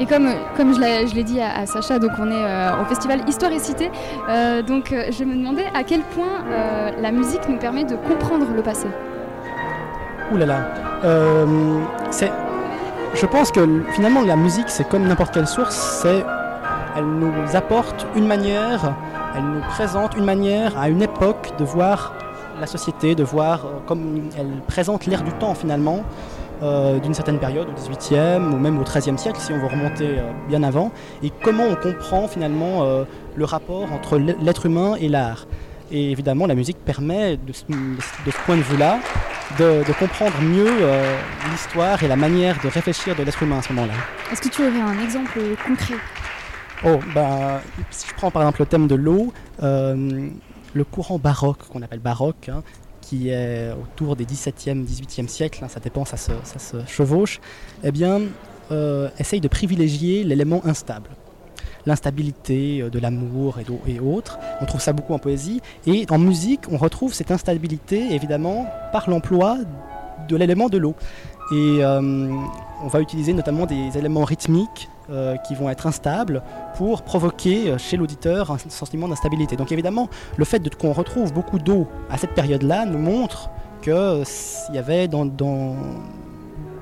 Et 0.00 0.06
comme, 0.06 0.28
comme 0.56 0.74
je 0.74 1.14
l'ai 1.14 1.22
dit 1.22 1.40
à, 1.40 1.66
Sacha, 1.66 1.98
donc 1.98 2.12
on 2.18 2.30
est 2.30 2.80
au 2.80 2.84
festival 2.86 3.20
Histoire 3.28 3.52
et 3.52 3.58
Cité, 3.58 3.90
donc 4.66 4.94
je 5.10 5.24
me 5.24 5.36
demandais 5.36 5.66
à 5.74 5.84
quel 5.84 6.00
point 6.00 6.42
la 6.98 7.12
musique 7.12 7.46
nous 7.48 7.58
permet 7.58 7.84
de 7.84 7.96
comprendre 7.96 8.46
le 8.56 8.62
passé. 8.62 8.86
Ouh 10.32 10.36
là 10.36 10.46
là. 10.46 10.60
Euh, 11.04 11.80
c'est, 12.10 12.30
je 13.14 13.26
pense 13.26 13.50
que 13.50 13.82
finalement 13.94 14.22
la 14.22 14.36
musique, 14.36 14.68
c'est 14.68 14.86
comme 14.88 15.06
n'importe 15.06 15.34
quelle 15.34 15.46
source, 15.46 15.74
c'est, 16.02 16.24
elle 16.96 17.04
nous 17.04 17.32
apporte 17.54 18.06
une 18.14 18.26
manière, 18.26 18.94
elle 19.36 19.44
nous 19.44 19.60
présente 19.70 20.16
une 20.16 20.24
manière 20.24 20.78
à 20.78 20.88
une 20.88 21.02
époque 21.02 21.52
de 21.58 21.64
voir 21.64 22.14
la 22.60 22.66
société, 22.66 23.14
de 23.14 23.24
voir 23.24 23.64
euh, 23.64 23.68
comme 23.86 24.28
elle 24.38 24.60
présente 24.68 25.06
l'air 25.06 25.22
du 25.22 25.32
temps 25.32 25.54
finalement. 25.54 26.04
Euh, 26.62 26.98
d'une 26.98 27.14
certaine 27.14 27.38
période, 27.38 27.68
au 27.68 27.72
18e 27.72 28.52
ou 28.52 28.58
même 28.58 28.78
au 28.78 28.82
13e 28.84 29.16
siècle, 29.16 29.40
si 29.40 29.52
on 29.52 29.58
veut 29.58 29.66
remonter 29.66 30.16
bien 30.48 30.62
avant, 30.62 30.92
et 31.22 31.30
comment 31.42 31.64
on 31.64 31.74
comprend 31.74 32.28
finalement 32.28 32.84
le 33.34 33.44
rapport 33.44 33.90
entre 33.92 34.18
l'être 34.18 34.66
humain 34.66 34.94
et 35.00 35.08
l'art. 35.08 35.46
Et 35.92 36.12
évidemment, 36.12 36.46
la 36.46 36.54
musique 36.54 36.78
permet, 36.78 37.36
de, 37.36 37.52
ce 37.52 37.64
point 38.44 38.56
de 38.56 38.62
vue-là, 38.62 39.00
de, 39.58 39.82
comprendre 39.98 40.40
mieux 40.40 40.68
euh, 40.68 41.16
l'histoire 41.50 42.02
et 42.02 42.08
la 42.08 42.16
manière 42.16 42.56
de 42.62 42.68
réfléchir 42.68 43.16
de 43.16 43.24
l'être 43.24 43.42
humain 43.42 43.58
à 43.58 43.62
ce 43.62 43.72
moment-là. 43.72 43.94
Est-ce 44.30 44.40
que 44.40 44.48
tu 44.48 44.62
aurais 44.62 44.80
un 44.80 45.02
exemple 45.02 45.40
concret? 45.66 45.96
Oh, 46.84 47.00
bah, 47.12 47.60
si 47.90 48.06
je 48.08 48.14
prends 48.14 48.30
par 48.30 48.42
exemple 48.42 48.60
le 48.60 48.66
thème 48.66 48.86
de 48.86 48.94
l'eau, 48.94 49.32
euh, 49.62 50.28
le 50.72 50.84
courant 50.84 51.18
baroque, 51.18 51.66
qu'on 51.68 51.82
appelle 51.82 51.98
baroque, 51.98 52.48
hein, 52.48 52.62
qui 53.00 53.30
est 53.30 53.72
autour 53.72 54.16
des 54.16 54.24
17e, 54.24 54.84
18e 54.84 55.28
siècles, 55.28 55.64
hein, 55.64 55.68
ça 55.68 55.80
dépend, 55.80 56.04
ça 56.04 56.16
se, 56.16 56.32
chevauche, 56.86 57.40
eh 57.82 57.90
bien, 57.90 58.20
euh, 58.70 59.08
essaye 59.18 59.40
de 59.40 59.48
privilégier 59.48 60.24
l'élément 60.24 60.64
instable 60.64 61.10
l'instabilité 61.86 62.82
euh, 62.82 62.90
de 62.90 62.98
l'amour 62.98 63.58
et, 63.58 63.90
et, 63.90 64.00
autres. 64.00 64.38
On 64.60 64.66
trouve 64.66 64.82
ça 64.82 64.92
beaucoup 64.92 65.14
en 65.14 65.18
poésie. 65.18 65.62
Et 65.86 66.04
en 66.10 66.18
musique, 66.18 66.60
on 66.70 66.76
retrouve 66.76 67.14
cette 67.14 67.30
instabilité, 67.30 68.14
évidemment, 68.14 68.66
par 68.92 69.08
l'emploi 69.08 69.56
de 70.28 70.36
l'élément 70.36 70.68
de 70.68 70.78
l'eau. 70.78 70.94
Et 71.52 71.78
euh, 71.82 72.00
on 72.82 72.88
va 72.88 73.00
utiliser 73.00 73.32
notamment 73.32 73.66
des 73.66 73.98
éléments 73.98 74.24
rythmiques 74.24 74.88
euh, 75.10 75.36
qui 75.36 75.54
vont 75.54 75.68
être 75.68 75.86
instables 75.86 76.42
pour 76.76 77.02
provoquer 77.02 77.76
chez 77.78 77.96
l'auditeur 77.96 78.50
un 78.50 78.58
sentiment 78.58 79.08
d'instabilité. 79.08 79.56
Donc 79.56 79.72
évidemment, 79.72 80.08
le 80.36 80.44
fait 80.44 80.74
qu'on 80.76 80.92
retrouve 80.92 81.32
beaucoup 81.32 81.58
d'eau 81.58 81.88
à 82.10 82.18
cette 82.18 82.34
période-là 82.34 82.86
nous 82.86 82.98
montre 82.98 83.50
qu'il 83.82 84.74
y 84.74 84.78
avait 84.78 85.08
dans, 85.08 85.24
dans, 85.24 85.76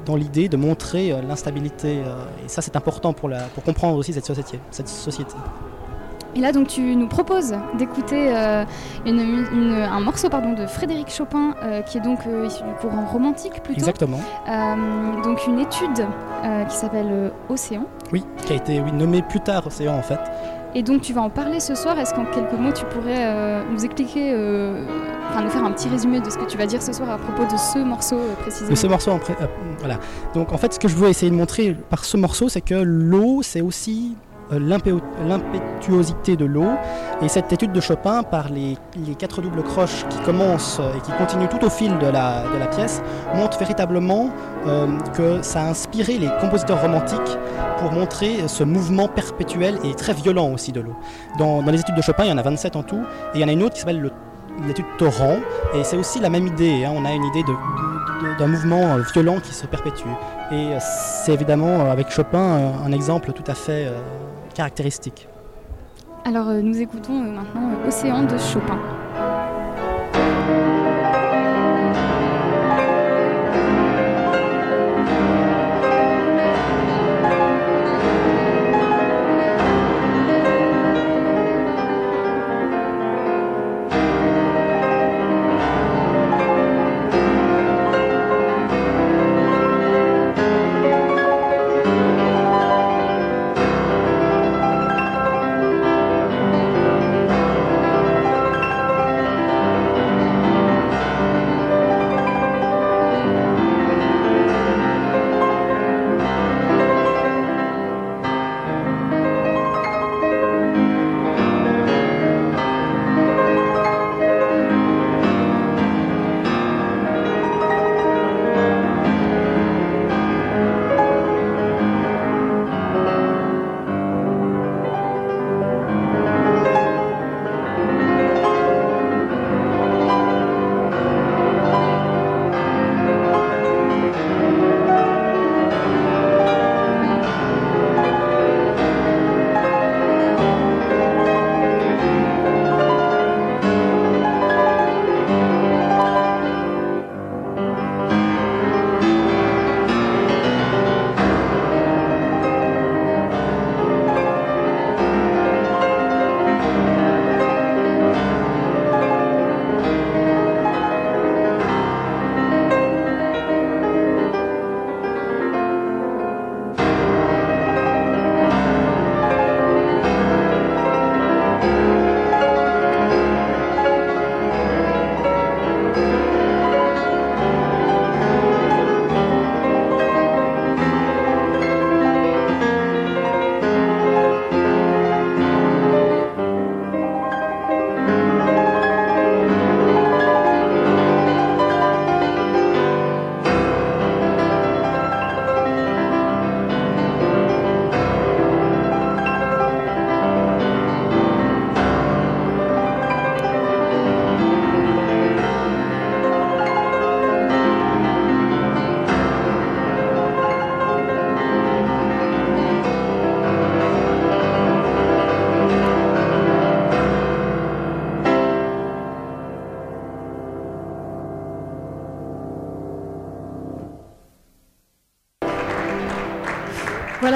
dans 0.09 0.17
l'idée 0.17 0.49
de 0.49 0.57
montrer 0.57 1.13
euh, 1.13 1.23
l'instabilité. 1.23 2.01
Euh, 2.05 2.25
et 2.45 2.49
ça, 2.49 2.63
c'est 2.63 2.77
important 2.77 3.13
pour, 3.13 3.29
la, 3.29 3.43
pour 3.55 3.63
comprendre 3.63 3.97
aussi 3.97 4.13
cette 4.13 4.27
société. 4.27 4.59
Cette 4.71 4.89
société. 4.89 5.35
Et 6.37 6.41
là, 6.41 6.53
donc, 6.53 6.69
tu 6.69 6.95
nous 6.95 7.09
proposes 7.09 7.55
d'écouter 7.79 8.29
euh, 8.37 8.65
une 9.07 9.17
mu- 9.25 9.47
une- 9.53 9.73
un 9.83 10.01
morceau 10.01 10.29
pardon, 10.29 10.53
de 10.53 10.67
Frédéric 10.67 11.11
Chopin, 11.11 11.55
euh, 11.63 11.81
qui 11.83 11.99
est 11.99 12.01
donc 12.03 12.21
euh, 12.27 12.47
issu 12.47 12.63
du 12.63 12.75
courant 12.81 13.05
romantique 13.07 13.63
plutôt. 13.63 13.79
Exactement. 13.81 14.21
Donc, 15.25 15.47
une 15.47 15.59
étude 15.61 16.07
qui 16.69 16.77
s'appelle 16.77 17.33
Océan. 17.49 17.85
Oui, 18.13 18.25
qui 18.47 18.53
a 18.53 18.57
été 18.57 18.81
oui, 18.81 18.93
nommé 18.93 19.23
plus 19.23 19.41
tard 19.41 19.67
Océan 19.67 19.95
en 19.97 20.03
fait. 20.03 20.21
Et 20.75 20.83
donc, 20.83 21.01
tu 21.01 21.13
vas 21.15 21.23
en 21.23 21.31
parler 21.31 21.61
ce 21.61 21.75
soir. 21.75 21.99
Est-ce 21.99 22.15
qu'en 22.15 22.27
quelques 22.27 22.53
mots, 22.53 22.73
tu 22.73 22.85
pourrais 22.87 23.63
nous 23.73 23.85
expliquer, 23.85 24.35
enfin, 25.31 25.43
nous 25.43 25.49
faire 25.51 25.65
un 25.65 25.73
petit 25.73 25.89
résumé 25.89 26.21
de 26.21 26.29
ce 26.31 26.37
que 26.37 26.45
tu 26.45 26.59
vas 26.59 26.67
dire 26.67 26.83
ce 26.83 26.93
soir 26.93 27.11
à 27.11 27.17
propos 27.19 27.45
de 27.51 27.57
ce 27.59 27.79
morceau 27.79 28.19
précisément? 28.43 28.71
De 28.71 28.75
ce 28.77 28.87
morceau, 28.87 29.11
en 29.13 29.19
pré- 29.19 29.35
voilà. 29.79 29.97
Donc 30.35 30.53
en 30.53 30.59
fait, 30.59 30.75
ce 30.75 30.79
que 30.79 30.87
je 30.89 30.95
veux 30.95 31.09
essayer 31.09 31.31
de 31.31 31.37
montrer 31.37 31.75
par 31.89 32.05
ce 32.05 32.17
morceau, 32.19 32.49
c'est 32.51 32.61
que 32.61 32.75
l'eau, 32.75 33.41
c'est 33.43 33.63
aussi 33.63 34.15
l'impétuosité 34.51 36.37
de 36.37 36.45
l'eau. 36.45 36.69
Et 37.23 37.29
cette 37.29 37.53
étude 37.53 37.73
de 37.73 37.81
Chopin, 37.81 38.23
par 38.23 38.49
les, 38.49 38.77
quatre 39.19 39.43
doubles 39.43 39.63
croches 39.63 40.07
qui 40.09 40.19
commencent 40.21 40.79
euh, 40.81 40.95
et 40.97 41.01
qui 41.01 41.11
continuent 41.13 41.49
tout 41.49 41.65
au 41.65 41.71
fil 41.71 41.97
de 41.99 42.07
la, 42.07 42.43
pièce, 42.71 43.03
montre 43.35 43.59
véritablement 43.59 44.31
euh, 44.67 44.87
que 45.17 45.43
ça 45.43 45.63
a 45.63 45.69
inspiré 45.69 46.19
les 46.19 46.29
compositeurs 46.41 46.81
romantiques 46.81 47.39
pour 47.79 47.93
montrer 47.93 48.47
ce 48.47 48.65
mouvement 48.65 49.09
perpétuel 49.09 49.79
et 49.85 49.95
très 49.95 50.13
violent 50.13 50.51
aussi 50.53 50.73
de 50.73 50.81
l'eau. 50.81 50.95
Dans, 51.39 51.63
les 51.63 51.81
études 51.81 51.95
de 51.97 52.03
Chopin, 52.03 52.25
il 52.25 52.31
y 52.31 52.33
en 52.33 52.39
a 52.39 52.43
27 52.43 52.77
en 52.77 52.83
tout, 52.83 52.97
et 53.35 53.37
il 53.37 53.41
y 53.41 53.45
en 53.45 53.49
a 53.49 53.53
une 53.53 53.63
autre 53.63 53.75
qui 53.75 53.81
s'appelle 53.81 54.01
le- 54.01 54.13
l'étude 54.67 54.87
torrent, 54.99 55.37
et 55.75 55.85
c'est 55.85 55.97
aussi 55.97 56.21
la 56.21 56.31
même 56.31 56.47
idée. 56.47 56.85
hein. 56.85 56.93
On 56.95 57.05
a 57.05 57.13
une 57.13 57.25
idée 57.25 57.45
d'un 58.39 58.47
mouvement 58.47 58.95
euh, 58.95 59.03
violent 59.13 59.39
qui 59.41 59.55
se 59.55 59.67
perpétue. 59.67 60.09
Et 60.51 60.55
euh, 60.75 60.79
c'est 60.81 61.33
évidemment, 61.33 61.81
euh, 61.87 61.93
avec 61.93 62.11
Chopin, 62.11 62.39
euh, 62.39 62.71
un 62.87 62.93
exemple 62.93 63.33
tout 63.33 63.45
à 63.47 63.55
fait 63.55 63.87
Alors, 66.25 66.49
euh, 66.49 66.61
nous 66.61 66.81
écoutons 66.81 67.15
euh, 67.15 67.31
maintenant 67.31 67.71
euh, 67.71 67.89
Océan 67.89 68.25
de 68.25 68.37
Chopin. 68.39 68.79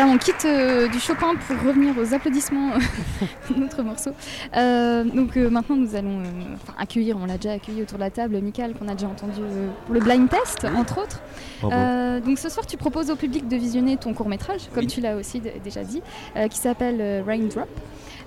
Voilà, 0.03 0.17
on 0.17 0.19
quitte 0.19 0.45
euh, 0.47 0.89
du 0.89 0.99
Chopin 0.99 1.37
pour 1.37 1.57
revenir 1.65 1.97
aux 1.97 2.13
applaudissements 2.13 2.71
de 3.51 3.55
notre 3.57 3.85
morceau. 3.85 4.11
Euh, 4.57 5.05
donc 5.05 5.37
euh, 5.37 5.49
maintenant, 5.49 5.77
nous 5.77 5.95
allons 5.95 6.25
accueillir, 6.77 7.17
on 7.17 7.27
l'a 7.27 7.37
déjà 7.37 7.53
accueilli 7.53 7.83
autour 7.83 7.99
de 7.99 8.03
la 8.03 8.11
table, 8.11 8.41
Michael, 8.43 8.75
qu'on 8.75 8.89
a 8.89 8.95
déjà 8.95 9.07
entendu 9.07 9.41
pour 9.87 9.95
le 9.95 10.01
blind 10.01 10.29
test, 10.29 10.67
entre 10.77 10.99
autres. 10.99 11.21
Donc 12.27 12.37
ce 12.37 12.49
soir, 12.49 12.67
tu 12.67 12.77
proposes 12.77 13.11
au 13.11 13.17
public 13.17 13.47
de 13.47 13.57
visionner 13.57 13.97
ton 13.97 14.13
court 14.13 14.29
métrage, 14.29 14.63
comme 14.75 14.85
Oui. 14.85 14.89
tu 14.89 15.01
l'as 15.01 15.15
aussi 15.15 15.41
déjà 15.63 15.85
dit, 15.85 16.03
qui 16.51 16.59
s'appelle 16.59 17.23
Raindrop. 17.25 17.69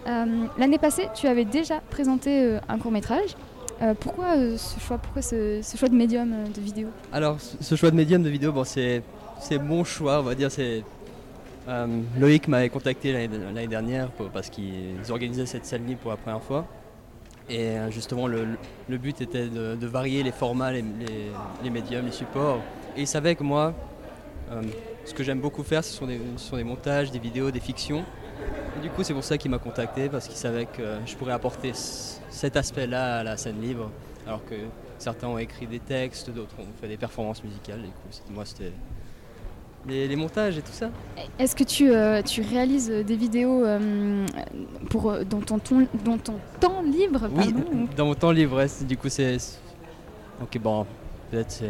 L'année 0.05 0.77
passée, 0.77 1.09
tu 1.13 1.27
avais 1.27 1.43
déjà 1.43 1.81
présenté 1.89 2.57
un 2.69 2.77
court 2.77 2.91
métrage. 2.91 3.35
Euh, 3.81 3.93
pourquoi 3.99 4.37
euh, 4.37 4.57
ce 4.57 4.79
choix 4.79 4.97
Pourquoi 4.97 5.21
ce, 5.21 5.59
ce 5.61 5.75
choix 5.75 5.89
de 5.89 5.95
médium 5.95 6.31
euh, 6.31 6.47
de 6.47 6.61
vidéo? 6.61 6.87
Alors, 7.11 7.39
ce 7.41 7.57
ce 7.61 7.75
choix 7.75 7.91
de 7.91 7.95
médium 7.95 8.23
de 8.23 8.29
vidéo, 8.29 8.51
bon, 8.53 8.63
c'est 8.63 9.03
c'est 9.39 9.59
mon 9.59 9.83
choix, 9.83 10.19
on 10.19 10.23
va 10.23 10.35
dire. 10.35 10.49
C'est 10.49 10.83
euh, 11.67 12.01
Loïc 12.19 12.47
m'avait 12.47 12.69
contacté 12.69 13.11
l'année 13.11 13.67
dernière 13.67 14.09
parce 14.33 14.49
qu'ils 14.49 14.99
organisaient 15.09 15.45
cette 15.45 15.65
scène 15.65 15.85
libre 15.85 16.01
pour 16.01 16.11
la 16.11 16.17
première 16.17 16.43
fois. 16.43 16.65
Et 17.49 17.69
euh, 17.69 17.91
justement, 17.91 18.27
le, 18.27 18.57
but 18.89 19.21
était 19.21 19.47
de, 19.47 19.85
varier 19.85 20.23
les 20.23 20.31
formats, 20.31 20.71
les, 20.71 21.69
médiums, 21.69 22.05
les 22.05 22.11
supports. 22.11 22.59
Et 22.95 23.01
il 23.01 23.07
savait 23.07 23.35
que 23.35 23.43
moi, 23.43 23.73
euh, 24.51 24.61
ce 25.05 25.13
que 25.13 25.23
j'aime 25.23 25.39
beaucoup 25.39 25.63
faire, 25.63 25.83
ce 25.83 25.93
sont, 25.93 26.07
des, 26.07 26.63
montages, 26.63 27.11
des 27.11 27.19
vidéos, 27.19 27.51
des 27.51 27.59
fictions. 27.59 28.03
Et 28.77 28.81
du 28.81 28.89
coup, 28.89 29.03
c'est 29.03 29.13
pour 29.13 29.23
ça 29.23 29.37
qu'il 29.37 29.51
m'a 29.51 29.59
contacté, 29.59 30.09
parce 30.09 30.27
qu'il 30.27 30.37
savait 30.37 30.65
que 30.65 30.97
je 31.05 31.15
pourrais 31.15 31.33
apporter 31.33 31.71
cet 31.73 32.57
aspect-là 32.57 33.19
à 33.19 33.23
la 33.23 33.37
scène 33.37 33.61
libre, 33.61 33.91
alors 34.25 34.43
que 34.45 34.55
certains 34.97 35.27
ont 35.27 35.37
écrit 35.37 35.67
des 35.67 35.79
textes, 35.79 36.29
d'autres 36.31 36.55
ont 36.59 36.81
fait 36.81 36.87
des 36.87 36.97
performances 36.97 37.43
musicales. 37.43 37.81
Du 37.81 37.89
coup, 37.89 38.33
moi, 38.33 38.45
c'était 38.45 38.71
les, 39.87 40.07
les 40.07 40.15
montages 40.15 40.57
et 40.57 40.61
tout 40.61 40.71
ça. 40.71 40.89
Est-ce 41.39 41.55
que 41.55 41.63
tu, 41.63 41.91
euh, 41.91 42.21
tu 42.21 42.41
réalises 42.41 42.89
euh, 42.91 43.03
des 43.03 43.15
vidéos 43.15 43.63
euh, 43.65 44.25
pour, 44.89 45.13
dans, 45.29 45.41
ton, 45.41 45.59
ton- 45.59 45.87
dans 46.03 46.17
ton 46.17 46.33
temps 46.59 46.81
libre 46.81 47.29
Oui, 47.35 47.51
pardon, 47.53 47.69
ou- 47.73 47.87
dans 47.95 48.05
mon 48.05 48.15
temps 48.15 48.31
libre, 48.31 48.57
ouais, 48.57 48.67
du 48.87 48.97
coup, 48.97 49.09
c'est. 49.09 49.37
Ok, 50.41 50.57
bon, 50.59 50.85
peut-être 51.31 51.51
c'est. 51.51 51.69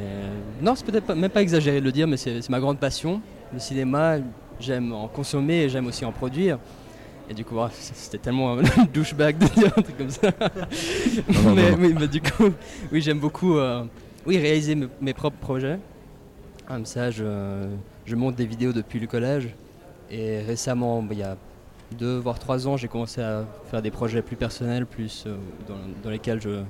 Non, 0.61 0.75
c'est 0.75 0.85
peut-être 0.85 1.05
pas- 1.05 1.15
même 1.15 1.29
pas 1.31 1.41
exagéré 1.41 1.79
de 1.79 1.85
le 1.85 1.91
dire, 1.91 2.07
mais 2.07 2.17
c'est 2.17 2.41
c'est 2.41 2.49
ma 2.49 2.59
grande 2.59 2.79
passion. 2.79 3.21
Le 3.53 3.59
cinéma, 3.59 4.17
j'aime 4.59 4.93
en 4.93 5.07
consommer 5.07 5.63
et 5.63 5.69
j'aime 5.69 5.87
aussi 5.87 6.05
en 6.05 6.11
produire. 6.11 6.57
Et 7.29 7.33
du 7.33 7.43
coup, 7.43 7.59
ah, 7.59 7.69
c'était 7.73 8.19
tellement 8.19 8.53
un 8.59 8.61
douchebag 8.93 9.37
de 9.39 9.47
dire 9.47 9.73
un 9.75 9.81
truc 9.81 9.97
comme 9.97 10.09
ça. 10.11 10.29
non, 11.43 11.53
mais, 11.55 11.71
non. 11.71 11.77
oui, 11.79 11.95
mais 11.99 12.07
du 12.07 12.21
coup, 12.21 12.49
oui, 12.91 13.01
j'aime 13.01 13.19
beaucoup 13.19 13.57
euh, 13.57 13.83
oui, 14.27 14.37
réaliser 14.37 14.75
mes, 14.75 14.87
mes 15.01 15.13
propres 15.13 15.37
projets. 15.39 15.79
Comme 16.67 16.85
ça, 16.85 17.09
je, 17.11 17.23
je 18.05 18.15
monte 18.15 18.35
des 18.35 18.45
vidéos 18.45 18.73
depuis 18.73 18.99
le 18.99 19.07
collège. 19.07 19.49
Et 20.11 20.39
récemment, 20.41 21.01
bah, 21.01 21.09
il 21.13 21.19
y 21.19 21.23
a 21.23 21.35
deux 21.97 22.17
voire 22.17 22.39
trois 22.39 22.67
ans, 22.67 22.77
j'ai 22.77 22.87
commencé 22.87 23.21
à 23.21 23.45
faire 23.69 23.81
des 23.81 23.91
projets 23.91 24.21
plus 24.21 24.35
personnels, 24.35 24.85
plus 24.85 25.23
euh, 25.27 25.35
dans, 25.67 25.75
dans 26.03 26.09
lesquels 26.09 26.41
je, 26.41 26.61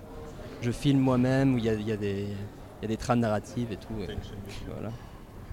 je 0.62 0.72
filme 0.72 1.00
moi-même, 1.00 1.56
où 1.56 1.58
il 1.58 1.66
y 1.66 1.70
a, 1.70 1.74
il 1.74 1.88
y 1.88 1.92
a 1.92 1.98
des, 1.98 2.28
il 2.82 2.82
y 2.84 2.86
a 2.86 2.88
des 2.88 2.98
trames 2.98 3.20
narratives 3.20 3.72
et 3.72 3.78
tout. 3.78 3.94
et 4.02 4.16
voilà. 4.74 4.92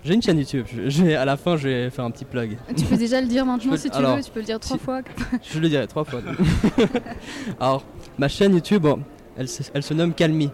J'ai 0.05 0.15
une 0.15 0.23
chaîne 0.23 0.39
YouTube. 0.39 0.67
Je- 0.73 0.89
je 0.91 1.05
vais- 1.05 1.15
à 1.15 1.25
la 1.25 1.37
fin, 1.37 1.57
je 1.57 1.69
vais 1.69 1.91
faire 1.91 2.05
un 2.05 2.11
petit 2.11 2.25
plug. 2.25 2.57
Tu 2.77 2.85
peux 2.85 2.97
déjà 2.97 3.21
le 3.21 3.29
dire 3.29 3.47
maintenant 3.47 3.71
peux- 3.73 3.77
si 3.77 3.89
tu 3.91 3.97
alors, 3.97 4.17
veux, 4.17 4.23
tu 4.23 4.31
peux 4.33 4.41
le 4.41 4.47
dire 4.47 4.59
trois 4.59 4.77
si- 4.77 4.83
fois. 4.85 5.01
Je 5.43 5.59
le 5.61 5.69
dirai 5.69 5.87
trois 5.87 6.05
fois. 6.05 6.21
Alors, 7.61 7.85
ma 8.19 8.29
chaîne 8.29 8.53
YouTube, 8.55 8.83
bon, 8.83 9.01
elle, 9.37 9.49
se- 9.49 9.63
elle 9.75 9.83
se 9.83 9.95
nomme 9.95 10.13
Calmi. 10.15 10.51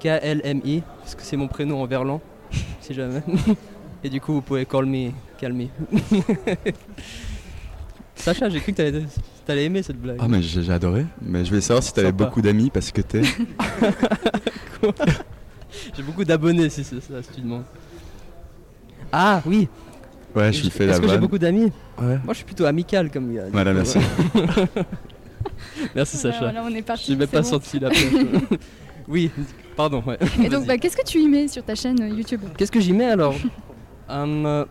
K-L-M-I, 0.00 0.82
parce 1.00 1.14
que 1.14 1.22
c'est 1.22 1.36
mon 1.36 1.46
prénom 1.46 1.82
en 1.82 1.86
verlan, 1.86 2.22
si 2.80 2.94
jamais. 2.94 3.22
Et 4.02 4.08
du 4.08 4.20
coup, 4.20 4.34
vous 4.34 4.42
pouvez 4.42 4.64
call 4.66 4.86
me 4.86 5.10
Calmi. 5.38 5.70
Sacha, 8.14 8.48
j'ai 8.50 8.60
cru 8.60 8.72
que 8.72 8.76
t'allais, 8.76 9.02
t'allais 9.46 9.64
aimer 9.64 9.82
cette 9.82 10.00
blague. 10.00 10.18
Ah 10.20 10.28
mais 10.28 10.42
j'ai 10.42 10.62
j'ai 10.62 10.72
adoré, 10.72 11.06
mais 11.22 11.44
je 11.44 11.48
voulais 11.50 11.60
savoir 11.62 11.82
si 11.82 11.92
t'avais 11.92 12.08
Sympa. 12.08 12.24
beaucoup 12.24 12.42
d'amis 12.42 12.70
parce 12.70 12.90
que 12.92 13.00
t'es... 13.00 13.22
J'ai 15.96 16.02
beaucoup 16.02 16.24
d'abonnés, 16.24 16.68
si 16.68 16.82
c'est 16.82 17.00
ça, 17.00 17.22
si 17.22 17.30
tu 17.32 17.40
demandes. 17.42 17.62
Ah 19.12 19.40
oui 19.46 19.68
Ouais, 20.34 20.52
je 20.52 20.62
lui 20.64 20.70
fais 20.70 20.86
la 20.86 20.92
Est-ce 20.92 21.00
que 21.00 21.06
j'ai 21.06 21.12
vanne. 21.12 21.20
beaucoup 21.20 21.38
d'amis? 21.38 21.72
Ouais. 22.00 22.18
Moi, 22.24 22.32
je 22.32 22.34
suis 22.34 22.44
plutôt 22.44 22.64
amical 22.64 23.10
comme 23.10 23.32
gars. 23.34 23.44
Voilà, 23.52 23.72
merci. 23.72 23.98
merci 25.94 26.16
Sacha. 26.16 26.38
Voilà, 26.40 26.64
on 26.64 26.74
est 26.74 26.82
parti. 26.82 27.04
J'ai 27.08 27.16
même 27.16 27.28
c'est 27.30 27.36
pas 27.36 27.42
bon. 27.42 27.48
senti 27.48 27.78
la 27.78 27.90
pêche. 27.90 28.04
oui, 29.08 29.30
pardon. 29.76 30.02
Ouais. 30.06 30.18
Et 30.42 30.48
donc, 30.48 30.60
Vas-y. 30.60 30.66
bah, 30.66 30.78
qu'est-ce 30.78 30.96
que 30.96 31.06
tu 31.06 31.18
y 31.20 31.28
mets 31.28 31.48
sur 31.48 31.64
ta 31.64 31.74
chaîne 31.74 32.00
euh, 32.02 32.08
YouTube? 32.08 32.40
Qu'est-ce 32.56 32.72
que 32.72 32.80
j'y 32.80 32.92
mets 32.92 33.10
alors? 33.10 33.34
Hum, 34.10 34.44
euh, 34.44 34.64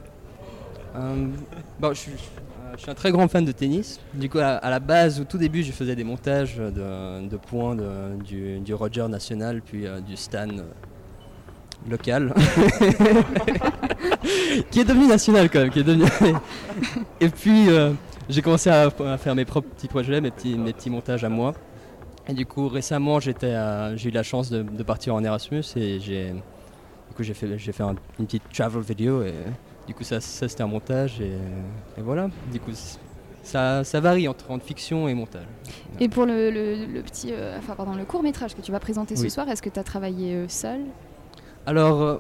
hum, 0.96 1.32
bon, 1.80 1.94
je, 1.94 2.00
suis, 2.00 2.12
euh, 2.12 2.74
je 2.76 2.82
suis 2.82 2.92
un 2.92 2.96
très 2.96 3.12
grand 3.12 3.28
fan 3.28 3.46
de 3.46 3.52
tennis. 3.52 4.00
Du 4.14 4.30
coup, 4.30 4.40
à, 4.40 4.70
la 4.70 4.80
base, 4.80 5.22
au 5.22 5.24
tout 5.24 5.38
début, 5.38 5.64
je 5.64 5.72
faisais 5.72 5.96
des 5.96 6.04
montages 6.04 6.58
de, 6.58 7.38
points 7.38 7.76
du, 8.24 8.74
Roger 8.74 9.08
national, 9.08 9.62
puis 9.62 9.88
euh, 9.88 10.02
du 10.02 10.18
Stan 10.18 10.48
local, 11.90 12.34
qui 14.70 14.82
est 14.82 14.84
devenu 14.84 15.08
national 15.08 15.50
quand 15.50 15.60
même. 15.60 15.72
Et 17.22 17.30
puis, 17.30 17.68
j'ai 18.28 18.42
commencé 18.42 18.70
à, 18.70 18.90
faire 19.18 19.36
mes 19.36 19.46
propres 19.46 19.70
petits 19.70 19.88
projets, 19.88 20.20
mes 20.20 20.32
petits, 20.32 20.90
montages 20.90 21.24
à 21.24 21.30
moi. 21.30 21.54
Et 22.28 22.34
du 22.34 22.46
coup, 22.46 22.68
récemment, 22.68 23.22
j'ai 23.22 23.32
eu 23.32 24.12
la 24.12 24.24
chance 24.24 24.50
de, 24.50 24.62
de 24.62 24.84
partir 24.84 25.16
en 25.16 25.24
Erasmus 25.24 25.64
et 25.78 26.02
j'ai 26.02 26.34
du 27.10 27.16
coup, 27.16 27.24
j'ai 27.24 27.34
fait, 27.34 27.58
j'ai 27.58 27.72
fait 27.72 27.84
un- 27.84 27.96
une 28.20 28.26
petite 28.26 28.44
travel 28.54 28.82
vidéo 28.82 29.24
et 29.24 29.34
du 29.88 29.94
coup, 29.94 30.04
ça, 30.04 30.22
ça, 30.22 30.48
c'était 30.48 30.64
un 30.64 30.68
montage 30.68 31.20
et, 31.20 31.34
et 31.98 32.02
voilà. 32.02 32.30
Du 32.52 32.60
coup, 32.60 32.72
ça, 33.44 33.84
ça 33.84 34.00
varie 34.00 34.28
entre, 34.28 34.50
entre 34.52 34.64
fiction 34.66 35.08
et 35.08 35.14
montage. 35.14 35.46
Et 36.00 36.08
pour 36.08 36.26
le, 36.26 36.50
le- 36.52 36.86
le 36.86 37.02
petit, 37.02 37.32
euh, 37.34 37.58
enfin 37.58 37.76
pardon, 37.76 37.96
le 37.96 38.06
court 38.06 38.24
métrage 38.24 38.56
que 38.56 38.62
tu 38.62 38.72
vas 38.72 38.80
présenter 38.80 39.16
ce 39.16 39.28
soir, 39.30 39.50
est-ce 39.50 39.62
que 39.62 39.70
tu 39.70 39.80
as 39.80 39.84
travaillé 39.84 40.36
euh, 40.36 40.48
seul? 40.48 40.80
Alors, 41.66 42.02
euh, 42.02 42.18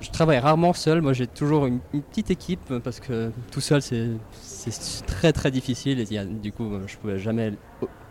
je 0.00 0.10
travaille 0.10 0.38
rarement 0.38 0.72
seul. 0.72 1.00
Moi, 1.00 1.12
j'ai 1.12 1.26
toujours 1.26 1.66
une, 1.66 1.78
une 1.94 2.02
petite 2.02 2.30
équipe 2.30 2.78
parce 2.84 3.00
que 3.00 3.30
tout 3.50 3.60
seul, 3.60 3.80
c'est, 3.82 4.08
c'est 4.32 5.06
très 5.06 5.32
très 5.32 5.50
difficile. 5.50 6.00
Et 6.00 6.02
il 6.04 6.12
y 6.12 6.18
a- 6.18 6.24
du 6.24 6.52
coup, 6.52 6.68
je 6.86 6.96
pouvais 6.96 7.18
jamais 7.18 7.52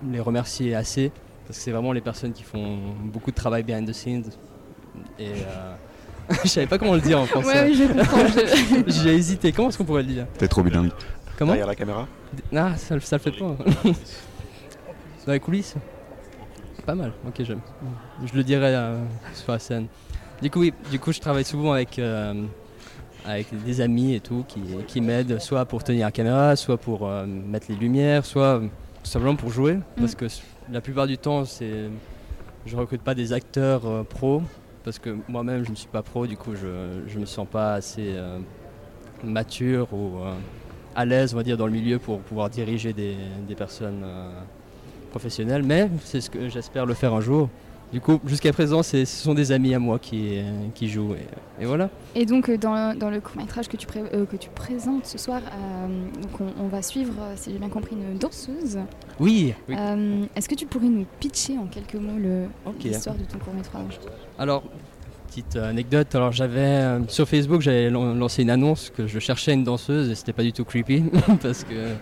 les 0.09 0.19
remercier 0.19 0.73
assez 0.75 1.11
parce 1.45 1.57
que 1.57 1.63
c'est 1.63 1.71
vraiment 1.71 1.91
les 1.93 2.01
personnes 2.01 2.31
qui 2.33 2.43
font 2.43 2.77
beaucoup 3.03 3.31
de 3.31 3.35
travail 3.35 3.63
behind 3.63 3.87
the 3.87 3.93
scenes. 3.93 4.29
Et 5.19 5.33
je 6.43 6.47
savais 6.49 6.67
pas 6.67 6.77
comment 6.77 6.93
le 6.95 7.01
dire 7.01 7.19
en 7.19 7.25
français. 7.25 7.47
Ouais, 7.63 7.69
oui, 7.69 7.75
je 7.75 7.84
comprends. 7.86 8.27
je- 8.27 8.84
J'ai 9.03 9.15
hésité. 9.15 9.51
Comment 9.51 9.69
est-ce 9.69 9.77
qu'on 9.77 9.86
pourrait 9.86 10.03
le 10.03 10.09
dire? 10.13 10.27
T'es 10.38 10.47
trop 10.47 10.61
bilingue. 10.63 10.91
Comment? 11.38 11.51
Derrière 11.51 11.67
la 11.67 11.75
caméra 11.75 12.07
Ah, 12.55 12.75
ça, 12.77 12.95
le- 12.95 13.01
ça 13.01 13.17
le 13.17 13.21
fait 13.21 13.32
pas. 13.32 13.55
Dans 15.25 15.34
les 15.34 15.39
coulisses? 15.39 15.75
Pas 16.86 16.95
mal, 16.95 17.11
ok, 17.27 17.36
j'aime. 17.43 17.59
Je 18.25 18.34
le 18.36 18.43
dirai 18.43 18.73
euh, 18.75 18.99
sur 19.34 19.51
la 19.51 19.59
scène. 19.59 19.88
Du 20.41 20.49
coup, 20.49 20.59
oui, 20.61 20.73
du 20.89 20.99
coup, 20.99 21.11
je 21.11 21.19
travaille 21.19 21.43
souvent 21.45 21.73
avec, 21.73 21.99
euh, 21.99 22.34
avec 23.25 23.47
des 23.65 23.82
amis 23.82 24.15
et 24.15 24.19
tout 24.21 24.43
qui, 24.47 24.61
qui 24.88 25.01
m'aident, 25.01 25.39
soit 25.39 25.65
pour 25.65 25.84
tenir 25.84 26.05
la 26.07 26.11
caméra, 26.11 26.55
soit 26.55 26.77
pour 26.77 27.07
euh, 27.07 27.25
mettre 27.27 27.67
les 27.69 27.75
lumières, 27.75 28.25
soit 28.25 28.59
tout 29.03 29.09
simplement 29.09 29.36
pour 29.36 29.51
jouer. 29.51 29.77
Parce 29.97 30.15
que 30.15 30.25
s- 30.25 30.41
la 30.71 30.82
plupart 30.82 31.05
du 31.07 31.17
temps, 31.17 31.45
c'est 31.45 31.89
je 32.65 32.75
recrute 32.75 33.01
pas 33.01 33.13
des 33.15 33.34
acteurs 33.34 33.86
euh, 33.86 34.03
pros, 34.03 34.41
parce 34.89 34.97
que 34.97 35.15
moi-même, 35.27 35.63
je 35.65 35.69
ne 35.69 35.75
suis 35.75 35.87
pas 35.87 36.01
pro, 36.01 36.25
du 36.25 36.35
coup, 36.35 36.55
je 36.55 36.65
ne 37.15 37.19
me 37.19 37.25
sens 37.27 37.47
pas 37.47 37.73
assez 37.75 38.13
euh, 38.15 38.39
mature 39.23 39.93
ou 39.93 40.17
euh, 40.17 40.33
à 40.95 41.05
l'aise, 41.05 41.35
on 41.35 41.37
va 41.37 41.43
dire, 41.43 41.57
dans 41.57 41.67
le 41.67 41.71
milieu 41.71 41.99
pour 41.99 42.21
pouvoir 42.21 42.49
diriger 42.49 42.91
des, 42.91 43.15
des 43.47 43.53
personnes 43.53 44.01
euh, 44.03 44.31
professionnelles. 45.11 45.61
Mais 45.61 45.91
c'est 46.03 46.21
ce 46.21 46.31
que 46.31 46.49
j'espère 46.49 46.87
le 46.87 46.95
faire 46.95 47.13
un 47.13 47.21
jour. 47.21 47.49
Du 47.91 47.99
coup, 48.01 48.19
jusqu'à 48.27 48.53
présent, 48.53 48.83
ce 48.83 49.03
sont 49.05 49.33
des 49.33 49.51
amis 49.51 49.73
à 49.73 49.79
moi 49.79 49.97
qui, 49.97 50.37
euh, 50.37 50.43
qui 50.75 50.87
jouent. 50.89 51.15
Et, 51.15 51.63
et 51.63 51.65
voilà. 51.65 51.89
Et 52.13 52.25
donc, 52.27 52.47
euh, 52.47 52.55
dans, 52.55 52.95
dans 52.95 53.09
le 53.09 53.19
court 53.19 53.37
métrage 53.37 53.67
que 53.67 53.77
tu, 53.77 53.87
pré- 53.87 54.03
euh, 54.13 54.25
que 54.27 54.35
tu 54.35 54.49
présentes 54.51 55.07
ce 55.07 55.17
soir, 55.17 55.41
euh, 55.41 55.87
donc 56.21 56.39
on, 56.39 56.65
on 56.65 56.67
va 56.67 56.83
suivre, 56.83 57.13
si 57.35 57.51
j'ai 57.51 57.57
bien 57.57 57.69
compris, 57.69 57.95
une 57.95 58.19
danseuse. 58.19 58.77
Oui, 59.19 59.55
oui. 59.67 59.75
Est-ce 60.35 60.47
que 60.47 60.53
tu 60.53 60.67
pourrais 60.67 60.87
nous 60.87 61.05
pitcher 61.19 61.57
en 61.57 61.65
quelques 61.65 61.95
mots 61.95 62.19
l'histoire 62.83 63.15
de 63.15 63.23
ton 63.23 63.39
court 63.39 63.55
métrage 63.55 63.99
Alors, 64.37 64.61
petite 65.27 65.55
anecdote, 65.55 66.13
alors 66.13 66.31
j'avais 66.31 66.83
sur 67.07 67.27
Facebook, 67.27 67.61
j'avais 67.61 67.89
lan- 67.89 68.13
lancé 68.13 68.43
une 68.43 68.51
annonce 68.51 68.91
que 68.95 69.07
je 69.07 69.17
cherchais 69.17 69.53
une 69.55 69.63
danseuse 69.63 70.09
et 70.11 70.15
c'était 70.15 70.33
pas 70.33 70.43
du 70.43 70.53
tout 70.53 70.63
creepy 70.63 71.03
parce 71.41 71.63
que 71.63 71.93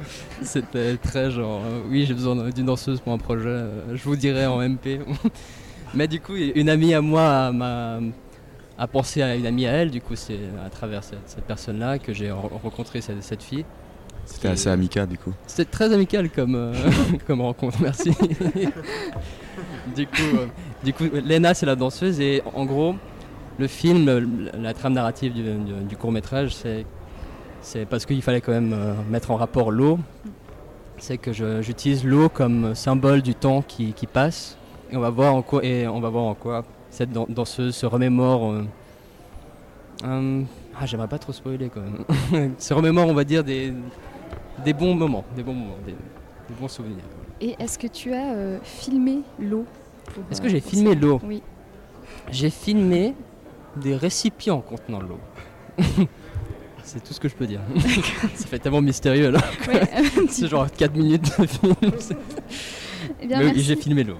c'était 0.41 0.95
très 0.97 1.31
genre 1.31 1.61
oui, 1.89 2.05
j'ai 2.05 2.13
besoin 2.13 2.49
d'une 2.49 2.65
danseuse 2.65 2.99
pour 3.01 3.11
un 3.13 3.17
projet, 3.17 3.63
je 3.93 4.03
vous 4.03 4.15
dirai 4.17 4.45
en 4.45 4.59
MP. 4.61 4.99
Mais 5.93 6.07
du 6.07 6.19
coup, 6.19 6.35
une 6.35 6.69
amie 6.69 6.93
à 6.93 7.01
moi 7.01 7.51
m'a 7.51 7.99
a 8.79 8.88
pensé 8.88 9.23
à 9.23 9.35
une 9.35 9.47
amie 9.47 9.65
à 9.65 9.71
elle, 9.71 9.89
du 9.89 10.01
coup, 10.01 10.15
c'est 10.15 10.38
à 10.63 10.69
travers 10.69 11.03
cette, 11.03 11.27
cette 11.27 11.45
personne-là 11.45 11.97
que 11.97 12.13
j'ai 12.13 12.27
re- 12.29 12.61
rencontré 12.63 13.01
cette, 13.01 13.23
cette 13.23 13.41
fille. 13.41 13.65
C'était 14.25 14.49
assez 14.49 14.69
amical 14.69 15.07
du 15.07 15.17
coup. 15.17 15.33
C'était 15.47 15.65
très 15.71 15.91
amical 15.93 16.29
comme, 16.29 16.53
euh, 16.55 16.73
comme 17.27 17.41
rencontre, 17.41 17.77
merci. 17.81 18.11
du, 19.95 20.05
coup, 20.05 20.21
euh, 20.35 20.45
du 20.83 20.93
coup, 20.93 21.05
Lena, 21.25 21.53
c'est 21.53 21.65
la 21.65 21.75
danseuse 21.75 22.19
et 22.19 22.43
en 22.53 22.65
gros, 22.65 22.95
le 23.57 23.67
film, 23.67 24.51
la 24.53 24.73
trame 24.73 24.93
narrative 24.93 25.33
du, 25.33 25.41
du- 25.43 25.83
du 25.88 25.97
court-métrage, 25.97 26.53
c'est, 26.53 26.85
c'est 27.61 27.85
parce 27.85 28.05
qu'il 28.05 28.21
fallait 28.21 28.41
quand 28.41 28.51
même 28.51 28.73
euh, 28.73 28.93
mettre 29.09 29.31
en 29.31 29.35
rapport 29.38 29.71
l'eau. 29.71 29.97
C'est 30.99 31.17
que 31.17 31.31
j'utilise 31.61 32.03
l'eau 32.03 32.27
comme 32.29 32.73
symbole 32.75 33.21
du 33.21 33.33
temps 33.35 33.61
qui, 33.61 33.93
qui 33.93 34.07
passe. 34.07 34.57
Et 34.91 34.95
on 34.95 34.99
va 35.01 35.09
voir 35.09 35.35
en 35.35 35.41
quoi, 35.41 35.63
et 35.65 35.88
on 35.88 35.99
va 35.99 36.09
voir 36.09 36.23
en 36.25 36.33
quoi 36.33 36.63
cette 36.89 37.11
dan- 37.11 37.25
danseuse 37.29 37.75
se 37.75 37.85
remémore. 37.85 38.51
euh, 38.51 38.63
euh, 40.05 40.41
ah, 40.79 40.85
j'aimerais 40.85 41.07
pas 41.07 41.19
trop 41.19 41.33
spoiler 41.33 41.69
quand 41.69 41.81
même. 41.81 42.53
se 42.57 42.73
remémore, 42.73 43.07
on 43.07 43.13
va 43.13 43.23
dire, 43.23 43.43
des, 43.43 43.73
des 44.63 44.73
bons 44.73 44.95
moments, 44.95 45.25
des 45.35 45.43
bons 45.43 45.53
moments, 45.53 45.77
des, 45.85 45.91
des 45.93 46.59
bons 46.59 46.67
souvenirs. 46.67 47.03
Et 47.41 47.55
est-ce 47.59 47.77
que 47.77 47.88
tu 47.88 48.13
as 48.13 48.33
euh, 48.33 48.59
filmé 48.63 49.21
l'eau? 49.39 49.65
Est-ce 50.31 50.41
que 50.41 50.47
j'ai 50.49 50.61
filmé 50.61 50.95
l'eau? 50.95 51.19
Oui. 51.23 51.41
J'ai 52.31 52.49
filmé 52.49 53.13
des 53.75 53.95
récipients 53.95 54.61
contenant 54.61 55.01
l'eau. 55.01 55.19
C'est 56.83 57.03
tout 57.03 57.13
ce 57.13 57.19
que 57.19 57.27
je 57.27 57.35
peux 57.35 57.45
dire. 57.45 57.59
Ça 58.35 58.47
fait 58.47 58.59
tellement 58.59 58.81
mystérieux 58.81 59.29
là. 59.31 59.39
Ouais, 59.67 59.81
C'est 60.29 60.47
genre 60.47 60.67
4 60.71 60.95
minutes 60.95 61.38
de 61.38 61.45
film. 61.45 61.75
Eh 63.21 63.27
bien, 63.27 63.41
oui, 63.43 63.51
j'ai 63.61 63.75
filmé 63.75 64.03
l'eau. 64.05 64.15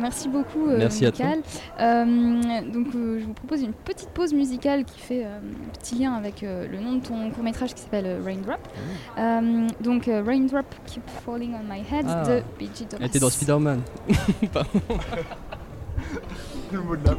Merci 0.00 0.28
beaucoup, 0.28 0.68
euh, 0.68 0.78
Merci 0.78 1.06
à 1.06 1.12
toi. 1.12 1.26
Michael. 1.26 1.42
Euh, 1.80 2.60
donc, 2.72 2.86
euh, 2.94 3.18
je 3.20 3.24
vous 3.26 3.32
propose 3.34 3.62
une 3.62 3.72
petite 3.72 4.10
pause 4.10 4.32
musicale 4.32 4.84
qui 4.84 4.98
fait 5.00 5.24
euh, 5.24 5.38
un 5.38 5.78
petit 5.78 5.96
lien 5.96 6.14
avec 6.14 6.42
euh, 6.42 6.66
le 6.70 6.78
nom 6.78 6.94
de 6.94 7.00
ton 7.00 7.30
court 7.30 7.42
métrage 7.44 7.74
qui 7.74 7.82
s'appelle 7.82 8.06
euh, 8.06 8.20
Raindrop. 8.24 8.60
Euh, 9.18 9.66
donc, 9.80 10.08
euh, 10.08 10.22
Raindrop 10.24 10.66
Keep 10.86 11.02
Falling 11.24 11.54
on 11.54 11.64
My 11.72 11.80
Head 11.80 12.06
Ah. 12.08 12.22
de 12.26 12.42
B.G. 12.58 12.84
Thomas. 12.88 13.00
Elle 13.00 13.06
était 13.06 13.18
dans 13.18 13.30
Spider-Man. 13.30 13.80
Pardon. 14.52 14.70
Le 16.72 16.80
mot 16.80 16.96
de 16.96 17.04
la 17.06 17.12
fin. 17.12 17.18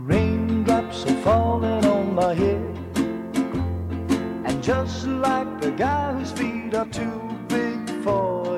Raindrops 0.00 1.04
are 1.06 1.22
falling 1.22 1.84
on 1.84 2.14
my 2.14 2.34
head. 2.34 2.60
And 4.46 4.62
just 4.62 5.06
like 5.06 5.60
the 5.60 5.70
guy 5.72 6.12
whose 6.14 6.32
feet 6.32 6.74
are 6.74 6.86
too 6.86 7.20
big 7.48 7.78
for 8.02 8.57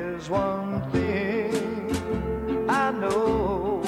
there's 0.21 0.29
one 0.29 0.81
thing 0.91 2.69
I 2.69 2.91
know 2.91 3.81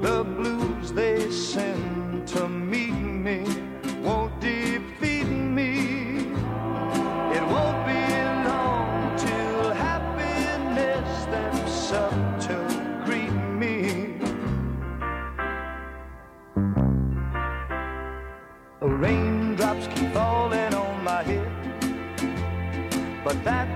the 0.00 0.22
blues 0.22 0.92
they 0.92 1.28
send 1.32 2.28
to 2.28 2.48
meet 2.48 2.92
me 2.92 3.44
won't 4.02 4.40
defeat 4.40 5.26
me. 5.26 6.28
It 7.36 7.44
won't 7.54 7.80
be 7.90 8.02
long 8.46 9.16
till 9.18 9.74
happiness 9.74 11.22
steps 11.22 11.92
up 11.92 12.40
to 12.46 12.56
greet 13.04 13.32
me. 13.62 14.20
Raindrops 18.80 19.88
keep 19.88 20.12
falling 20.12 20.72
on 20.74 21.02
my 21.02 21.24
head. 21.24 21.50
But 23.24 23.42
that 23.42 23.75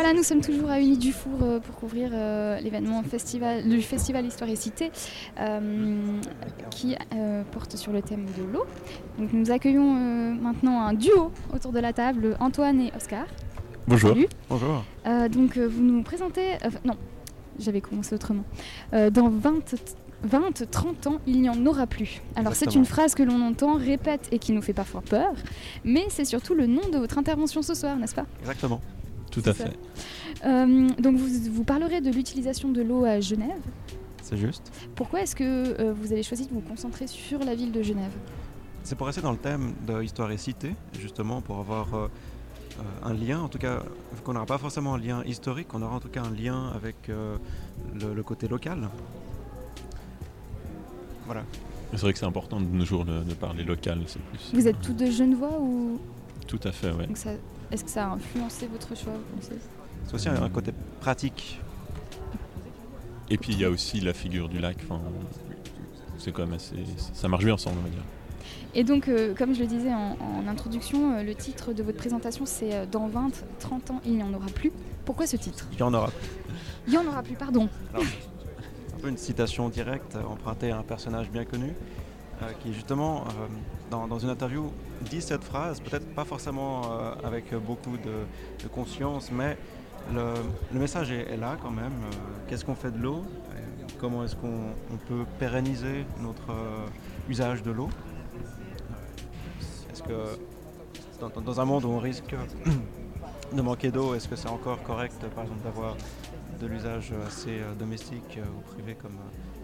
Voilà, 0.08 0.20
nous 0.20 0.24
sommes 0.24 0.40
toujours 0.40 0.70
à 0.70 0.80
Uni 0.80 0.98
Dufour 0.98 1.38
euh, 1.42 1.60
pour 1.60 1.76
couvrir 1.76 2.12
euh, 2.14 2.62
l'événement 2.62 3.04
festival, 3.04 3.68
le 3.68 3.78
festival 3.82 4.26
Histoire 4.26 4.50
et 4.50 4.56
Cité 4.56 4.90
euh, 5.38 6.22
qui 6.72 6.96
euh, 7.14 7.44
porte 7.52 7.76
sur 7.76 7.92
le 7.92 8.02
thème 8.02 8.26
de 8.38 8.44
l'eau. 8.54 8.66
Donc 9.20 9.34
nous 9.34 9.52
accueillons 9.52 9.98
euh, 9.98 10.34
maintenant 10.34 10.80
un 10.80 10.94
duo 10.94 11.34
autour 11.54 11.74
de 11.74 11.80
la 11.80 11.92
table, 11.92 12.38
Antoine 12.40 12.80
et 12.80 12.94
Oscar. 12.96 13.26
Bonjour. 13.86 14.12
Salut. 14.12 14.28
Bonjour. 14.48 14.86
Euh, 15.08 15.28
donc 15.28 15.58
euh, 15.58 15.68
vous 15.68 15.84
nous 15.84 16.02
présentez... 16.04 16.54
non, 16.86 16.96
j'avais 17.60 17.82
commencé 17.82 18.16
autrement. 18.16 18.46
Euh, 18.94 19.10
dans 19.10 19.28
20... 19.28 19.76
20, 20.24 20.72
30 20.72 21.08
ans, 21.08 21.18
il 21.28 21.42
n'y 21.42 21.50
en 21.50 21.64
aura 21.68 21.86
plus. 21.86 22.24
Alors 22.36 22.56
c'est 22.56 22.74
une 22.74 22.86
phrase 22.86 23.14
que 23.14 23.22
l'on 23.22 23.40
entend, 23.42 23.76
répète 23.76 24.30
et 24.32 24.40
qui 24.40 24.52
nous 24.52 24.64
fait 24.64 24.74
parfois 24.74 25.02
peur, 25.02 25.34
mais 25.84 26.06
c'est 26.10 26.26
surtout 26.26 26.56
le 26.56 26.66
nom 26.66 26.82
de 26.92 26.98
votre 26.98 27.20
intervention 27.20 27.62
ce 27.62 27.76
soir, 27.76 27.96
n'est-ce 27.98 28.16
pas? 28.16 28.26
Exactement. 28.40 28.82
Tout 29.42 29.50
à 29.50 29.54
ça. 29.54 29.66
fait. 29.66 29.78
Euh, 30.46 30.90
donc 31.00 31.18
vous, 31.18 31.52
vous 31.52 31.64
parlerez 31.64 32.02
de 32.02 32.10
l'utilisation 32.12 32.70
de 32.72 32.82
l'eau 32.82 33.06
à 33.06 33.20
Genève. 33.20 33.62
C'est 34.24 34.38
juste. 34.38 34.72
Pourquoi 34.96 35.22
est-ce 35.22 35.36
que 35.36 35.44
euh, 35.44 35.94
vous 35.94 36.12
avez 36.12 36.24
choisi 36.24 36.48
de 36.48 36.54
vous 36.54 36.62
concentrer 36.62 37.08
sur 37.08 37.40
la 37.40 37.56
ville 37.56 37.72
de 37.72 37.82
Genève? 37.82 38.12
C'est 38.84 38.96
pour 38.96 39.08
rester 39.08 39.22
dans 39.22 39.32
le 39.32 39.38
thème 39.38 39.74
de 39.88 40.02
histoire 40.04 40.32
et 40.32 40.38
cité, 40.38 40.74
justement, 41.00 41.42
pour 41.42 41.58
avoir 41.60 41.94
euh, 41.94 42.08
un 43.04 43.14
lien, 43.14 43.42
en 43.42 43.48
tout 43.50 43.58
cas, 43.58 43.84
qu'on 44.24 44.34
n'aura 44.34 44.46
pas 44.46 44.58
forcément 44.58 44.96
un 44.96 44.98
lien 45.00 45.24
historique, 45.26 45.68
on 45.74 45.82
aura 45.82 45.96
en 45.96 46.00
tout 46.00 46.10
cas 46.10 46.24
un 46.24 46.32
lien 46.34 46.72
avec 46.76 46.96
euh, 47.10 47.38
le, 47.94 48.14
le 48.14 48.24
côté 48.24 48.48
local. 48.48 48.90
Voilà. 51.26 51.44
C'est 51.92 52.02
vrai 52.02 52.14
que 52.14 52.20
c'est 52.20 52.26
important 52.26 52.60
de 52.60 52.66
nos 52.66 52.86
jours 52.86 53.06
de, 53.06 53.24
de 53.24 53.34
parler 53.34 53.64
local. 53.64 54.00
C'est 54.08 54.20
plus. 54.22 54.52
Vous 54.54 54.68
êtes 54.68 54.82
tous 54.82 54.94
de 54.94 55.06
Genevois 55.08 55.58
ou? 55.60 56.00
Tout 56.48 56.60
à 56.64 56.72
fait. 56.72 56.92
Donc 56.92 57.18
ça- 57.18 57.32
Est-ce 57.72 57.84
que 57.84 57.90
ça 57.90 58.06
a 58.06 58.10
influencé 58.12 58.68
votre 58.68 58.96
choix 58.96 59.14
vous 59.14 59.36
pensez? 59.36 59.58
C'est 60.06 60.14
aussi 60.14 60.30
un, 60.30 60.50
côté 60.50 60.72
pratique. 61.02 61.60
Et 63.30 63.38
puis 63.38 63.54
il 63.54 63.60
y 63.60 63.66
a 63.66 63.70
aussi 63.70 64.00
la 64.00 64.14
figure 64.14 64.48
du 64.48 64.60
lac. 64.60 64.78
Enfin, 64.84 65.02
c'est 66.18 66.32
quand 66.32 66.44
même 66.46 66.54
assez. 66.54 66.76
Ça 67.14 67.28
marche 67.28 67.44
bien 67.44 67.56
ensemble, 67.56 67.78
on 67.80 67.84
va 67.84 67.90
dire. 67.90 68.04
Et 68.74 68.84
donc, 68.84 69.08
euh, 69.08 69.34
comme 69.34 69.54
je 69.54 69.62
le 69.62 69.68
disais 69.68 69.94
en, 69.94 70.18
en 70.22 70.48
introduction, 70.48 71.18
euh, 71.18 71.24
le 71.24 71.36
titre 71.36 71.74
de 71.74 71.84
votre 71.84 71.98
présentation 71.98 72.46
c'est 72.46 72.74
euh, 72.74 72.86
Dans 72.86 73.08
20, 73.08 73.32
30 73.60 73.92
ans, 73.92 74.02
il 74.06 74.16
n'y 74.16 74.24
en 74.24 74.34
aura 74.34 74.48
plus. 74.48 74.72
Pourquoi 75.04 75.28
ce 75.28 75.36
titre? 75.36 75.68
Il 75.74 75.80
y 75.80 75.84
en 75.84 75.94
aura. 75.94 76.12
Il 76.86 76.92
n'y 76.92 76.98
en 76.98 77.06
aura 77.06 77.24
plus, 77.24 77.36
pardon. 77.36 77.70
Alors, 77.94 78.06
un 78.06 79.00
peu 79.00 79.10
une 79.10 79.18
citation 79.18 79.70
directe 79.70 80.16
empruntée 80.16 80.72
à 80.72 80.78
un 80.78 80.84
personnage 80.84 81.30
bien 81.30 81.44
connu 81.44 81.74
qui 82.60 82.74
justement 82.74 83.22
euh, 83.22 83.48
dans, 83.90 84.20
une 84.20 84.30
interview 84.30 84.72
dit 85.02 85.22
cette 85.22 85.44
phrase, 85.44 85.80
peut-être 85.80 86.08
pas 86.14 86.26
forcément 86.26 86.84
euh, 86.84 87.14
avec 87.24 87.54
beaucoup 87.56 87.98
de, 87.98 88.68
conscience, 88.68 89.32
mais 89.32 89.58
le, 90.14 90.80
message 90.80 91.12
est, 91.12 91.38
là 91.38 91.58
quand 91.62 91.72
même. 91.72 91.94
Euh, 91.94 92.16
Qu'est-ce 92.48 92.64
qu'on 92.64 92.76
fait 92.76 92.92
de 92.92 93.00
l'eau? 93.00 93.24
Euh, 93.52 93.60
Comment 94.00 94.24
est-ce 94.24 94.36
qu'on 94.36 94.74
on 94.94 94.98
peut 95.08 95.26
pérenniser 95.40 96.06
notre 96.22 96.52
euh, 96.52 96.86
usage 97.30 97.64
de 97.64 97.72
l'eau? 97.72 97.90
Est-ce 99.92 100.04
que 100.04 100.40
dans, 101.20 101.60
un 101.60 101.66
monde 101.66 101.86
où 101.86 101.90
on 101.90 102.00
risque 102.00 102.36
de 103.54 103.62
manquer 103.62 103.92
d'eau, 103.92 104.14
est-ce 104.14 104.28
que 104.28 104.36
c'est 104.36 104.50
encore 104.50 104.84
correct 104.84 105.26
par 105.34 105.46
exemple 105.46 105.64
d'avoir 105.64 105.96
de 106.60 106.68
l'usage 106.68 107.14
assez 107.28 107.60
euh, 107.60 107.74
domestique 107.76 108.38
euh, 108.38 108.46
ou 108.58 108.62
privé 108.62 108.98
euh, 109.04 109.08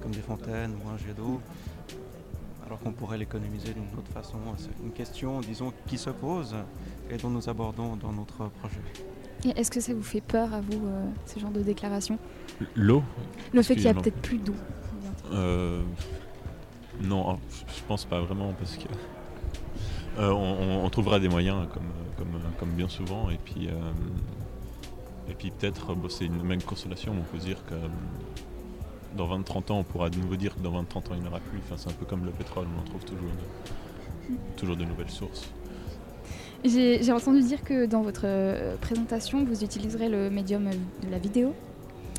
comme 0.02 0.12
des 0.12 0.22
fontaines 0.22 0.76
ou 0.84 0.90
un 0.90 0.98
jet 0.98 1.14
d'eau, 1.14 1.42
alors 2.66 2.80
qu'on 2.80 2.91
pourrait 2.91 3.18
l'économiser 3.18 3.74
d'une 3.74 3.97
autre 3.97 4.11
façon 4.14 4.38
C'est 4.57 4.70
une 4.84 4.91
question, 4.91 5.41
disons, 5.41 5.74
qui 5.88 5.97
se 5.97 6.09
pose 6.09 6.55
et 7.09 7.18
dont 7.18 7.30
nous 7.30 7.49
abordons 7.49 7.95
dans 7.95 8.11
notre 8.11 8.47
projet. 8.59 8.80
Et 9.45 9.49
est-ce 9.59 9.70
que 9.72 9.82
ça 9.82 9.93
vous 9.93 10.03
fait 10.03 10.22
peur 10.22 10.53
à 10.53 10.61
vous, 10.61 10.88
euh, 10.88 11.05
ce 11.26 11.39
genre 11.39 11.51
de 11.51 11.61
déclaration? 11.61 12.18
L'eau? 12.76 13.03
Le 13.53 13.61
fait 13.61 13.76
qu'il 13.76 13.84
y 13.84 13.88
a 13.89 13.93
peut-être 13.93 14.22
plus 14.22 14.38
d'eau. 14.38 14.55
Euh, 15.32 15.82
non, 17.01 17.38
je 17.68 17.82
pense 17.88 18.05
pas 18.05 18.22
vraiment 18.22 18.53
parce 18.53 18.78
que 18.78 18.88
euh, 20.20 20.30
on, 20.32 20.36
on- 20.82 20.86
on 20.86 20.89
trouvera 20.89 21.20
des 21.20 21.28
moyens 21.28 21.68
comme, 21.74 21.84
comme, 22.18 22.41
comme 22.59 22.70
bien 22.70 22.88
souvent 22.88 23.30
et 23.32 23.38
puis 23.43 23.68
euh, 23.68 23.74
et 25.28 25.34
puis 25.34 25.49
peut-être 25.51 25.95
bon, 25.95 26.07
c'est 26.09 26.26
une 26.26 26.43
même 26.43 26.61
consolation 26.61 27.14
on 27.18 27.24
peut 27.24 27.39
dire 27.43 27.66
que 27.66 27.74
euh, 27.74 27.88
dans 29.16 29.28
20-30 29.39 29.72
ans 29.72 29.80
on 29.80 29.84
pourra 29.84 30.09
de 30.09 30.18
nouveau 30.18 30.36
dire 30.36 30.55
que 30.55 30.59
dans 30.61 30.72
20-30 30.82 30.97
ans 30.97 31.01
il 31.11 31.20
n'y 31.22 31.26
en 31.28 31.30
aura 31.32 31.39
plus 31.39 31.59
enfin, 31.59 31.76
c'est 31.78 31.89
un 31.89 31.93
peu 31.93 32.05
comme 32.05 32.26
le 32.26 32.32
pétrole 32.32 32.66
on 32.76 32.82
en 32.82 32.84
trouve 32.84 33.03
toujours 33.05 33.30
de, 33.30 34.36
toujours 34.57 34.76
de 34.76 34.86
nouvelles 34.86 35.09
sources 35.09 35.49
J'ai 36.66 37.11
entendu 37.11 37.41
dire 37.41 37.61
que 37.64 37.86
dans 37.86 38.01
votre 38.01 38.22
euh, 38.26 38.76
présentation, 38.78 39.43
vous 39.43 39.64
utiliserez 39.64 40.07
le 40.09 40.30
médium 40.30 40.64
de 41.03 41.09
la 41.11 41.18
vidéo. 41.20 41.53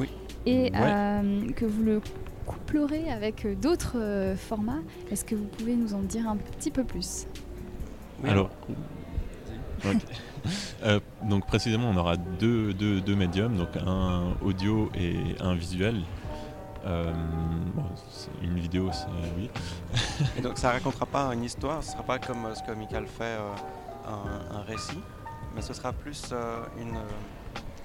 Oui. 0.00 0.08
Et 0.44 0.64
Ouais. 0.64 0.70
euh, 0.74 1.50
que 1.56 1.64
vous 1.64 1.82
le, 1.82 2.00
coup- 2.00 2.08
explorer 2.46 3.10
avec 3.10 3.46
d'autres 3.60 3.96
euh, 3.96 4.36
formats. 4.36 4.82
Est-ce 5.10 5.24
que 5.24 5.34
vous 5.34 5.46
pouvez 5.46 5.76
nous 5.76 5.94
en 5.94 6.00
dire 6.00 6.28
un 6.28 6.36
petit 6.36 6.70
peu 6.70 6.84
plus? 6.84 7.26
Alors. 8.24 8.50
Euh, 10.84 11.00
donc 11.22 11.46
précisément, 11.46 11.88
on 11.88 11.96
aura 11.96 12.18
deux, 12.18 12.74
deux, 12.74 13.00
deux 13.00 13.14
médiums, 13.16 13.56
donc 13.56 13.68
un 13.86 14.34
audio 14.42 14.90
et 14.94 15.14
un 15.40 15.54
visuel. 15.54 16.02
Euh, 16.86 17.12
bon, 17.74 17.84
une 18.42 18.58
vidéo, 18.58 18.90
c'est 18.92 19.06
oui. 19.36 19.50
Et 20.36 20.42
donc 20.42 20.58
ça 20.58 20.70
racontera 20.72 21.06
pas 21.06 21.32
une 21.32 21.44
histoire, 21.44 21.82
ce 21.82 21.92
sera 21.92 22.02
pas 22.02 22.18
comme 22.18 22.44
euh, 22.44 22.54
ce 22.54 22.62
que 22.62 22.72
Michael 22.72 23.06
fait, 23.06 23.24
euh, 23.24 23.54
un, 24.06 24.56
un 24.58 24.62
récit, 24.62 25.00
mais 25.54 25.62
ce 25.62 25.72
sera 25.72 25.92
plus 25.92 26.30
euh, 26.32 26.60
une, 26.78 26.96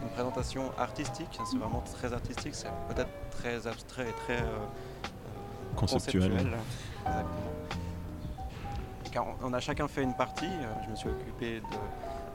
une 0.01 0.09
présentation 0.13 0.71
artistique. 0.77 1.39
C'est 1.49 1.57
vraiment 1.57 1.81
très 1.97 2.11
artistique, 2.11 2.53
c'est 2.55 2.71
peut-être 2.89 3.09
très 3.31 3.67
abstrait 3.67 4.09
et 4.09 4.13
très 4.25 4.43
Conceptuel. 5.75 6.23
Exactement. 6.25 6.57
Car 9.11 9.25
on- 9.43 9.53
a 9.53 9.59
chacun 9.59 9.87
fait 9.87 10.03
une 10.03 10.13
partie. 10.13 10.45
euh, 10.45 10.73
Je 10.85 10.91
me 10.91 10.95
suis 10.95 11.09
occupé 11.09 11.61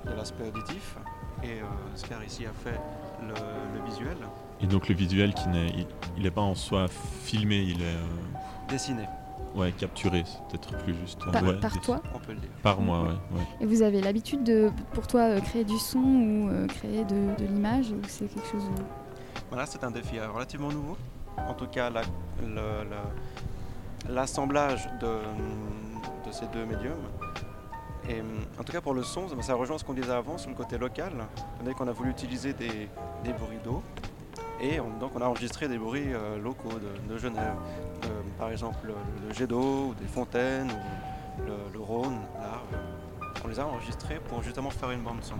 de, 0.04 0.10
de 0.10 0.16
l'aspect 0.16 0.44
auditif 0.48 0.96
et 1.42 1.60
euh, 1.60 1.94
Oscar 1.94 2.22
ici 2.24 2.46
a 2.46 2.52
fait 2.52 2.78
le, 3.22 3.34
le 3.78 3.84
visuel 3.90 4.16
Et 4.60 4.66
donc 4.66 4.88
le 4.88 4.94
visuel 4.94 5.34
qui 5.34 5.48
n'est, 5.48 5.68
il, 5.68 5.86
il 6.18 6.26
est 6.26 6.30
pas 6.30 6.40
en 6.40 6.54
soi 6.54 6.86
filmé, 6.88 7.58
il 7.58 7.80
est 7.82 7.84
euh, 7.84 8.68
dessiné. 8.68 9.04
ouais 9.54 9.72
capturé, 9.72 10.24
c'est 10.26 10.40
peut-être 10.48 10.76
plus 10.84 10.94
juste. 10.94 11.20
Par- 11.32 11.42
Ouais, 11.42 11.54
par 11.60 11.72
des- 11.72 11.80
toi? 11.80 12.00
On 12.14 12.18
peut 12.18 12.32
le 12.32 12.38
dire. 12.40 12.50
Par 12.62 12.80
moi, 12.80 13.02
ouais. 13.02 13.08
ouais. 13.38 13.46
Et 13.60 13.66
vous 13.66 13.82
avez 13.82 14.00
l'habitude 14.00 14.42
de, 14.42 14.70
pour 14.92 15.06
toi, 15.06 15.40
créer 15.40 15.64
du 15.64 15.78
son 15.78 15.98
ou 16.00 16.48
euh, 16.50 16.66
créer 16.66 17.04
de, 17.04 17.34
de 17.38 17.44
l'image 17.46 17.90
ou 17.90 18.00
c'est 18.08 18.26
quelque 18.26 18.46
chose 18.48 18.64
où... 18.64 18.82
Voilà, 19.50 19.66
c'est 19.66 19.84
un 19.84 19.90
défi 19.92 20.18
relativement 20.20 20.70
nouveau. 20.70 20.96
En 21.48 21.54
tout 21.54 21.66
cas, 21.68 21.90
la- 21.90 22.02
l'assemblage 24.08 24.88
de, 25.00 25.18
de 26.26 26.32
ces 26.32 26.46
deux 26.46 26.64
médiums. 26.64 26.98
Et 28.08 28.20
hum, 28.20 28.26
en 28.58 28.64
tout 28.64 28.72
cas, 28.72 28.80
pour 28.80 28.94
le 28.94 29.02
son, 29.02 29.28
ça- 29.40 29.54
rejoint 29.54 29.78
ce 29.78 29.84
qu'on 29.84 29.94
disait 29.94 30.12
avant 30.12 30.36
sur 30.38 30.50
le 30.50 30.56
côté 30.56 30.76
local. 30.78 31.12
On 31.66 31.72
qu'on 31.72 31.88
a 31.88 31.92
voulu 31.92 32.10
utiliser 32.10 32.52
des, 32.52 32.88
des 33.24 33.32
bruits 33.32 33.58
d'eau. 33.64 33.82
Et 34.60 34.78
on- 34.80 34.90
donc, 34.98 35.12
on 35.14 35.20
a 35.20 35.26
enregistré 35.26 35.68
des 35.68 35.78
bruits 35.78 36.12
euh, 36.12 36.38
locaux 36.38 36.78
de, 37.08 37.18
Genève. 37.18 37.54
Euh, 38.04 38.08
par 38.38 38.50
exemple, 38.50 38.78
le, 38.86 38.94
jet 39.34 39.46
d'eau, 39.46 39.88
ou 39.88 39.94
des 39.94 40.06
fontaines, 40.06 40.68
ou 40.70 41.42
le, 41.72 41.80
Rhône, 41.80 42.18
l'Arve. 42.38 43.32
On 43.44 43.48
les 43.48 43.58
a 43.60 43.66
enregistrés 43.66 44.20
pour 44.28 44.42
justement 44.42 44.70
faire 44.70 44.90
une 44.90 45.02
bande 45.02 45.22
son. 45.22 45.34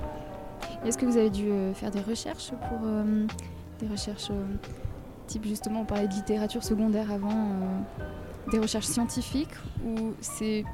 Est-ce 0.85 0.99
que 0.99 1.07
vous 1.07 1.17
avez 1.17 1.31
dû 1.31 1.51
euh, 1.51 1.73
faire 1.75 1.91
des 1.91 2.01
recherches 2.01 2.51
pour 2.69 2.79
euh, 2.85 3.27
des 3.79 3.87
recherches 3.87 4.29
euh, 4.31 4.45
type 5.27 5.47
justement 5.47 5.81
on 5.81 5.85
parlait 5.87 6.07
de 6.09 6.13
littérature 6.13 6.63
secondaire 6.63 7.11
avant, 7.11 7.31
euh, 7.31 8.03
des 8.51 8.59
recherches 8.59 8.87
scientifiques 8.87 9.55
ou 9.85 10.13
c'est 10.21 10.65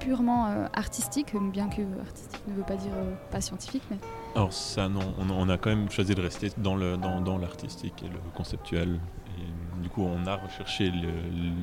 purement 0.00 0.46
euh, 0.46 0.66
artistique, 0.72 1.34
bien 1.52 1.68
que 1.68 1.82
artistique 2.00 2.40
ne 2.48 2.54
veut 2.54 2.64
pas 2.64 2.76
dire 2.76 2.92
euh, 2.96 3.14
pas 3.30 3.40
scientifique, 3.40 3.82
mais 3.90 3.98
Alors 4.34 4.52
ça, 4.52 4.88
non, 4.88 5.14
on, 5.18 5.30
on 5.30 5.48
a 5.48 5.58
quand 5.58 5.70
même 5.70 5.88
choisi 5.90 6.14
de 6.14 6.20
rester 6.20 6.50
dans 6.58 6.74
le 6.74 6.96
dans, 6.96 7.20
dans 7.20 7.38
l'artistique 7.38 8.02
et 8.04 8.08
le 8.08 8.18
conceptuel. 8.34 8.98
Et 9.38 9.80
du 9.82 9.88
coup, 9.88 10.02
on 10.02 10.26
a 10.26 10.36
recherché 10.36 10.90
le- 10.90 11.08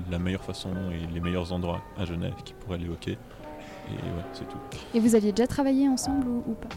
la 0.10 0.20
meilleure 0.20 0.44
façon 0.44 0.70
et 0.92 1.06
les 1.14 1.20
meilleurs 1.20 1.52
endroits 1.54 1.82
à 1.98 2.06
Genève 2.06 2.34
qui 2.46 2.54
pourraient 2.54 2.78
l'évoquer. 2.78 3.18
Et 3.90 3.94
ouais, 3.94 4.24
c'est 4.34 4.48
tout. 4.48 4.58
et 4.94 5.00
vous 5.00 5.16
aviez 5.16 5.32
déjà 5.32 5.48
travaillé 5.48 5.88
ensemble 5.90 6.28
ou, 6.28 6.44
ou 6.48 6.54
pas? 6.54 6.70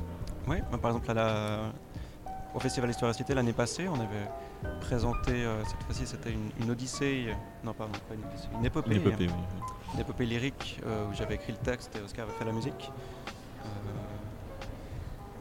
Oui, 0.49 0.57
par 0.81 0.91
exemple, 0.91 1.11
à 1.11 1.15
la- 1.15 1.73
au 2.55 2.59
Festival 2.59 2.91
Histoire 2.91 3.11
et 3.11 3.15
Cité 3.15 3.35
l'année 3.35 3.53
passée, 3.53 3.87
on 3.89 3.95
avait 3.95 4.29
présenté, 4.81 5.33
euh, 5.45 5.65
cette 5.65 5.83
fois-ci 5.85 6.07
c'était 6.07 6.33
une, 6.33 6.51
une 6.61 6.71
odyssée, 6.71 7.27
euh, 7.29 7.33
non 7.65 7.73
pardon, 7.73 7.93
pas 8.09 8.15
une 8.15 8.25
odyssée, 8.25 8.49
une 8.59 8.65
épopée, 8.65 8.91
Une 8.97 9.01
épopée, 9.07 9.27
hein. 9.29 9.37
oui, 9.57 9.63
Une 9.95 10.01
épopée 10.01 10.27
lyrique 10.27 10.81
euh, 10.87 11.07
où 11.09 11.15
j'avais 11.15 11.35
écrit 11.37 11.53
le 11.53 11.59
texte 11.59 11.95
et 11.97 12.01
Oscar 12.01 12.27
avait 12.29 12.37
fait 12.39 12.45
la 12.45 12.53
musique. 12.53 12.91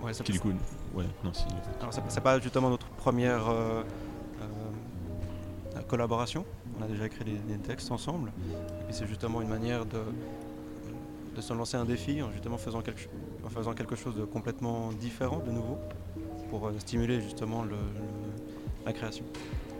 Ouais, 0.03 0.13
Qui 0.13 0.31
du 0.31 0.39
coup, 0.39 0.51
ouais, 0.95 1.05
non, 1.23 1.31
si. 1.31 1.45
Alors 1.79 1.93
c'est 1.93 2.01
c'est 2.07 2.21
pas 2.21 2.39
justement 2.39 2.71
notre 2.71 2.87
première 2.87 3.47
euh, 3.49 3.83
euh, 4.41 5.81
collaboration, 5.87 6.43
on 6.79 6.83
a 6.83 6.87
déjà 6.87 7.05
écrit 7.05 7.23
des, 7.23 7.33
des 7.37 7.59
textes 7.59 7.91
ensemble, 7.91 8.29
et 8.79 8.83
puis 8.85 8.95
c'est 8.95 9.05
justement 9.05 9.43
une 9.43 9.47
manière 9.49 9.85
de, 9.85 9.99
de 11.35 11.41
se 11.41 11.53
lancer 11.53 11.77
un 11.77 11.85
défi 11.85 12.19
en 12.23 12.31
justement 12.31 12.57
faisant 12.57 12.81
quelque, 12.81 13.07
en 13.45 13.49
faisant 13.49 13.73
quelque 13.73 13.95
chose 13.95 14.15
de 14.15 14.25
complètement 14.25 14.91
différent, 14.91 15.37
de 15.37 15.51
nouveau, 15.51 15.77
pour 16.49 16.65
euh, 16.67 16.73
stimuler 16.79 17.21
justement 17.21 17.61
le- 17.61 17.69
le- 17.69 18.40
la 18.85 18.93
création. 18.93 19.23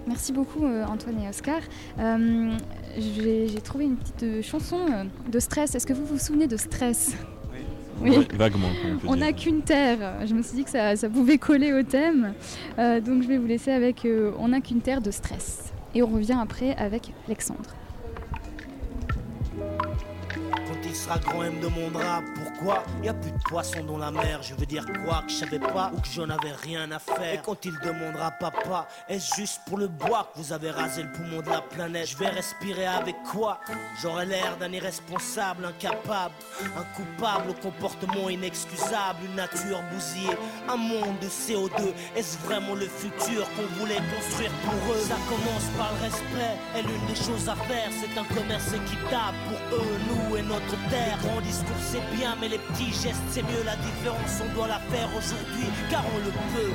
Merci 0.08 0.32
beaucoup 0.34 0.66
euh, 0.66 0.84
Antoine 0.86 1.22
et 1.24 1.30
Oscar. 1.30 1.62
Euh, 2.00 2.52
J'ai 2.98 3.62
trouvé 3.62 3.86
une 3.86 3.98
petite 3.98 4.24
euh, 4.24 4.42
chanson 4.42 4.78
euh, 4.90 5.04
de 5.32 5.40
stress. 5.40 5.76
Est-ce 5.76 5.86
que 5.86 5.94
vous 5.94 6.06
vous 6.06 6.18
souvenez 6.18 6.48
de 6.48 6.58
stress? 6.58 7.14
Oui. 8.02 8.28
Vaguement, 8.34 8.70
on 9.06 9.16
n'a 9.16 9.32
qu'une 9.32 9.62
terre. 9.62 10.26
Je 10.26 10.34
me 10.34 10.42
suis 10.42 10.56
dit 10.56 10.64
que 10.64 10.72
ça, 10.72 10.96
ça 10.96 11.08
pouvait 11.08 11.38
coller 11.38 11.72
au 11.72 11.84
thème. 11.84 12.34
Euh, 12.80 13.00
donc 13.00 13.22
je 13.22 13.28
vais 13.28 13.38
vous 13.38 13.46
laisser 13.46 13.72
avec 13.72 14.06
euh, 14.06 14.32
On 14.40 14.48
n'a 14.48 14.60
qu'une 14.60 14.82
terre 14.82 15.02
de 15.02 15.12
stress. 15.12 15.72
Et 15.94 16.02
on 16.02 16.08
revient 16.08 16.38
après 16.42 16.76
avec 16.78 17.14
Alexandre. 17.28 17.70
Grand, 21.20 21.52
me 21.52 21.62
demandera 21.62 22.22
pourquoi 22.36 22.84
y 23.04 23.10
a 23.10 23.14
plus 23.14 23.32
de 23.32 23.38
poissons 23.44 23.84
dans 23.84 23.98
la 23.98 24.12
mer? 24.12 24.42
Je 24.42 24.54
veux 24.56 24.66
dire 24.66 24.86
quoi? 25.04 25.24
Que 25.26 25.32
je 25.32 25.38
savais 25.38 25.60
pas 25.60 25.92
ou 25.94 26.00
que 26.00 26.08
j'en 26.08 26.30
avais 26.30 26.54
rien 26.54 26.90
à 26.92 27.00
faire. 27.00 27.34
Et 27.34 27.42
quand 27.44 27.66
il 27.66 27.74
demandera 27.84 28.32
papa, 28.32 28.88
est-ce 29.10 29.36
juste 29.36 29.62
pour 29.66 29.78
le 29.78 29.88
bois 29.88 30.32
que 30.34 30.40
vous 30.40 30.54
avez 30.54 30.72
rasé 30.72 31.04
le 31.04 31.12
poumon 31.12 31.42
de 31.42 31.50
la 31.50 31.62
planète? 31.62 32.08
Je 32.08 32.18
vais 32.18 32.30
respirer 32.30 32.86
avec 32.86 33.16
quoi? 33.32 33.60
J'aurais 34.02 34.26
l'air 34.26 34.56
d'un 34.58 34.72
irresponsable, 34.72 35.66
incapable, 35.66 36.34
un 36.78 36.84
coupable 36.96 37.50
au 37.50 37.54
comportement 37.54 38.30
inexcusable, 38.30 39.20
une 39.26 39.36
nature 39.36 39.82
bousillée, 39.94 40.38
un 40.70 40.78
monde 40.78 41.20
de 41.22 41.28
CO2. 41.28 41.94
Est-ce 42.16 42.38
vraiment 42.46 42.76
le 42.76 42.88
futur 42.88 43.46
qu'on 43.56 43.80
voulait 43.80 44.02
construire 44.16 44.52
pour 44.64 44.94
eux? 44.94 45.00
Ça 45.08 45.18
commence 45.28 45.66
par 45.78 45.92
le 45.94 46.06
respect 46.06 46.58
et 46.78 46.82
l'une 46.82 47.06
des 47.08 47.16
choses 47.16 47.50
à 47.50 47.56
faire, 47.56 47.90
c'est 47.92 48.18
un 48.18 48.24
commerce 48.36 48.68
équitable 48.74 49.38
pour 49.48 49.78
eux, 49.78 50.00
nous 50.08 50.38
et 50.38 50.42
notre 50.42 50.90
terre. 50.90 51.01
Les 51.02 51.28
grands 51.28 51.42
discours 51.42 51.82
c'est 51.92 52.06
bien, 52.16 52.36
mais 52.40 52.48
les 52.48 52.60
petits 52.60 52.92
gestes 52.92 53.28
c'est 53.32 53.42
mieux. 53.44 53.64
La 53.66 53.76
différence 53.76 54.34
on 54.44 54.54
doit 54.54 54.68
la 54.68 54.80
faire 54.92 55.10
aujourd'hui, 55.18 55.68
car 55.90 56.04
on 56.14 56.20
le 56.20 56.32
peut. 56.54 56.74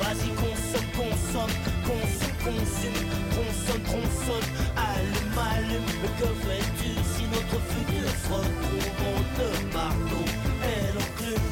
Vas-y 0.00 0.30
consomme, 0.42 0.90
consomme, 1.00 1.56
consomme, 1.86 2.36
consume, 2.46 3.00
consomme, 3.36 3.84
consomme, 3.94 4.48
allume, 4.90 5.38
allume. 5.54 5.88
Mais 6.02 6.12
que 6.18 6.30
fais-tu 6.44 6.90
si 7.14 7.22
notre 7.34 7.58
futur 7.70 8.08
se 8.22 8.28
retrouve 8.34 8.90
en 9.10 9.18
deux 9.38 9.58
marteaux 9.72 10.30
et 10.72 10.82
l'enclume 10.94 11.48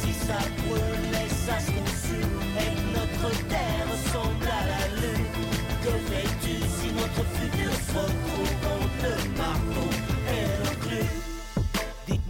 Si 0.00 0.12
ça 0.26 0.40
brûle 0.60 1.14
et 1.16 1.30
ça 1.46 1.56
se 1.64 1.70
consume 1.80 2.34
et 2.60 2.72
que 2.76 2.88
notre 2.98 3.30
terre 3.48 3.86
ressemble 3.92 4.48
à 4.48 4.62
la 4.68 4.79
si 7.20 7.26
notre 7.26 7.30
futur 7.36 7.72
se 7.72 7.98
retrouve 7.98 8.54
en 8.64 8.80
deux 9.02 9.19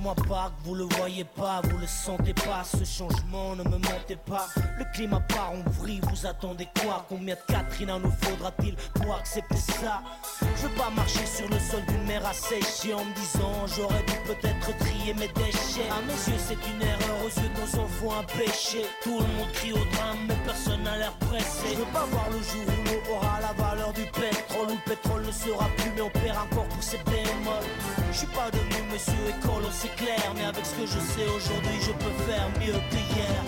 Pas 0.02 0.50
que 0.50 0.68
vous 0.68 0.74
le 0.74 0.84
voyez 0.96 1.24
pas, 1.24 1.60
vous 1.64 1.78
le 1.78 1.86
sentez 1.86 2.32
pas, 2.32 2.64
ce 2.64 2.84
changement 2.84 3.54
ne 3.54 3.62
me 3.64 3.78
mentez 3.78 4.16
pas. 4.16 4.46
Le 4.78 4.84
climat 4.92 5.20
part 5.20 5.52
en 5.52 5.70
vrille, 5.70 6.00
vous 6.02 6.26
attendez 6.26 6.68
quoi? 6.80 7.04
Combien 7.08 7.34
de 7.34 7.40
Katrina 7.52 7.98
nous 7.98 8.12
faudra-t-il 8.22 8.76
pour 8.94 9.14
accepter 9.14 9.56
ça? 9.56 10.00
Je 10.40 10.66
veux 10.66 10.74
pas 10.74 10.90
marcher 10.90 11.26
sur 11.26 11.48
le 11.48 11.58
sol 11.58 11.82
d'une 11.86 12.04
mer 12.04 12.24
asséchée 12.26 12.94
en 12.94 13.04
me 13.04 13.14
disant 13.14 13.66
j'aurais 13.76 14.02
dû 14.04 14.14
peut-être 14.24 14.78
trier 14.78 15.14
mes 15.14 15.28
déchets. 15.28 15.88
À 15.90 16.00
mes 16.02 16.12
yeux 16.12 16.38
c'est 16.38 16.54
une 16.54 16.82
erreur, 16.82 17.24
aux 17.24 17.40
yeux 17.40 17.48
de 17.48 17.60
nos 17.60 17.84
enfants 17.84 18.20
un 18.20 18.24
péché. 18.38 18.86
Tout 19.02 19.18
le 19.18 19.26
monde 19.26 19.52
crie 19.52 19.72
au 19.72 19.84
drame, 19.92 20.18
mais 20.28 20.36
personne 20.44 20.82
n'a 20.82 20.96
l'air 20.96 21.12
pressé. 21.18 21.74
Je 21.74 21.78
veux 21.78 21.92
pas 21.92 22.06
voir 22.06 22.26
le 22.30 22.38
jour 22.38 22.64
où 22.66 22.84
l'eau 22.84 23.16
aura 23.16 23.40
la 23.40 23.52
valeur 23.52 23.92
du 23.92 24.04
pétrole, 24.04 24.68
où 24.68 24.72
le 24.72 24.90
pétrole 24.90 25.26
ne 25.26 25.32
sera 25.32 25.66
plus, 25.76 25.90
mais 25.94 26.02
on 26.02 26.10
perd 26.10 26.38
encore 26.38 26.68
pour 26.68 26.82
ses 26.82 26.98
bémols. 26.98 27.99
Je 28.12 28.18
suis 28.18 28.26
pas 28.26 28.50
devenu 28.50 28.82
monsieur 28.92 29.14
écolo, 29.28 29.68
c'est 29.70 29.94
clair, 29.94 30.34
mais 30.34 30.44
avec 30.44 30.66
ce 30.66 30.74
que 30.74 30.84
je 30.84 30.98
sais 30.98 31.26
aujourd'hui, 31.28 31.78
je 31.80 31.92
peux 31.92 32.14
faire 32.26 32.48
mieux 32.58 32.80
que 32.90 32.96
hier. 32.96 33.38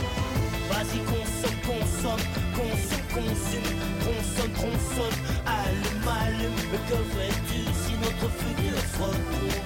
Vas-y, 0.71 1.01
consomme, 1.03 1.59
consomme, 1.67 2.25
consomme, 2.55 3.07
consume, 3.13 3.73
consomme, 4.07 4.53
consomme, 4.53 5.19
allume, 5.47 6.09
allume. 6.09 6.63
Mais 6.71 6.83
que 6.89 6.99
fais-tu 7.13 7.61
si 7.83 7.93
notre 7.99 8.29
futur 8.39 8.79
se 8.79 9.03
retrouve 9.03 9.62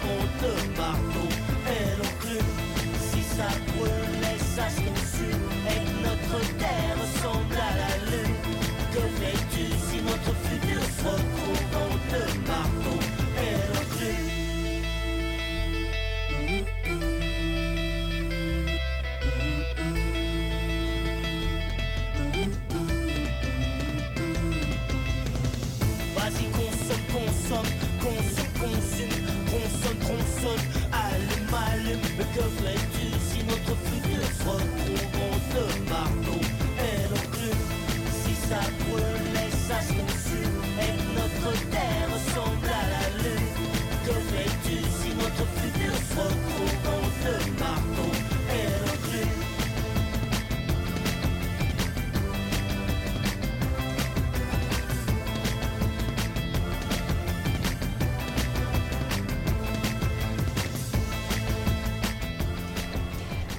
consomme, 27.49 27.67
consomme, 28.01 28.53
consigne, 28.61 29.23
consonne, 29.47 29.99
consonne, 30.01 30.65
allez, 30.93 31.43
mal, 31.51 31.99
because 32.17 32.57
like 32.65 32.89
you, 32.99 33.11
si 33.29 33.45
notre 33.45 33.75
futur 33.87 34.25
se 34.39 34.49
retrouve 34.49 35.45
de 35.55 35.91
marteau. 35.91 36.41
Et 36.79 36.99
l'enclume, 37.11 37.65
si 38.11 38.35
ça 38.49 38.61
brûle 38.89 39.37
et 39.45 39.53
ça 39.69 39.81
se 39.81 39.93
consume, 39.93 40.59
et 40.81 40.93
que 40.99 41.11
notre 41.21 41.71
terre 41.71 42.09
ressemble 42.13 42.67
à 42.67 42.85
la 42.95 43.07
lune, 43.23 43.49
que 44.07 44.15
fais-tu 44.31 44.77
si 44.99 45.15
notre 45.15 45.47
futur 45.61 45.95
se 45.95 46.21
retrouve 46.21 46.96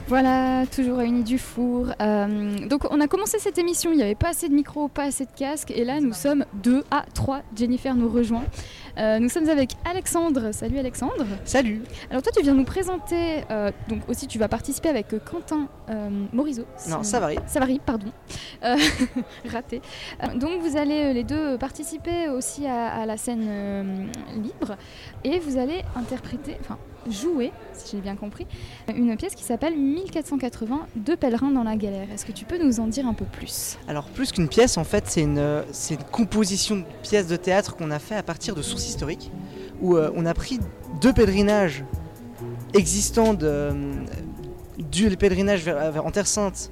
Voilà, 0.07 0.65
toujours 0.67 0.99
réunis 0.99 1.25
du 1.25 1.37
four. 1.37 1.87
Euh, 2.01 2.65
donc 2.67 2.89
on 2.91 3.01
a 3.01 3.07
commencé 3.07 3.39
cette 3.39 3.57
émission, 3.57 3.91
il 3.91 3.97
n'y 3.97 4.03
avait 4.03 4.15
pas 4.15 4.29
assez 4.29 4.47
de 4.47 4.53
micros, 4.53 4.87
pas 4.87 5.03
assez 5.03 5.25
de 5.25 5.31
casques, 5.35 5.69
et 5.71 5.83
là 5.83 5.99
nous 5.99 6.13
sommes 6.13 6.45
deux 6.53 6.85
à 6.91 7.03
trois. 7.13 7.41
Jennifer 7.53 7.93
nous 7.93 8.07
rejoint. 8.07 8.45
Euh, 8.97 9.19
nous 9.19 9.27
sommes 9.27 9.49
avec 9.49 9.71
Alexandre. 9.83 10.53
Salut 10.53 10.79
Alexandre. 10.79 11.25
Salut. 11.43 11.81
Alors 12.09 12.21
toi 12.21 12.31
tu 12.33 12.41
viens 12.41 12.53
nous 12.53 12.63
présenter, 12.63 13.43
euh, 13.51 13.69
donc 13.89 13.99
aussi 14.07 14.27
tu 14.27 14.39
vas 14.39 14.47
participer 14.47 14.87
avec 14.87 15.07
Quentin 15.25 15.67
Morisot. 16.31 16.65
Non, 16.89 17.03
Savary. 17.03 17.37
Savary, 17.45 17.81
pardon. 17.85 18.11
Raté. 19.51 19.81
Donc 20.35 20.61
vous 20.61 20.77
allez 20.77 21.13
les 21.13 21.25
deux 21.25 21.57
participer 21.57 22.29
aussi 22.29 22.65
à, 22.65 22.93
à 22.93 23.05
la 23.05 23.17
scène 23.17 24.07
libre 24.35 24.77
et 25.25 25.39
vous 25.39 25.57
allez 25.57 25.81
interpréter, 25.97 26.55
enfin 26.61 26.77
jouer, 27.11 27.51
si 27.73 27.95
j'ai 27.95 28.01
bien 28.01 28.15
compris, 28.15 28.45
une 28.93 29.15
pièce 29.17 29.35
qui 29.35 29.43
s'appelle 29.43 29.77
1480, 29.77 30.87
Deux 30.95 31.15
pèlerins 31.15 31.51
dans 31.51 31.63
la 31.63 31.75
galère. 31.75 32.07
Est-ce 32.13 32.25
que 32.25 32.31
tu 32.31 32.45
peux 32.45 32.57
nous 32.63 32.79
en 32.79 32.87
dire 32.87 33.05
un 33.07 33.13
peu 33.13 33.25
plus? 33.25 33.77
Alors 33.87 34.05
plus 34.05 34.31
qu'une 34.31 34.47
pièce, 34.47 34.77
en 34.77 34.83
fait, 34.83 35.03
c'est 35.07 35.21
une, 35.21 35.63
c'est 35.71 35.95
une 35.95 36.03
composition 36.03 36.77
de 36.77 36.83
pièces 37.03 37.27
de 37.27 37.35
théâtre 37.35 37.75
qu'on 37.75 37.91
a 37.91 37.99
fait 37.99 38.15
à 38.15 38.23
partir 38.23 38.55
de 38.55 38.61
sources 38.61 38.87
historiques, 38.87 39.31
où 39.81 39.95
euh, 39.95 40.11
on 40.15 40.25
a 40.25 40.33
pris 40.33 40.59
deux 41.01 41.13
pèlerinages 41.13 41.83
existants 42.73 43.33
de, 43.33 43.45
euh, 43.47 43.73
du 44.77 45.15
pèlerinage 45.17 45.63
vers, 45.63 45.91
vers- 45.91 46.05
en 46.05 46.11
Terre 46.11 46.27
Sainte 46.27 46.71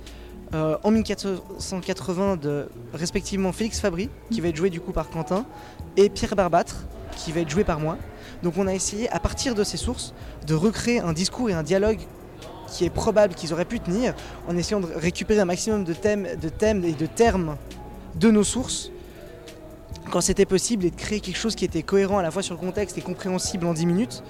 euh, 0.53 0.77
en 0.83 0.91
1480 0.91 2.37
de 2.37 2.67
respectivement 2.93 3.51
Félix 3.51 3.79
Fabry, 3.79 4.09
qui 4.29 4.41
va 4.41 4.49
être 4.49 4.55
joué 4.55 4.69
du 4.69 4.79
coup 4.79 4.91
par 4.91 5.09
Quentin, 5.09 5.45
et 5.97 6.09
Pierre 6.09 6.35
Barbâtre, 6.35 6.85
qui 7.15 7.31
va 7.31 7.41
être 7.41 7.49
joué 7.49 7.63
par 7.63 7.79
moi. 7.79 7.97
Donc 8.43 8.57
on 8.57 8.67
a 8.67 8.73
essayé 8.73 9.09
à 9.09 9.19
partir 9.19 9.55
de 9.55 9.63
ces 9.63 9.77
sources 9.77 10.13
de 10.47 10.53
recréer 10.53 10.99
un 10.99 11.13
discours 11.13 11.49
et 11.49 11.53
un 11.53 11.63
dialogue 11.63 11.99
qui 12.67 12.85
est 12.85 12.89
probable 12.89 13.35
qu'ils 13.35 13.53
auraient 13.53 13.65
pu 13.65 13.79
tenir 13.79 14.13
en 14.47 14.57
essayant 14.57 14.79
de 14.79 14.87
récupérer 14.95 15.39
un 15.39 15.45
maximum 15.45 15.83
de 15.83 15.93
thèmes, 15.93 16.27
de 16.41 16.49
thèmes 16.49 16.83
et 16.83 16.93
de 16.93 17.05
termes 17.05 17.57
de 18.15 18.31
nos 18.31 18.43
sources 18.43 18.91
quand 20.11 20.21
c'était 20.21 20.45
possible 20.45 20.85
et 20.85 20.91
de 20.91 20.95
créer 20.95 21.19
quelque 21.19 21.37
chose 21.37 21.55
qui 21.55 21.65
était 21.65 21.83
cohérent 21.83 22.19
à 22.19 22.21
la 22.21 22.31
fois 22.31 22.43
sur 22.43 22.53
le 22.53 22.59
contexte 22.59 22.97
et 22.97 23.01
compréhensible 23.01 23.65
en 23.65 23.73
10 23.73 23.85
minutes 23.85 24.23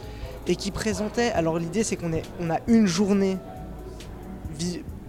et 0.47 0.55
qui 0.55 0.71
présentait, 0.71 1.31
alors 1.31 1.57
l'idée 1.57 1.83
c'est 1.83 1.95
qu'on 1.95 2.11
on 2.39 2.49
a 2.49 2.59
une 2.67 2.87
journée 2.87 3.37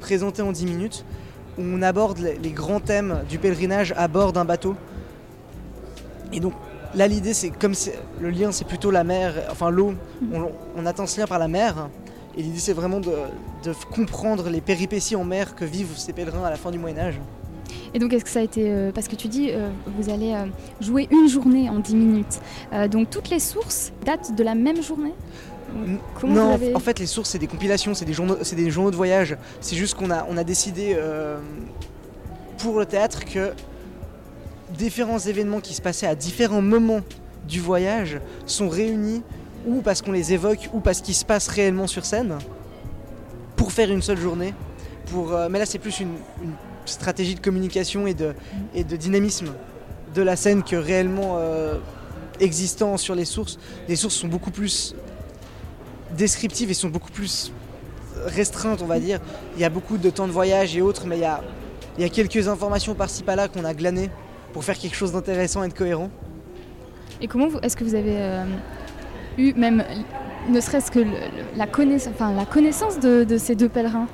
présentée 0.00 0.42
en 0.42 0.52
10 0.52 0.66
minutes 0.66 1.04
où 1.58 1.62
on 1.62 1.82
aborde 1.82 2.18
les, 2.18 2.36
les 2.38 2.50
grands 2.50 2.80
thèmes 2.80 3.22
du 3.28 3.38
pèlerinage 3.38 3.94
à 3.96 4.08
bord 4.08 4.32
d'un 4.32 4.44
bateau 4.44 4.76
et 6.32 6.40
donc 6.40 6.54
là 6.96 7.06
l'idée 7.06 7.34
c'est 7.34 7.50
comme 7.50 7.74
le 8.20 8.30
lien 8.30 8.50
c'est 8.52 8.66
plutôt 8.66 8.90
la 8.90 9.04
mer, 9.04 9.34
enfin 9.50 9.70
l'eau, 9.70 9.94
on, 10.32 10.48
on 10.76 10.86
atteint 10.86 11.06
ce 11.06 11.20
lien 11.20 11.26
par 11.26 11.38
la 11.38 11.48
mer 11.48 11.88
et 12.36 12.42
l'idée 12.42 12.58
c'est 12.58 12.72
vraiment 12.72 13.00
de, 13.00 13.12
comprendre 13.94 14.48
les 14.50 14.60
péripéties 14.60 15.16
en 15.16 15.24
mer 15.24 15.54
que 15.54 15.64
vivent 15.64 15.96
ces 15.96 16.12
pèlerins 16.12 16.44
à 16.44 16.50
la 16.50 16.56
fin 16.56 16.70
du 16.70 16.78
Moyen 16.78 16.98
Âge. 16.98 17.20
Et 17.94 17.98
donc, 17.98 18.12
est-ce 18.12 18.24
que 18.24 18.30
ça 18.30 18.40
a 18.40 18.42
été. 18.42 18.64
euh, 18.70 18.92
parce 18.92 19.08
que 19.08 19.16
tu 19.16 19.26
dis, 19.26 19.48
euh, 19.50 19.70
vous 19.98 20.10
allez 20.12 20.32
euh, 20.32 20.44
jouer 20.80 21.08
une 21.10 21.28
journée 21.28 21.70
en 21.70 21.78
10 21.78 21.94
minutes. 21.96 22.40
Donc, 22.90 23.08
toutes 23.10 23.30
les 23.30 23.38
sources 23.38 23.92
datent 24.04 24.34
de 24.36 24.42
la 24.44 24.54
même 24.54 24.82
journée? 24.82 25.14
Comment 26.20 26.34
non, 26.34 26.42
en- 26.50 26.54
avez- 26.54 26.74
en 26.74 26.78
fait 26.80 26.98
les 26.98 27.06
sources 27.06 27.30
c'est 27.30 27.38
des 27.38 27.46
compilations, 27.46 27.94
c'est 27.94 28.04
des 28.04 28.12
journaux, 28.12 28.36
c'est 28.42 28.54
des 28.56 28.70
journaux 28.70 28.90
de 28.90 28.96
voyage. 28.96 29.36
C'est 29.60 29.76
juste 29.76 29.94
qu'on 29.94 30.10
a, 30.10 30.26
on 30.28 30.36
a 30.36 30.44
décidé 30.44 30.94
euh, 30.96 31.38
pour 32.58 32.78
le 32.78 32.86
théâtre 32.86 33.24
que 33.24 33.52
différents 34.70 35.18
événements 35.18 35.60
qui 35.60 35.74
se 35.74 35.82
passaient 35.82 36.06
à 36.06 36.14
différents 36.14 36.62
moments 36.62 37.02
du 37.46 37.60
voyage 37.60 38.20
sont 38.46 38.68
réunis 38.68 39.22
ou 39.66 39.80
parce 39.80 40.02
qu'on 40.02 40.12
les 40.12 40.32
évoque 40.32 40.68
ou 40.72 40.80
parce 40.80 41.00
qu'ils 41.00 41.14
se 41.14 41.24
passent 41.24 41.48
réellement 41.48 41.86
sur 41.86 42.04
scène 42.04 42.38
pour 43.56 43.72
faire 43.72 43.90
une 43.90 44.02
seule 44.02 44.18
journée. 44.18 44.54
Pour, 45.06 45.32
euh, 45.32 45.48
mais 45.50 45.58
là 45.58 45.66
c'est 45.66 45.78
plus 45.78 46.00
une, 46.00 46.16
stratégie 46.84 47.34
de 47.34 47.40
communication 47.40 48.06
et 48.06 48.14
de, 48.14 48.32
et 48.72 48.84
de 48.84 48.94
dynamisme 48.94 49.48
de 50.14 50.22
la 50.22 50.36
scène 50.36 50.62
que 50.62 50.76
réellement 50.76 51.36
euh, 51.38 51.78
existant 52.38 52.96
sur 52.96 53.16
les 53.16 53.24
sources. 53.24 53.58
Les 53.88 53.96
sources 53.96 54.14
sont 54.14 54.28
beaucoup 54.28 54.52
plus 54.52 54.94
descriptives 56.16 56.70
et 56.70 56.74
sont 56.74 56.88
beaucoup 56.88 57.10
plus 57.10 57.52
restreintes, 58.24 58.82
on 58.82 58.86
va 58.86 59.00
dire. 59.00 59.18
Il 59.56 59.60
y 59.60 59.64
a 59.64 59.68
beaucoup 59.68 59.98
de 59.98 60.10
temps 60.10 60.28
de 60.28 60.32
voyage 60.32 60.76
et 60.76 60.80
autres, 60.80 61.06
mais 61.06 61.16
il 61.16 61.22
y 61.22 61.24
a, 61.24 61.42
il 61.98 62.02
y 62.02 62.06
a 62.06 62.08
quelques 62.08 62.46
informations 62.46 62.94
par-ci 62.94 63.24
par-là 63.24 63.48
qu'on 63.48 63.64
a 63.64 63.74
glanées 63.74 64.10
pour 64.56 64.64
faire 64.64 64.78
quelque 64.78 64.96
chose 64.96 65.12
d'intéressant 65.12 65.62
et 65.64 65.68
de 65.68 65.74
cohérent. 65.74 66.08
Et 67.20 67.28
comment 67.28 67.48
est-ce 67.60 67.76
que 67.76 67.84
vous 67.84 67.94
avez 67.94 68.16
euh, 68.16 68.42
eu 69.36 69.52
même, 69.52 69.84
ne 70.48 70.58
serait-ce 70.62 70.90
que 70.90 71.00
le- 71.00 71.10
la, 71.58 71.66
connaissance, 71.66 72.14
enfin, 72.14 72.32
la 72.32 72.46
connaissance 72.46 72.98
de, 72.98 73.24
de 73.24 73.36
ces 73.36 73.54
deux 73.54 73.68
pèlerins? 73.68 74.06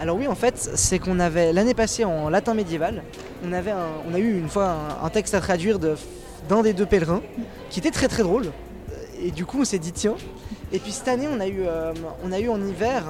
Alors 0.00 0.16
oui, 0.16 0.26
en 0.26 0.34
fait, 0.34 0.56
c'est 0.56 0.98
qu'on 0.98 1.20
avait 1.20 1.52
l'année 1.52 1.74
passée 1.74 2.06
en 2.06 2.30
latin 2.30 2.54
médiéval, 2.54 3.02
on, 3.46 3.52
avait 3.52 3.72
un- 3.72 3.90
on 4.10 4.14
a 4.14 4.18
eu 4.18 4.38
une 4.38 4.48
fois 4.48 4.74
un, 5.02 5.04
un 5.04 5.10
texte 5.10 5.34
à 5.34 5.40
traduire 5.42 5.78
de- 5.78 5.96
d'un 6.48 6.62
des 6.62 6.72
deux 6.72 6.86
pèlerins 6.86 7.20
qui 7.68 7.80
était 7.80 7.90
très 7.90 8.08
très 8.08 8.22
drôle. 8.22 8.46
Et 9.22 9.30
du 9.32 9.44
coup, 9.44 9.60
on 9.60 9.64
s'est 9.66 9.78
dit 9.78 9.92
tiens. 9.92 10.14
Et 10.72 10.78
puis 10.78 10.92
cette 10.92 11.08
année, 11.08 11.28
on 11.30 11.40
a 11.40 11.46
eu, 11.46 11.58
euh, 11.66 11.92
on 12.24 12.32
a 12.32 12.40
eu 12.40 12.48
en 12.48 12.58
hiver, 12.66 13.04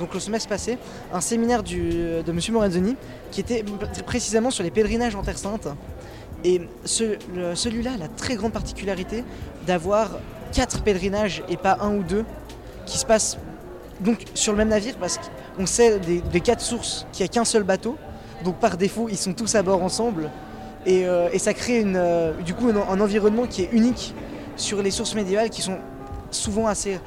donc 0.00 0.12
le 0.12 0.18
semestre 0.18 0.48
passé, 0.48 0.76
un 1.14 1.20
séminaire 1.20 1.62
du- 1.62 2.20
de 2.26 2.32
Monsieur 2.32 2.52
Morenzoni 2.52 2.96
qui 3.30 3.40
était 3.42 3.64
précisément 4.04 4.50
sur 4.50 4.64
les 4.64 4.72
pèlerinages 4.72 5.14
en 5.14 5.22
Terre 5.22 5.38
Sainte. 5.38 5.68
Et 6.44 6.60
celui-là 6.84 7.92
a 7.94 7.98
la 7.98 8.08
très 8.08 8.34
grande 8.34 8.52
particularité 8.52 9.24
d'avoir 9.66 10.10
quatre 10.52 10.82
pèlerinages 10.82 11.42
et 11.48 11.56
pas 11.56 11.78
un 11.80 11.94
ou 11.94 12.02
deux 12.02 12.24
qui 12.86 12.98
se 12.98 13.06
passent 13.06 13.38
donc 14.00 14.24
sur 14.34 14.52
le 14.52 14.58
même 14.58 14.68
navire 14.68 14.96
parce 14.98 15.18
qu'on 15.56 15.66
sait 15.66 15.98
des, 16.00 16.40
quatre 16.40 16.60
sources 16.60 17.06
qu'il 17.12 17.24
n'y 17.24 17.30
a 17.30 17.32
qu'un 17.32 17.44
seul 17.44 17.62
bateau. 17.62 17.96
Donc 18.44 18.56
par 18.56 18.76
défaut, 18.76 19.08
ils 19.08 19.16
sont 19.16 19.32
tous 19.32 19.54
à 19.54 19.62
bord 19.62 19.82
ensemble. 19.82 20.30
Et, 20.84 21.06
euh, 21.06 21.36
ça 21.38 21.54
crée 21.54 21.84
euh, 21.86 22.32
du 22.40 22.54
coup 22.54 22.68
un, 22.68 22.76
un 22.76 23.00
environnement 23.00 23.46
qui 23.46 23.62
est 23.62 23.68
unique 23.72 24.14
sur 24.56 24.82
les 24.82 24.90
sources 24.90 25.14
médiévales 25.14 25.50
qui 25.50 25.62
sont 25.62 25.78
souvent 26.32 26.66
assez, 26.66 26.98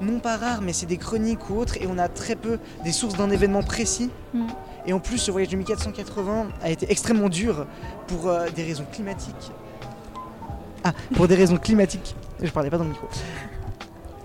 non 0.00 0.18
pas 0.18 0.36
rares, 0.36 0.62
mais 0.62 0.72
c'est 0.72 0.86
des 0.86 0.96
chroniques 0.96 1.48
ou 1.50 1.58
autres. 1.58 1.76
Et 1.76 1.86
on 1.86 1.98
a 1.98 2.08
très 2.08 2.34
peu 2.34 2.58
des 2.84 2.92
sources 2.92 3.16
d'un 3.16 3.30
événement 3.30 3.62
précis. 3.62 4.10
Mm. 4.34 4.46
Et 4.86 4.92
en 4.92 4.98
plus, 5.00 5.18
ce 5.18 5.30
voyage 5.30 5.50
de 5.50 5.56
1480 5.56 6.46
a 6.62 6.70
été 6.70 6.90
extrêmement 6.90 7.28
dur 7.28 7.66
pour 8.06 8.28
euh, 8.28 8.46
des 8.54 8.62
raisons 8.62 8.86
climatiques. 8.90 9.50
Ah, 10.84 10.92
pour 11.14 11.26
des 11.26 11.34
raisons 11.34 11.56
climatiques. 11.56 12.14
Je 12.40 12.50
parlais 12.50 12.70
pas 12.70 12.78
dans 12.78 12.84
le 12.84 12.90
micro. 12.90 13.08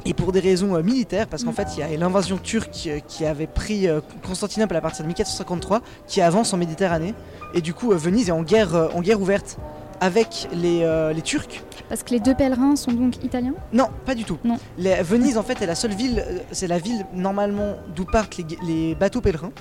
Et 0.05 0.13
pour 0.13 0.31
des 0.31 0.39
raisons 0.39 0.75
euh, 0.75 0.83
militaires, 0.83 1.27
parce 1.27 1.43
qu'en 1.43 1.51
fait, 1.51 1.67
il 1.75 1.79
y 1.79 1.83
a 1.83 1.97
l'invasion 1.97 2.37
turque 2.37 2.77
euh, 2.87 2.99
qui 3.07 3.25
avait 3.25 3.47
pris 3.47 3.87
Constantinople 4.25 4.75
à 4.75 4.81
partir 4.81 5.03
de 5.03 5.07
1453, 5.07 5.81
qui 6.07 6.21
avance 6.21 6.53
en 6.53 6.57
Méditerranée. 6.57 7.15
Et 7.55 7.61
du 7.61 7.73
coup, 7.73 7.89
Venise 7.91 8.29
est 8.29 8.31
en 8.33 8.43
guerre, 8.43 8.89
en 8.95 9.01
guerre 9.01 9.19
ouverte 9.21 9.57
avec 9.99 10.47
les, 10.53 10.81
euh, 10.83 11.13
les 11.13 11.21
Turcs. 11.21 11.61
Parce 11.87 12.01
que 12.03 12.09
les 12.11 12.19
deux 12.19 12.33
pèlerins 12.33 12.75
sont 12.75 12.91
donc 12.91 13.23
italiens? 13.23 13.53
Non, 13.73 13.89
pas 14.05 14.15
du 14.15 14.23
tout. 14.23 14.37
Non. 14.43 14.57
Les- 14.77 15.01
Venise, 15.03 15.37
en 15.37 15.43
fait, 15.43 15.61
est 15.61 15.67
la 15.67 15.75
seule 15.75 15.93
ville, 15.93 16.23
c'est 16.51 16.67
la 16.67 16.79
ville 16.79 17.05
normalement 17.13 17.75
d'où 17.95 18.05
partent 18.05 18.39
les 18.65 18.95
bateaux 18.95 19.21
pèlerins. 19.21 19.51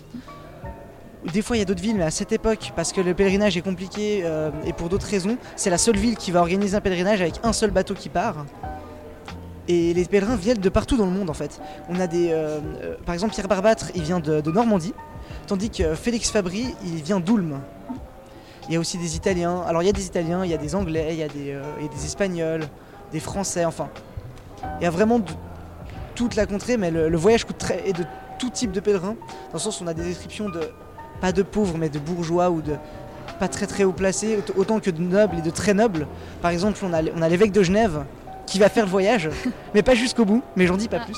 Des 1.33 1.43
fois, 1.43 1.57
il 1.57 1.59
y 1.59 1.63
a 1.63 1.67
d'autres 1.67 1.83
villes, 1.83 1.97
mais 1.97 2.05
à 2.05 2.11
cette 2.11 2.33
époque, 2.33 2.73
parce 2.75 2.93
que 2.93 3.01
le 3.01 3.13
pèlerinage 3.13 3.57
est 3.57 3.61
compliqué 3.61 4.23
euh, 4.25 4.51
et 4.65 4.73
pour 4.73 4.89
d'autres 4.89 5.07
raisons, 5.07 5.37
c'est 5.55 5.69
la 5.69 5.77
seule 5.77 5.99
ville 5.99 6.17
qui 6.17 6.31
va 6.31 6.41
organiser 6.41 6.77
un 6.77 6.81
pèlerinage 6.81 7.21
avec 7.21 7.35
un 7.43 7.53
seul 7.53 7.71
bateau 7.71 7.95
qui 7.95 8.09
part. 8.09 8.47
Et 9.69 9.93
les 9.93 10.05
pèlerins 10.07 10.37
viennent 10.37 10.59
de 10.59 10.69
partout 10.71 10.97
dans 10.97 11.05
le 11.05 11.13
monde, 11.13 11.29
en 11.29 11.35
fait. 11.35 11.61
On 11.91 12.01
a 12.01 12.07
des, 12.07 12.31
euh, 12.31 12.59
euh, 12.83 12.97
par 13.05 13.15
exemple, 13.15 13.35
Pierre 13.35 13.49
Barbâtre, 13.49 13.91
il 13.95 14.03
vient 14.03 14.19
de, 14.19 14.51
Normandie, 14.51 14.95
tandis 15.47 15.69
que 15.69 15.95
Félix 15.95 16.31
Fabry, 16.31 16.75
il 16.85 17.03
vient 17.03 17.21
d'Ulm. 17.21 17.61
Il 18.69 18.75
y 18.75 18.77
a 18.77 18.81
aussi 18.81 18.97
des 18.97 19.15
Italiens. 19.15 19.63
Alors, 19.67 19.83
il 19.83 19.87
y 19.87 19.91
a 19.91 19.93
des 19.93 20.07
Italiens, 20.07 20.43
il 20.45 20.51
y 20.51 20.55
a 20.55 20.59
des 20.59 20.75
Anglais, 20.75 21.09
il 21.11 21.19
y 21.19 21.23
a 21.23 21.29
des, 21.29 21.59
des 21.95 22.05
Espagnols, 22.05 22.65
des 23.13 23.21
Français, 23.21 23.65
enfin. 23.67 23.91
Il 24.81 24.85
y 24.85 24.87
a 24.87 24.91
vraiment 24.91 25.21
toute 26.15 26.35
la 26.35 26.47
contrée, 26.47 26.77
mais 26.77 26.91
le, 26.91 27.17
voyage 27.17 27.45
coûte 27.45 27.59
très. 27.59 27.89
et 27.89 27.93
de 27.93 28.05
tout 28.39 28.51
type 28.51 28.73
de 28.73 28.81
pèlerins, 28.81 29.17
dans 29.17 29.55
le 29.55 29.59
sens 29.59 29.81
on 29.81 29.87
a 29.87 29.95
des 29.95 30.03
descriptions 30.03 30.49
de. 30.49 30.61
Pas 31.21 31.33
de 31.33 31.43
pauvres, 31.43 31.77
mais 31.79 31.89
de 31.89 31.99
bourgeois 31.99 32.51
ou 32.51 32.63
de. 32.63 32.75
pas 33.39 33.49
très 33.49 33.67
très 33.67 33.85
haut 33.85 33.93
placés, 33.93 34.37
aut- 34.39 34.61
autant 34.61 34.81
que 34.81 34.91
de 34.91 35.01
nobles 35.03 35.39
et 35.39 35.43
de 35.43 35.51
très 35.51 35.75
nobles. 35.75 36.07
Par 36.43 36.51
exemple, 36.51 36.79
on 36.85 36.93
a, 36.93 36.99
l- 37.01 37.13
on 37.17 37.23
a 37.23 37.29
l'évêque 37.29 37.53
de 37.53 37.63
Genève, 37.63 38.05
qui 38.47 38.59
va 38.59 38.69
faire 38.69 38.85
le 38.85 38.91
voyage, 38.91 39.29
mais 39.75 39.83
pas 39.83 39.95
jusqu'au 39.95 40.25
bout, 40.25 40.43
mais 40.57 40.67
j'en 40.67 40.77
dis 40.77 40.89
pas 40.89 40.99
Ah. 41.01 41.05
plus. 41.05 41.17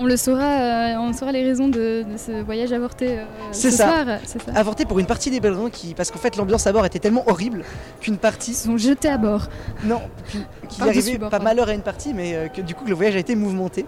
On 0.00 0.04
le 0.06 0.16
saura, 0.16 0.44
euh, 0.44 0.94
on 1.00 1.12
saura 1.12 1.32
les 1.32 1.42
raisons 1.42 1.66
de, 1.66 2.04
de 2.08 2.16
ce 2.16 2.40
voyage 2.44 2.72
avorté 2.72 3.18
euh, 3.18 3.24
C'est 3.50 3.72
ce 3.72 3.78
ça. 3.78 3.84
soir. 4.04 4.18
C'est 4.26 4.40
ça. 4.40 4.52
Avorté 4.54 4.84
pour 4.84 5.00
une 5.00 5.06
partie 5.06 5.28
des 5.28 5.40
pèlerins 5.40 5.70
qui, 5.70 5.92
parce 5.94 6.12
qu'en 6.12 6.20
fait 6.20 6.36
l'ambiance 6.36 6.68
à 6.68 6.72
bord 6.72 6.86
était 6.86 7.00
tellement 7.00 7.24
horrible 7.28 7.64
qu'une 8.00 8.16
partie 8.16 8.52
Ils 8.52 8.54
sont 8.54 8.76
jetés 8.76 9.08
à 9.08 9.18
bord. 9.18 9.48
Non, 9.82 10.00
Par-dessus 10.78 10.82
arrivait 11.16 11.18
pas 11.18 11.40
malheur 11.40 11.68
à 11.68 11.72
une 11.74 11.82
partie, 11.82 12.14
mais 12.14 12.36
euh, 12.36 12.46
que 12.46 12.60
du 12.60 12.76
coup 12.76 12.84
le 12.86 12.94
voyage 12.94 13.16
a 13.16 13.18
été 13.18 13.34
mouvementé. 13.34 13.86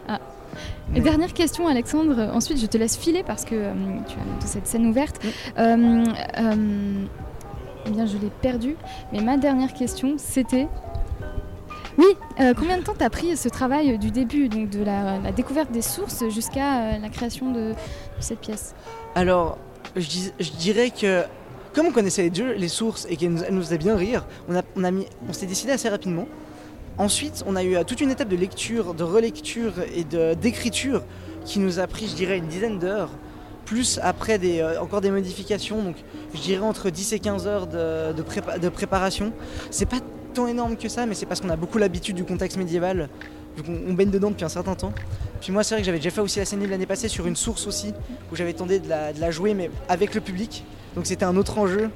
Et 0.94 1.00
dernière 1.00 1.32
question, 1.32 1.68
Alexandre. 1.68 2.30
Ensuite, 2.32 2.60
je 2.60 2.66
te 2.66 2.76
laisse 2.76 2.96
filer 2.96 3.22
parce 3.22 3.44
que 3.44 3.54
euh, 3.54 3.72
tu 4.08 4.16
as 4.16 4.42
de 4.44 4.48
cette 4.48 4.66
scène 4.66 4.86
ouverte. 4.86 5.22
Mm. 5.22 5.28
Euh, 5.58 6.04
euh, 6.38 7.04
eh 7.86 7.90
bien, 7.90 8.06
je 8.06 8.18
l'ai 8.18 8.30
perdu. 8.42 8.76
Mais 9.12 9.20
ma 9.20 9.36
dernière 9.36 9.72
question, 9.72 10.14
c'était. 10.18 10.68
Oui, 11.98 12.06
euh, 12.40 12.54
combien 12.56 12.78
de 12.78 12.82
temps 12.82 12.94
t'as 12.96 13.10
pris 13.10 13.36
ce 13.36 13.48
travail 13.48 13.98
du 13.98 14.10
début, 14.10 14.48
donc 14.48 14.70
de 14.70 14.82
la, 14.82 15.18
la 15.18 15.32
découverte 15.32 15.70
des 15.70 15.82
sources 15.82 16.28
jusqu'à 16.28 16.78
euh, 16.78 16.98
la 16.98 17.08
création 17.08 17.52
de, 17.52 17.70
de 17.70 17.74
cette 18.20 18.40
pièce? 18.40 18.74
Alors, 19.14 19.58
je, 19.96 20.08
dis- 20.08 20.32
je 20.38 20.50
dirais 20.52 20.90
que 20.90 21.22
comme 21.74 21.86
on 21.86 21.92
connaissait 21.92 22.22
les 22.22 22.30
dieux, 22.30 22.54
les 22.56 22.68
sources 22.68 23.06
et 23.08 23.16
qu'elles 23.16 23.32
nous, 23.32 23.60
faisaient 23.60 23.78
bien 23.78 23.96
rire, 23.96 24.24
on, 24.48 24.56
a, 24.56 24.62
on, 24.76 24.82
a 24.84 24.90
mis, 24.90 25.06
on 25.28 25.32
s'est 25.32 25.46
décidé 25.46 25.72
assez 25.72 25.88
rapidement. 25.88 26.26
Ensuite, 27.04 27.42
on 27.46 27.56
a 27.56 27.64
eu 27.64 27.76
euh, 27.76 27.82
toute 27.82 28.02
une 28.02 28.10
étape 28.10 28.28
de 28.28 28.36
lecture, 28.36 28.92
de 28.92 29.04
relecture 29.04 29.72
et 29.96 30.04
d'écriture 30.34 31.02
qui 31.46 31.58
nous 31.58 31.78
a 31.78 31.86
pris, 31.86 32.06
je 32.06 32.14
dirais, 32.14 32.36
une 32.36 32.46
dizaine 32.46 32.78
d'heures. 32.78 33.08
Plus 33.64 33.98
après 34.02 34.38
des, 34.38 34.60
euh, 34.60 34.78
encore 34.82 35.00
des 35.00 35.10
modifications, 35.10 35.82
donc 35.82 35.96
je 36.34 36.40
dirais 36.42 36.62
entre 36.62 36.90
10 36.90 37.14
et 37.14 37.18
15 37.18 37.46
heures 37.46 37.66
de, 37.66 38.12
de 38.12 38.22
prépa- 38.22 38.58
de 38.60 38.68
préparation. 38.68 39.32
C'est 39.70 39.86
pas 39.88 39.96
tant 40.34 40.46
énorme 40.46 40.76
que 40.76 40.90
ça, 40.90 41.06
mais 41.06 41.14
c'est 41.14 41.24
parce 41.24 41.40
qu'on 41.40 41.48
a 41.48 41.56
beaucoup 41.56 41.78
l'habitude 41.78 42.16
du 42.16 42.24
contexte 42.24 42.58
médiéval, 42.58 43.08
vu 43.56 43.62
qu'on 43.62 43.78
on 43.88 43.94
baigne 43.94 44.10
dedans 44.10 44.28
depuis 44.30 44.44
un 44.44 44.50
certain 44.50 44.74
temps. 44.74 44.92
Puis 45.40 45.52
moi, 45.52 45.64
c'est 45.64 45.74
vrai 45.74 45.80
que 45.80 45.86
j'avais 45.86 46.00
déjà 46.00 46.10
fait 46.10 46.20
aussi 46.20 46.38
la 46.38 46.44
scène 46.44 46.68
l'année 46.68 46.84
passée 46.84 47.08
sur 47.08 47.26
une 47.26 47.36
source 47.36 47.66
aussi, 47.66 47.94
où 48.30 48.36
j'avais 48.36 48.52
tenté 48.52 48.78
de 48.78 48.90
la 48.90 49.30
jouer, 49.30 49.54
mais 49.54 49.70
avec 49.88 50.14
le 50.14 50.20
public. 50.20 50.64
Donc 50.94 51.06
c'était 51.06 51.24
un 51.24 51.36
autre 51.38 51.56
enjeu. 51.56 51.88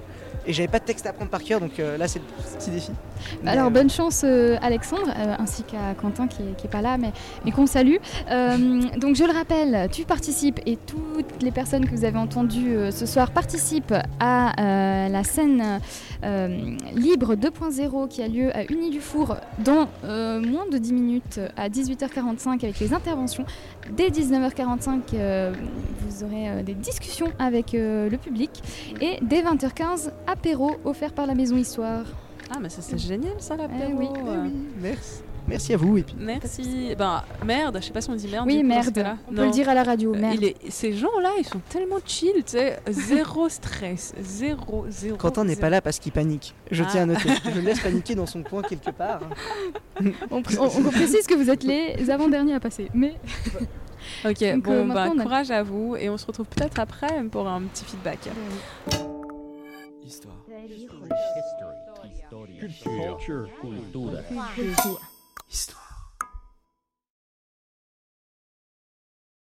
Et 0.47 0.53
j'avais 0.53 0.69
pas 0.69 0.79
de 0.79 0.85
texte 0.85 1.07
à 1.07 1.11
apprendre 1.11 1.31
par 1.31 1.43
cœur, 1.43 1.61
donc 1.61 1.79
euh, 1.79 1.97
là, 1.97 2.09
c'est 2.09 2.19
le 2.19 2.25
petit 2.59 2.71
défi. 2.71 2.91
Mais, 3.43 3.53
Alors 3.53 3.67
euh, 3.67 3.71
bonne 3.71 3.91
chance 3.91 4.23
euh, 4.25 4.57
Alexandre, 4.61 5.11
ainsi 5.39 5.63
qu'à 5.63 5.95
Quentin 6.01 6.27
qui 6.27 6.43
est, 6.43 6.57
qui 6.57 6.67
est 6.67 6.71
pas 6.71 6.83
là, 6.83 6.99
mais, 6.99 7.13
mais 7.45 7.51
qu'on 7.51 7.67
salue. 7.67 7.97
Donc 8.29 9.17
je 9.17 9.25
le 9.25 9.33
rappelle, 9.33 9.89
tu 9.91 10.05
participes 10.05 10.61
et 10.67 10.77
toutes 10.77 11.43
les 11.43 11.51
personnes 11.51 11.87
que 11.87 11.95
vous 11.95 12.05
avez 12.05 12.19
entendues 12.19 12.77
ce 12.91 13.07
soir 13.07 13.31
participent 13.31 13.95
à 14.21 15.09
la 15.09 15.25
scène 15.25 15.81
euh, 16.25 16.77
libre 16.95 17.35
2.0 17.35 18.09
qui 18.09 18.23
a 18.23 18.29
lieu 18.29 18.55
à 18.57 18.65
Unis-du-Four 18.71 19.37
dans 19.59 19.89
euh, 20.05 20.41
moins 20.41 20.67
de 20.67 20.79
10 20.79 20.93
minutes 20.93 21.41
à 21.57 21.69
18h45 21.69 22.65
avec 22.65 22.81
les 22.81 22.93
interventions. 22.93 23.45
Dès 23.91 24.09
19h45, 24.09 25.01
euh, 25.15 25.53
vous 26.01 26.25
aurez 26.25 26.49
euh, 26.49 26.63
des 26.63 26.75
discussions 26.75 27.29
avec 27.39 27.75
euh, 27.75 28.09
le 28.09 28.17
public 28.17 28.51
et 29.01 29.19
dès 29.23 29.43
20h15, 29.43 30.11
apéro 30.27 30.73
offert 30.85 31.13
par 31.13 31.27
la 31.27 31.35
Maison 31.35 31.57
Histoire. 31.57 32.05
Ah, 32.51 32.59
mais 32.61 32.69
ça 32.69 32.83
c'est 32.83 32.99
génial 32.99 33.35
ça 33.39 33.57
l'apéro. 33.57 33.83
Eh 33.91 33.95
oui, 33.95 34.09
eh 34.15 34.21
oui, 34.21 34.53
merci. 34.81 35.24
Merci 35.47 35.75
à 35.75 35.77
vous. 35.77 35.99
Et 35.99 36.03
puis, 36.03 36.17
Merci. 36.19 36.95
Ben, 36.97 37.23
merde, 37.45 37.77
je 37.81 37.87
sais 37.87 37.93
pas 37.93 38.01
si 38.01 38.09
on 38.11 38.15
dit 38.15 38.29
merde. 38.29 38.47
Oui, 38.47 38.61
coup, 38.63 38.67
merde. 38.67 39.07
On 39.29 39.31
peut 39.31 39.37
Non. 39.37 39.45
le 39.45 39.51
dire 39.51 39.69
à 39.69 39.75
la 39.75 39.83
radio, 39.83 40.15
Euh, 40.15 40.19
merde. 40.19 40.35
il 40.37 40.45
est- 40.45 40.71
Ces 40.71 40.95
gens-là, 40.95 41.31
ils 41.39 41.45
sont 41.45 41.61
tellement 41.69 41.99
chill, 42.05 42.33
tu 42.37 42.53
sais. 42.53 42.79
Zéro 42.89 43.49
stress. 43.49 44.15
Zéro, 44.21 44.87
zéro. 44.89 45.17
Quentin 45.19 45.45
n'est 45.45 45.57
pas 45.57 45.69
là 45.71 45.81
parce 45.83 45.99
qu'il 45.99 46.13
panique. 46.13 46.55
Je 46.71 46.83
Ah. 46.83 46.89
tiens 46.91 47.03
à 47.03 47.07
noter. 47.07 47.29
Je 47.45 47.51
le 47.51 47.61
laisse 47.61 47.81
paniquer 47.81 48.15
dans 48.15 48.27
son 48.27 48.43
coin 48.43 48.63
quelque 48.63 48.91
part. 48.91 49.21
On, 50.31 50.39
on- 50.39 50.43
on 50.61 50.91
précise 50.91 51.27
que 51.27 51.35
vous 51.35 51.51
êtes 51.51 51.63
les 51.65 52.11
avant-derniers 52.11 52.55
à 52.55 52.61
passer. 52.61 52.89
Mais 52.95 53.15
Ok, 54.25 54.41
Donc, 54.41 54.63
bon, 54.65 54.73
euh, 54.73 54.85
bah, 54.95 55.05
a- 55.05 55.23
courage 55.23 55.51
à 55.51 55.63
vous 55.63 55.97
et 55.97 56.11
on 56.11 56.19
se 56.19 56.27
retrouve 56.27 56.47
peut-être 56.47 56.79
après 56.79 57.23
pour 57.31 57.49
un 57.49 57.63
petit 57.63 57.85
feedback. 57.85 58.19
Histoire. 60.05 60.37
Culture. 62.61 63.49
Cultura. 63.61 64.99
Histoire. 65.49 65.84